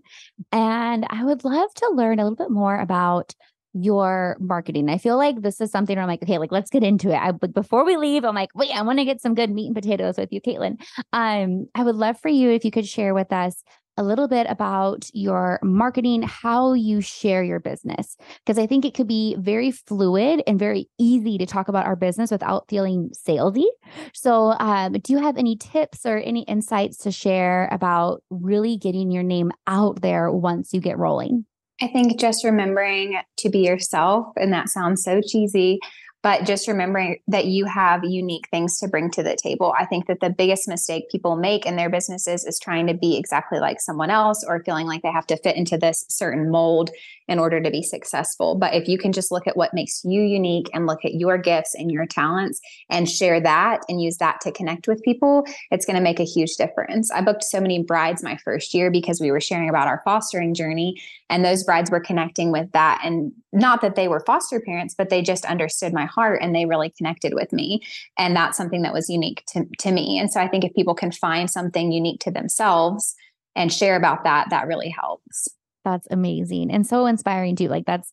And 0.50 1.06
I 1.10 1.24
would 1.24 1.44
love 1.44 1.72
to 1.74 1.90
learn 1.94 2.18
a 2.18 2.22
little 2.22 2.36
bit 2.36 2.50
more 2.50 2.80
about 2.80 3.34
your 3.74 4.36
marketing. 4.40 4.88
I 4.88 4.96
feel 4.96 5.18
like 5.18 5.42
this 5.42 5.60
is 5.60 5.70
something 5.70 5.96
where 5.96 6.04
I'm 6.04 6.08
like, 6.08 6.22
okay, 6.22 6.38
like 6.38 6.52
let's 6.52 6.70
get 6.70 6.84
into 6.84 7.10
it. 7.10 7.16
I 7.16 7.32
but 7.32 7.52
before 7.52 7.84
we 7.84 7.98
leave, 7.98 8.24
I'm 8.24 8.34
like, 8.34 8.50
wait, 8.54 8.70
I 8.74 8.80
want 8.80 8.98
to 8.98 9.04
get 9.04 9.20
some 9.20 9.34
good 9.34 9.50
meat 9.50 9.66
and 9.66 9.74
potatoes 9.74 10.16
with 10.16 10.32
you, 10.32 10.40
Katelyn. 10.40 10.80
Um, 11.12 11.66
I 11.74 11.82
would 11.82 11.96
love 11.96 12.18
for 12.18 12.28
you 12.28 12.50
if 12.50 12.64
you 12.64 12.70
could 12.70 12.86
share 12.86 13.12
with 13.12 13.30
us 13.30 13.62
a 13.96 14.02
little 14.02 14.28
bit 14.28 14.46
about 14.48 15.08
your 15.12 15.58
marketing, 15.62 16.22
how 16.22 16.72
you 16.72 17.00
share 17.00 17.42
your 17.42 17.60
business, 17.60 18.16
because 18.44 18.58
I 18.58 18.66
think 18.66 18.84
it 18.84 18.94
could 18.94 19.06
be 19.06 19.36
very 19.38 19.70
fluid 19.70 20.42
and 20.46 20.58
very 20.58 20.88
easy 20.98 21.38
to 21.38 21.46
talk 21.46 21.68
about 21.68 21.86
our 21.86 21.96
business 21.96 22.30
without 22.30 22.68
feeling 22.68 23.10
salesy. 23.14 23.66
So, 24.12 24.54
um, 24.58 24.92
do 24.92 25.12
you 25.12 25.18
have 25.18 25.36
any 25.36 25.56
tips 25.56 26.04
or 26.04 26.18
any 26.18 26.42
insights 26.42 26.98
to 26.98 27.12
share 27.12 27.68
about 27.70 28.22
really 28.30 28.76
getting 28.76 29.10
your 29.10 29.22
name 29.22 29.52
out 29.66 30.02
there 30.02 30.30
once 30.30 30.72
you 30.72 30.80
get 30.80 30.98
rolling? 30.98 31.46
I 31.82 31.88
think 31.88 32.20
just 32.20 32.44
remembering 32.44 33.20
to 33.38 33.48
be 33.48 33.60
yourself, 33.60 34.26
and 34.36 34.52
that 34.52 34.68
sounds 34.68 35.02
so 35.02 35.20
cheesy, 35.20 35.80
but 36.24 36.46
just 36.46 36.66
remembering 36.66 37.18
that 37.28 37.44
you 37.44 37.66
have 37.66 38.02
unique 38.02 38.48
things 38.50 38.78
to 38.78 38.88
bring 38.88 39.10
to 39.10 39.22
the 39.22 39.36
table. 39.36 39.74
I 39.78 39.84
think 39.84 40.06
that 40.06 40.20
the 40.20 40.30
biggest 40.30 40.66
mistake 40.66 41.10
people 41.10 41.36
make 41.36 41.66
in 41.66 41.76
their 41.76 41.90
businesses 41.90 42.46
is 42.46 42.58
trying 42.58 42.86
to 42.86 42.94
be 42.94 43.18
exactly 43.18 43.60
like 43.60 43.78
someone 43.78 44.08
else 44.08 44.42
or 44.42 44.64
feeling 44.64 44.86
like 44.86 45.02
they 45.02 45.12
have 45.12 45.26
to 45.26 45.36
fit 45.36 45.54
into 45.54 45.76
this 45.76 46.06
certain 46.08 46.50
mold 46.50 46.88
in 47.28 47.38
order 47.38 47.60
to 47.60 47.70
be 47.70 47.82
successful. 47.82 48.54
But 48.54 48.72
if 48.72 48.88
you 48.88 48.96
can 48.96 49.12
just 49.12 49.30
look 49.30 49.46
at 49.46 49.56
what 49.56 49.74
makes 49.74 50.02
you 50.02 50.22
unique 50.22 50.70
and 50.72 50.86
look 50.86 51.04
at 51.04 51.12
your 51.12 51.36
gifts 51.36 51.74
and 51.74 51.92
your 51.92 52.06
talents 52.06 52.58
and 52.88 53.08
share 53.08 53.38
that 53.40 53.82
and 53.90 54.00
use 54.00 54.16
that 54.16 54.40
to 54.42 54.52
connect 54.52 54.88
with 54.88 55.02
people, 55.02 55.44
it's 55.70 55.84
going 55.84 55.96
to 55.96 56.02
make 56.02 56.20
a 56.20 56.24
huge 56.24 56.56
difference. 56.56 57.10
I 57.10 57.20
booked 57.20 57.44
so 57.44 57.60
many 57.60 57.82
brides 57.82 58.22
my 58.22 58.38
first 58.38 58.72
year 58.72 58.90
because 58.90 59.20
we 59.20 59.30
were 59.30 59.42
sharing 59.42 59.68
about 59.68 59.88
our 59.88 60.00
fostering 60.06 60.54
journey 60.54 61.02
and 61.30 61.44
those 61.44 61.64
brides 61.64 61.90
were 61.90 62.00
connecting 62.00 62.52
with 62.52 62.70
that 62.72 63.00
and 63.04 63.32
not 63.52 63.80
that 63.80 63.96
they 63.96 64.08
were 64.08 64.20
foster 64.20 64.60
parents 64.60 64.94
but 64.96 65.08
they 65.08 65.22
just 65.22 65.44
understood 65.46 65.92
my 65.92 66.06
heart 66.14 66.40
and 66.42 66.54
they 66.54 66.66
really 66.66 66.90
connected 66.96 67.34
with 67.34 67.52
me 67.52 67.82
and 68.18 68.36
that's 68.36 68.56
something 68.56 68.82
that 68.82 68.92
was 68.92 69.08
unique 69.08 69.42
to, 69.48 69.64
to 69.78 69.92
me 69.92 70.18
and 70.18 70.30
so 70.30 70.40
i 70.40 70.48
think 70.48 70.64
if 70.64 70.74
people 70.74 70.94
can 70.94 71.12
find 71.12 71.50
something 71.50 71.92
unique 71.92 72.20
to 72.20 72.30
themselves 72.30 73.14
and 73.56 73.72
share 73.72 73.96
about 73.96 74.24
that 74.24 74.48
that 74.50 74.66
really 74.66 74.88
helps 74.88 75.48
that's 75.84 76.08
amazing 76.10 76.70
and 76.70 76.86
so 76.86 77.06
inspiring 77.06 77.56
too. 77.56 77.68
Like 77.68 77.84
that's 77.84 78.10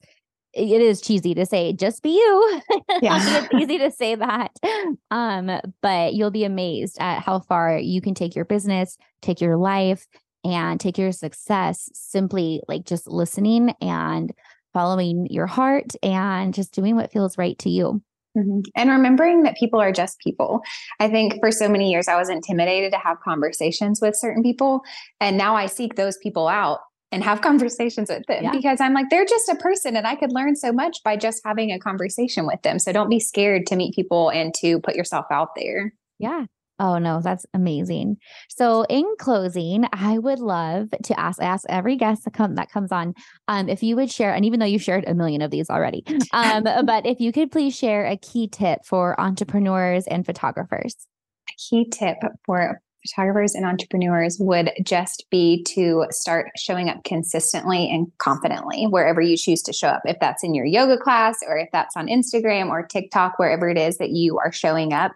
it 0.54 0.82
is 0.82 1.00
cheesy 1.00 1.34
to 1.34 1.46
say 1.46 1.72
just 1.72 2.04
be 2.04 2.10
you. 2.10 2.62
Yeah. 3.02 3.18
it's 3.22 3.54
easy 3.54 3.78
to 3.80 3.90
say 3.90 4.16
that. 4.16 4.52
Um, 5.10 5.50
but 5.82 6.14
you'll 6.14 6.30
be 6.30 6.44
amazed 6.44 6.98
at 7.00 7.22
how 7.22 7.40
far 7.40 7.78
you 7.78 8.02
can 8.02 8.14
take 8.14 8.36
your 8.36 8.46
business, 8.46 8.98
take 9.22 9.40
your 9.42 9.56
life, 9.58 10.06
and 10.44 10.80
take 10.80 10.98
your 10.98 11.12
success 11.14 11.90
simply 11.94 12.62
like 12.68 12.86
just 12.86 13.08
listening 13.08 13.74
and 13.82 14.34
following 14.74 15.28
your 15.30 15.48
heart 15.48 15.94
and 16.04 16.54
just 16.54 16.74
doing 16.74 16.96
what 16.96 17.12
feels 17.12 17.38
right 17.38 17.58
to 17.60 17.70
you. 17.70 18.02
Mm-hmm. 18.38 18.62
And 18.76 18.90
remembering 18.90 19.44
that 19.44 19.58
people 19.58 19.82
are 19.82 19.92
just 19.92 20.20
people. 20.20 20.62
I 21.00 21.10
think 21.10 21.40
for 21.42 21.52
so 21.52 21.68
many 21.68 21.92
years 21.92 22.08
I 22.08 22.18
was 22.18 22.30
intimidated 22.30 22.94
to 22.94 22.98
have 22.98 23.20
conversations 23.20 24.00
with 24.02 24.16
certain 24.16 24.42
people. 24.42 24.82
And 25.20 25.38
now 25.38 25.56
I 25.56 25.66
seek 25.66 25.96
those 25.96 26.18
people 26.18 26.48
out 26.48 26.80
and 27.12 27.24
have 27.24 27.42
conversations 27.42 28.10
with 28.10 28.26
them 28.28 28.46
yeah. 28.46 28.52
because 28.52 28.80
I'm 28.80 28.94
like, 28.94 29.10
they're 29.10 29.26
just 29.26 29.50
a 29.50 29.56
person 29.56 29.98
and 29.98 30.08
I 30.08 30.16
could 30.16 30.32
learn 30.32 30.56
so 30.56 30.72
much 30.72 31.04
by 31.04 31.18
just 31.18 31.42
having 31.44 31.72
a 31.72 31.80
conversation 31.80 32.48
with 32.48 32.62
them. 32.62 32.80
So 32.80 32.94
don't 32.94 33.10
be 33.10 33.20
scared 33.20 33.66
to 33.68 33.76
meet 33.76 33.94
people 33.94 34.30
and 34.30 34.54
to 34.62 34.80
put 34.80 34.96
yourself 34.96 35.26
out 35.30 35.50
there. 35.56 35.94
Yeah. 36.18 36.46
Oh 36.82 36.98
no, 36.98 37.22
that's 37.22 37.46
amazing. 37.54 38.17
So 38.50 38.86
in 38.89 39.06
closing, 39.20 39.86
I 39.94 40.17
would 40.17 40.39
love 40.39 40.89
to 41.04 41.20
ask 41.20 41.39
ask 41.39 41.63
every 41.70 41.96
guest 41.96 42.26
that 42.26 42.34
come 42.34 42.56
that 42.56 42.72
comes 42.72 42.91
on, 42.91 43.13
um, 43.48 43.70
if 43.70 43.84
you 43.84 43.96
would 43.98 44.12
share, 44.12 44.34
and 44.34 44.44
even 44.46 44.60
though 44.60 44.65
you 44.65 44.80
shared 44.80 45.04
a 45.06 45.13
million 45.13 45.44
of 45.44 45.52
these 45.52 45.70
already, 45.70 46.04
um, 46.34 46.63
but 46.63 47.06
if 47.06 47.20
you 47.20 47.32
could 47.32 47.52
please 47.52 47.76
share 47.76 48.08
a 48.08 48.17
key 48.17 48.48
tip 48.48 48.80
for 48.84 49.20
entrepreneurs 49.22 50.08
and 50.08 50.26
photographers. 50.26 50.96
A 51.50 51.54
key 51.70 51.88
tip 51.88 52.17
for 52.48 52.82
photographers 53.08 53.54
and 53.54 53.65
entrepreneurs 53.65 54.38
would 54.39 54.72
just 54.84 55.26
be 55.30 55.63
to 55.63 56.06
start 56.12 56.50
showing 56.58 56.89
up 56.89 57.04
consistently 57.04 57.89
and 57.89 58.12
confidently 58.17 58.86
wherever 58.86 59.22
you 59.22 59.38
choose 59.38 59.62
to 59.63 59.74
show 59.74 59.88
up. 59.88 60.02
If 60.06 60.17
that's 60.20 60.44
in 60.44 60.54
your 60.54 60.65
yoga 60.65 60.98
class 60.98 61.39
or 61.48 61.58
if 61.58 61.70
that's 61.72 61.96
on 61.96 62.08
Instagram 62.08 62.70
or 62.70 62.86
TikTok, 62.86 63.38
wherever 63.38 63.70
it 63.70 63.78
is 63.78 63.97
that 63.97 64.12
you 64.12 64.38
are 64.39 64.51
showing 64.51 64.93
up, 64.93 65.12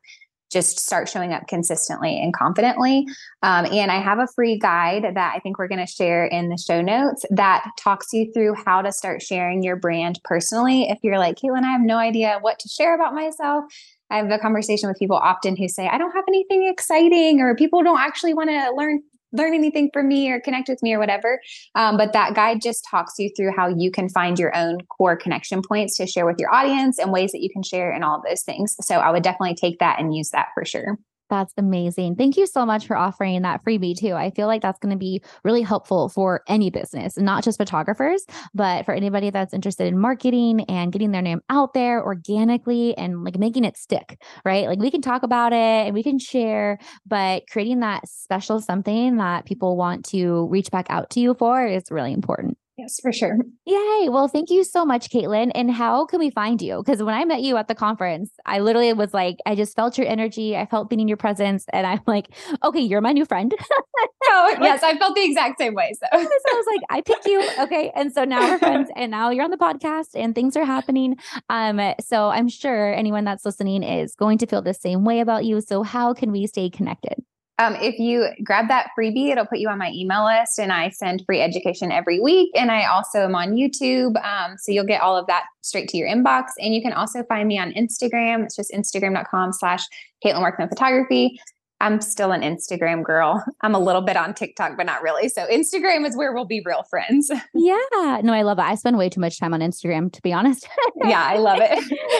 just 0.55 0.79
start 0.79 1.09
showing 1.09 1.33
up 1.33 1.47
consistently 1.47 2.17
and 2.17 2.33
confidently. 2.33 3.05
Um, 3.43 3.65
and 3.65 3.91
I 3.91 3.99
have 3.99 4.19
a 4.19 4.27
free 4.33 4.57
guide 4.57 5.03
that 5.03 5.33
I 5.35 5.39
think 5.39 5.59
we're 5.59 5.67
going 5.67 5.85
to 5.85 5.91
share 5.91 6.25
in 6.25 6.47
the 6.47 6.57
show 6.57 6.81
notes 6.81 7.25
that 7.29 7.69
talks 7.77 8.13
you 8.13 8.31
through 8.31 8.55
how 8.65 8.81
to 8.81 8.93
start 8.93 9.21
sharing 9.21 9.63
your 9.63 9.75
brand 9.75 10.21
personally. 10.23 10.89
If 10.89 10.99
you're 11.03 11.19
like, 11.19 11.35
Katelyn, 11.35 11.63
I 11.63 11.71
have 11.71 11.81
no 11.81 11.97
idea 11.97 12.37
what 12.39 12.57
to 12.59 12.69
share 12.69 12.95
about 12.95 13.13
myself, 13.13 13.65
I 14.09 14.17
have 14.17 14.31
a 14.31 14.39
conversation 14.39 14.87
with 14.87 14.99
people 14.99 15.17
often 15.17 15.55
who 15.55 15.67
say, 15.67 15.87
I 15.87 15.97
don't 15.97 16.11
have 16.11 16.25
anything 16.27 16.67
exciting, 16.67 17.41
or 17.41 17.55
people 17.55 17.83
don't 17.83 17.99
actually 17.99 18.33
want 18.33 18.49
to 18.49 18.71
learn 18.75 19.01
learn 19.35 19.53
anything 19.53 19.89
from 19.93 20.07
me 20.07 20.31
or 20.31 20.39
connect 20.39 20.69
with 20.69 20.81
me 20.81 20.93
or 20.93 20.99
whatever. 20.99 21.39
Um, 21.75 21.97
but 21.97 22.13
that 22.13 22.33
guide 22.33 22.61
just 22.61 22.85
talks 22.89 23.13
you 23.17 23.29
through 23.35 23.51
how 23.55 23.67
you 23.67 23.91
can 23.91 24.09
find 24.09 24.39
your 24.39 24.55
own 24.55 24.79
core 24.89 25.15
connection 25.15 25.61
points 25.61 25.97
to 25.97 26.07
share 26.07 26.25
with 26.25 26.37
your 26.39 26.53
audience 26.53 26.99
and 26.99 27.11
ways 27.11 27.31
that 27.31 27.41
you 27.41 27.49
can 27.49 27.63
share 27.63 27.91
and 27.91 28.03
all 28.03 28.17
of 28.17 28.23
those 28.27 28.43
things. 28.43 28.75
So 28.81 28.95
I 28.95 29.11
would 29.11 29.23
definitely 29.23 29.55
take 29.55 29.79
that 29.79 29.99
and 29.99 30.15
use 30.15 30.29
that 30.31 30.47
for 30.53 30.65
sure. 30.65 30.97
That's 31.29 31.53
amazing. 31.57 32.15
Thank 32.15 32.37
you 32.37 32.45
so 32.45 32.65
much 32.65 32.85
for 32.85 32.95
offering 32.95 33.41
that 33.41 33.63
freebie 33.63 33.97
too. 33.97 34.13
I 34.13 34.29
feel 34.29 34.47
like 34.47 34.61
that's 34.61 34.79
going 34.79 34.91
to 34.91 34.97
be 34.97 35.23
really 35.43 35.63
helpful 35.63 36.09
for 36.09 36.41
any 36.47 36.69
business, 36.69 37.17
not 37.17 37.43
just 37.43 37.57
photographers, 37.57 38.23
but 38.53 38.85
for 38.85 38.93
anybody 38.93 39.31
that's 39.31 39.53
interested 39.53 39.87
in 39.87 39.97
marketing 39.97 40.61
and 40.69 40.91
getting 40.91 41.11
their 41.11 41.23
name 41.23 41.41
out 41.49 41.73
there 41.73 42.03
organically 42.03 42.95
and 42.97 43.23
like 43.23 43.39
making 43.39 43.63
it 43.63 43.75
stick, 43.75 44.21
right? 44.45 44.67
Like 44.67 44.79
we 44.79 44.91
can 44.91 45.01
talk 45.01 45.23
about 45.23 45.51
it 45.51 45.55
and 45.87 45.93
we 45.93 46.03
can 46.03 46.19
share, 46.19 46.77
but 47.07 47.43
creating 47.49 47.79
that 47.79 48.07
special 48.07 48.61
something 48.61 49.17
that 49.17 49.45
people 49.45 49.77
want 49.77 50.05
to 50.05 50.47
reach 50.47 50.69
back 50.69 50.85
out 50.89 51.09
to 51.11 51.19
you 51.19 51.33
for 51.33 51.65
is 51.65 51.89
really 51.89 52.13
important. 52.13 52.57
Yes, 52.77 52.99
for 53.01 53.13
sure. 53.13 53.37
Yay. 53.65 54.09
Well, 54.09 54.27
thank 54.27 54.49
you 54.49 54.65
so 54.65 54.85
much, 54.85 55.09
Katelyn. 55.09 55.49
And 55.55 55.71
how 55.71 56.05
can 56.05 56.19
we 56.19 56.29
find 56.29 56.61
you? 56.61 56.83
Because 56.83 57.01
when 57.01 57.15
I 57.15 57.23
met 57.23 57.41
you 57.41 57.55
at 57.55 57.69
the 57.69 57.75
conference, 57.75 58.31
I 58.45 58.59
literally 58.59 58.91
was 58.91 59.13
like, 59.13 59.37
I 59.45 59.55
just 59.55 59.77
felt 59.77 59.97
your 59.97 60.07
energy. 60.07 60.57
I 60.57 60.65
felt 60.65 60.89
being 60.89 60.99
in 60.99 61.07
your 61.07 61.15
presence. 61.15 61.65
And 61.71 61.87
I'm 61.87 62.01
like, 62.05 62.27
okay, 62.65 62.81
you're 62.81 62.99
my 62.99 63.13
new 63.13 63.23
friend. 63.23 63.53
oh, 64.25 64.57
yes, 64.61 64.83
I 64.83 64.97
felt 64.97 65.15
the 65.15 65.23
exact 65.23 65.57
same 65.57 65.73
way. 65.73 65.93
So. 65.93 66.07
so 66.11 66.17
I 66.19 66.53
was 66.53 66.65
like, 66.67 66.81
I 66.89 67.01
pick 67.01 67.25
you. 67.25 67.49
Okay. 67.65 67.91
And 67.95 68.11
so 68.11 68.25
now 68.25 68.41
we're 68.41 68.59
friends 68.59 68.89
and 68.95 69.09
now 69.09 69.29
you're 69.29 69.43
on 69.43 69.49
the 69.49 69.57
podcast 69.57 70.09
and 70.13 70.35
things 70.35 70.57
are 70.57 70.65
happening. 70.65 71.15
Um, 71.49 71.79
so 71.99 72.29
I'm 72.29 72.49
sure 72.49 72.93
anyone 72.93 73.23
that's 73.23 73.45
listening 73.45 73.81
is 73.81 74.13
going 74.15 74.37
to 74.39 74.45
feel 74.45 74.61
the 74.61 74.73
same 74.73 75.05
way 75.05 75.21
about 75.21 75.45
you. 75.45 75.61
So 75.61 75.81
how 75.81 76.13
can 76.13 76.31
we 76.31 76.45
stay 76.47 76.69
connected? 76.69 77.23
Um, 77.57 77.75
if 77.75 77.97
you 77.99 78.27
grab 78.43 78.67
that 78.67 78.89
freebie, 78.97 79.31
it'll 79.31 79.45
put 79.45 79.59
you 79.59 79.69
on 79.69 79.77
my 79.77 79.89
email 79.91 80.25
list, 80.25 80.59
and 80.59 80.73
I 80.73 80.89
send 80.89 81.23
free 81.25 81.41
education 81.41 81.91
every 81.91 82.19
week. 82.19 82.51
And 82.55 82.69
I 82.69 82.85
also 82.85 83.19
am 83.19 83.35
on 83.35 83.53
YouTube, 83.53 84.21
um, 84.25 84.57
so 84.57 84.71
you'll 84.71 84.85
get 84.85 85.01
all 85.01 85.15
of 85.15 85.25
that 85.27 85.45
straight 85.61 85.87
to 85.89 85.97
your 85.97 86.09
inbox. 86.09 86.47
And 86.59 86.75
you 86.75 86.81
can 86.81 86.91
also 86.91 87.23
find 87.23 87.47
me 87.47 87.57
on 87.57 87.71
Instagram. 87.71 88.43
It's 88.43 88.55
just 88.55 88.71
instagram.com/slash 88.71 89.85
Katelyn 90.23 90.41
Workman 90.41 90.69
Photography. 90.69 91.39
I'm 91.85 92.01
still 92.01 92.31
an 92.31 92.41
Instagram 92.41 93.03
girl. 93.03 93.45
I'm 93.61 93.75
a 93.75 93.79
little 93.79 94.01
bit 94.01 94.17
on 94.17 94.33
TikTok, 94.33 94.75
but 94.75 94.87
not 94.87 95.03
really. 95.03 95.29
So 95.29 95.45
Instagram 95.45 96.07
is 96.07 96.17
where 96.17 96.33
we'll 96.33 96.45
be 96.45 96.61
real 96.65 96.83
friends. 96.83 97.29
Yeah. 97.53 98.19
No, 98.21 98.33
I 98.33 98.41
love 98.41 98.59
it. 98.59 98.63
I 98.63 98.75
spend 98.75 98.97
way 98.97 99.09
too 99.09 99.19
much 99.21 99.39
time 99.39 99.53
on 99.53 99.59
Instagram, 99.59 100.11
to 100.11 100.21
be 100.21 100.33
honest. 100.33 100.67
yeah, 101.03 101.23
I 101.23 101.37
love 101.37 101.59
it. 101.61 101.71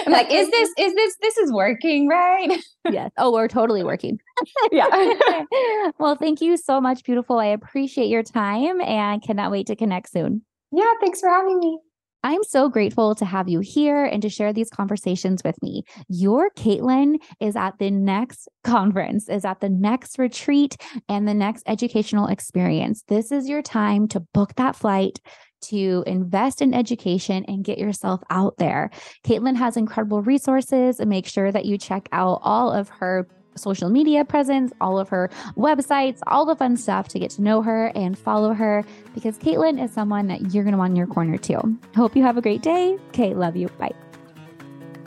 I'm 0.06 0.12
like, 0.12 0.32
is 0.32 0.50
this, 0.50 0.70
is 0.78 0.94
this, 0.94 1.16
this 1.22 1.38
is 1.38 1.52
working, 1.52 2.08
right? 2.08 2.60
yes. 2.90 3.12
Oh, 3.18 3.32
we're 3.32 3.48
totally 3.48 3.84
working. 3.84 4.20
yeah. 4.72 4.88
well, 6.00 6.16
thank 6.16 6.42
you 6.42 6.58
so 6.58 6.80
much, 6.80 7.04
beautiful. 7.04 7.38
I 7.38 7.48
appreciate 7.48 8.08
your 8.08 8.24
time 8.24 8.82
and 8.82 9.22
cannot 9.22 9.52
wait 9.52 9.68
to 9.68 9.76
connect 9.76 10.10
soon. 10.10 10.44
Yeah. 10.72 10.94
Thanks 11.02 11.20
for 11.20 11.30
having 11.30 11.60
me. 11.60 11.80
I'm 12.26 12.44
so 12.44 12.70
grateful 12.70 13.14
to 13.14 13.24
have 13.24 13.48
you 13.48 13.60
here 13.60 14.04
and 14.04 14.20
to 14.24 14.30
share 14.30 14.52
these 14.52 14.72
conversations 14.72 15.44
with 15.46 15.62
me. 15.62 15.84
Your 16.10 16.50
Katelyn 16.58 17.18
is 17.40 17.56
at 17.56 17.78
the 17.78 17.92
next 17.92 18.50
conference, 18.64 19.30
is 19.30 19.46
at 19.46 19.60
the 19.60 19.70
next 19.70 20.18
retreat, 20.18 20.76
and 21.08 21.28
the 21.28 21.36
next 21.36 21.62
educational 21.68 22.26
experience. 22.26 23.04
This 23.08 23.32
is 23.32 23.48
your 23.48 23.62
time 23.62 24.08
to 24.08 24.22
book 24.34 24.56
that 24.56 24.76
flight, 24.76 25.20
to 25.66 26.04
invest 26.08 26.64
in 26.64 26.74
education 26.74 27.46
and 27.48 27.64
get 27.64 27.78
yourself 27.78 28.22
out 28.32 28.58
there. 28.58 28.90
Katelyn 29.24 29.56
has 29.56 29.78
incredible 29.78 30.24
resources 30.24 31.00
and 31.00 31.08
make 31.08 31.28
sure 31.28 31.52
that 31.52 31.66
you 31.66 31.78
check 31.78 32.10
out 32.12 32.40
all 32.42 32.72
of 32.72 32.90
her 32.90 33.28
social 33.56 33.90
media 33.90 34.26
presence, 34.26 34.74
all 34.82 35.00
of 35.00 35.10
her 35.10 35.30
websites, 35.58 36.20
all 36.28 36.46
the 36.46 36.56
fun 36.56 36.78
stuff 36.78 37.08
to 37.10 37.20
get 37.20 37.32
to 37.32 37.42
know 37.42 37.62
her 37.62 37.88
and 37.96 38.18
follow 38.18 38.54
her 38.54 38.84
because 39.14 39.38
Katelyn 39.38 39.84
is 39.84 39.92
someone 39.92 40.28
that 40.28 40.54
you're 40.54 40.64
going 40.64 40.74
to 40.74 40.78
want 40.78 40.92
in 40.92 40.96
your 40.98 41.08
corner 41.08 41.38
too. 41.38 41.78
Hope 41.96 42.16
you 42.16 42.24
have 42.24 42.38
a 42.38 42.42
great 42.42 42.62
day. 42.62 42.98
Okay, 43.10 43.34
love 43.34 43.56
you. 43.56 43.68
Bye. 43.80 43.94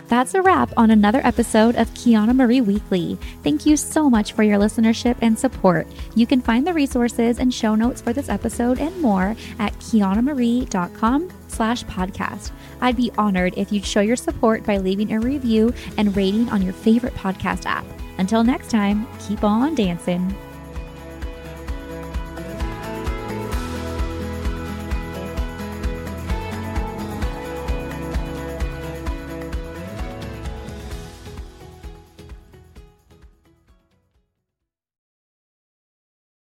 That's 0.09 0.33
a 0.33 0.41
wrap 0.41 0.73
on 0.79 0.91
another 0.91 1.21
episode 1.23 1.77
of 1.77 1.93
Quianna 1.93 2.35
Marie 2.35 2.63
Weekly. 2.63 3.19
Thank 3.43 3.67
you 3.67 3.77
so 3.77 4.09
much 4.09 4.33
for 4.33 4.43
your 4.43 4.59
listenership 4.59 5.17
and 5.21 5.39
support. 5.39 5.87
You 6.15 6.27
can 6.27 6.41
find 6.41 6.67
the 6.67 6.73
resources 6.73 7.39
and 7.39 7.53
show 7.53 7.75
notes 7.75 8.01
for 8.01 8.15
this 8.15 8.31
episode 8.31 8.79
and 8.81 8.99
more 9.03 9.37
at 9.59 9.75
quiannamarie.com 9.75 11.31
slash 11.49 11.85
podcast. 11.85 12.53
I'd 12.81 12.97
be 12.97 13.13
honored 13.19 13.53
if 13.59 13.71
you'd 13.71 13.85
show 13.85 14.01
your 14.01 14.17
support 14.17 14.65
by 14.65 14.79
leaving 14.79 15.13
a 15.13 15.21
review 15.21 15.75
and 15.99 16.17
rating 16.17 16.49
on 16.49 16.63
your 16.63 16.73
favorite 16.73 17.15
podcast 17.15 17.67
app. 17.67 17.85
Until 18.19 18.45
next 18.45 18.71
time, 18.71 19.07
keep 19.21 19.45
on 19.45 19.75
dancing. 19.75 20.35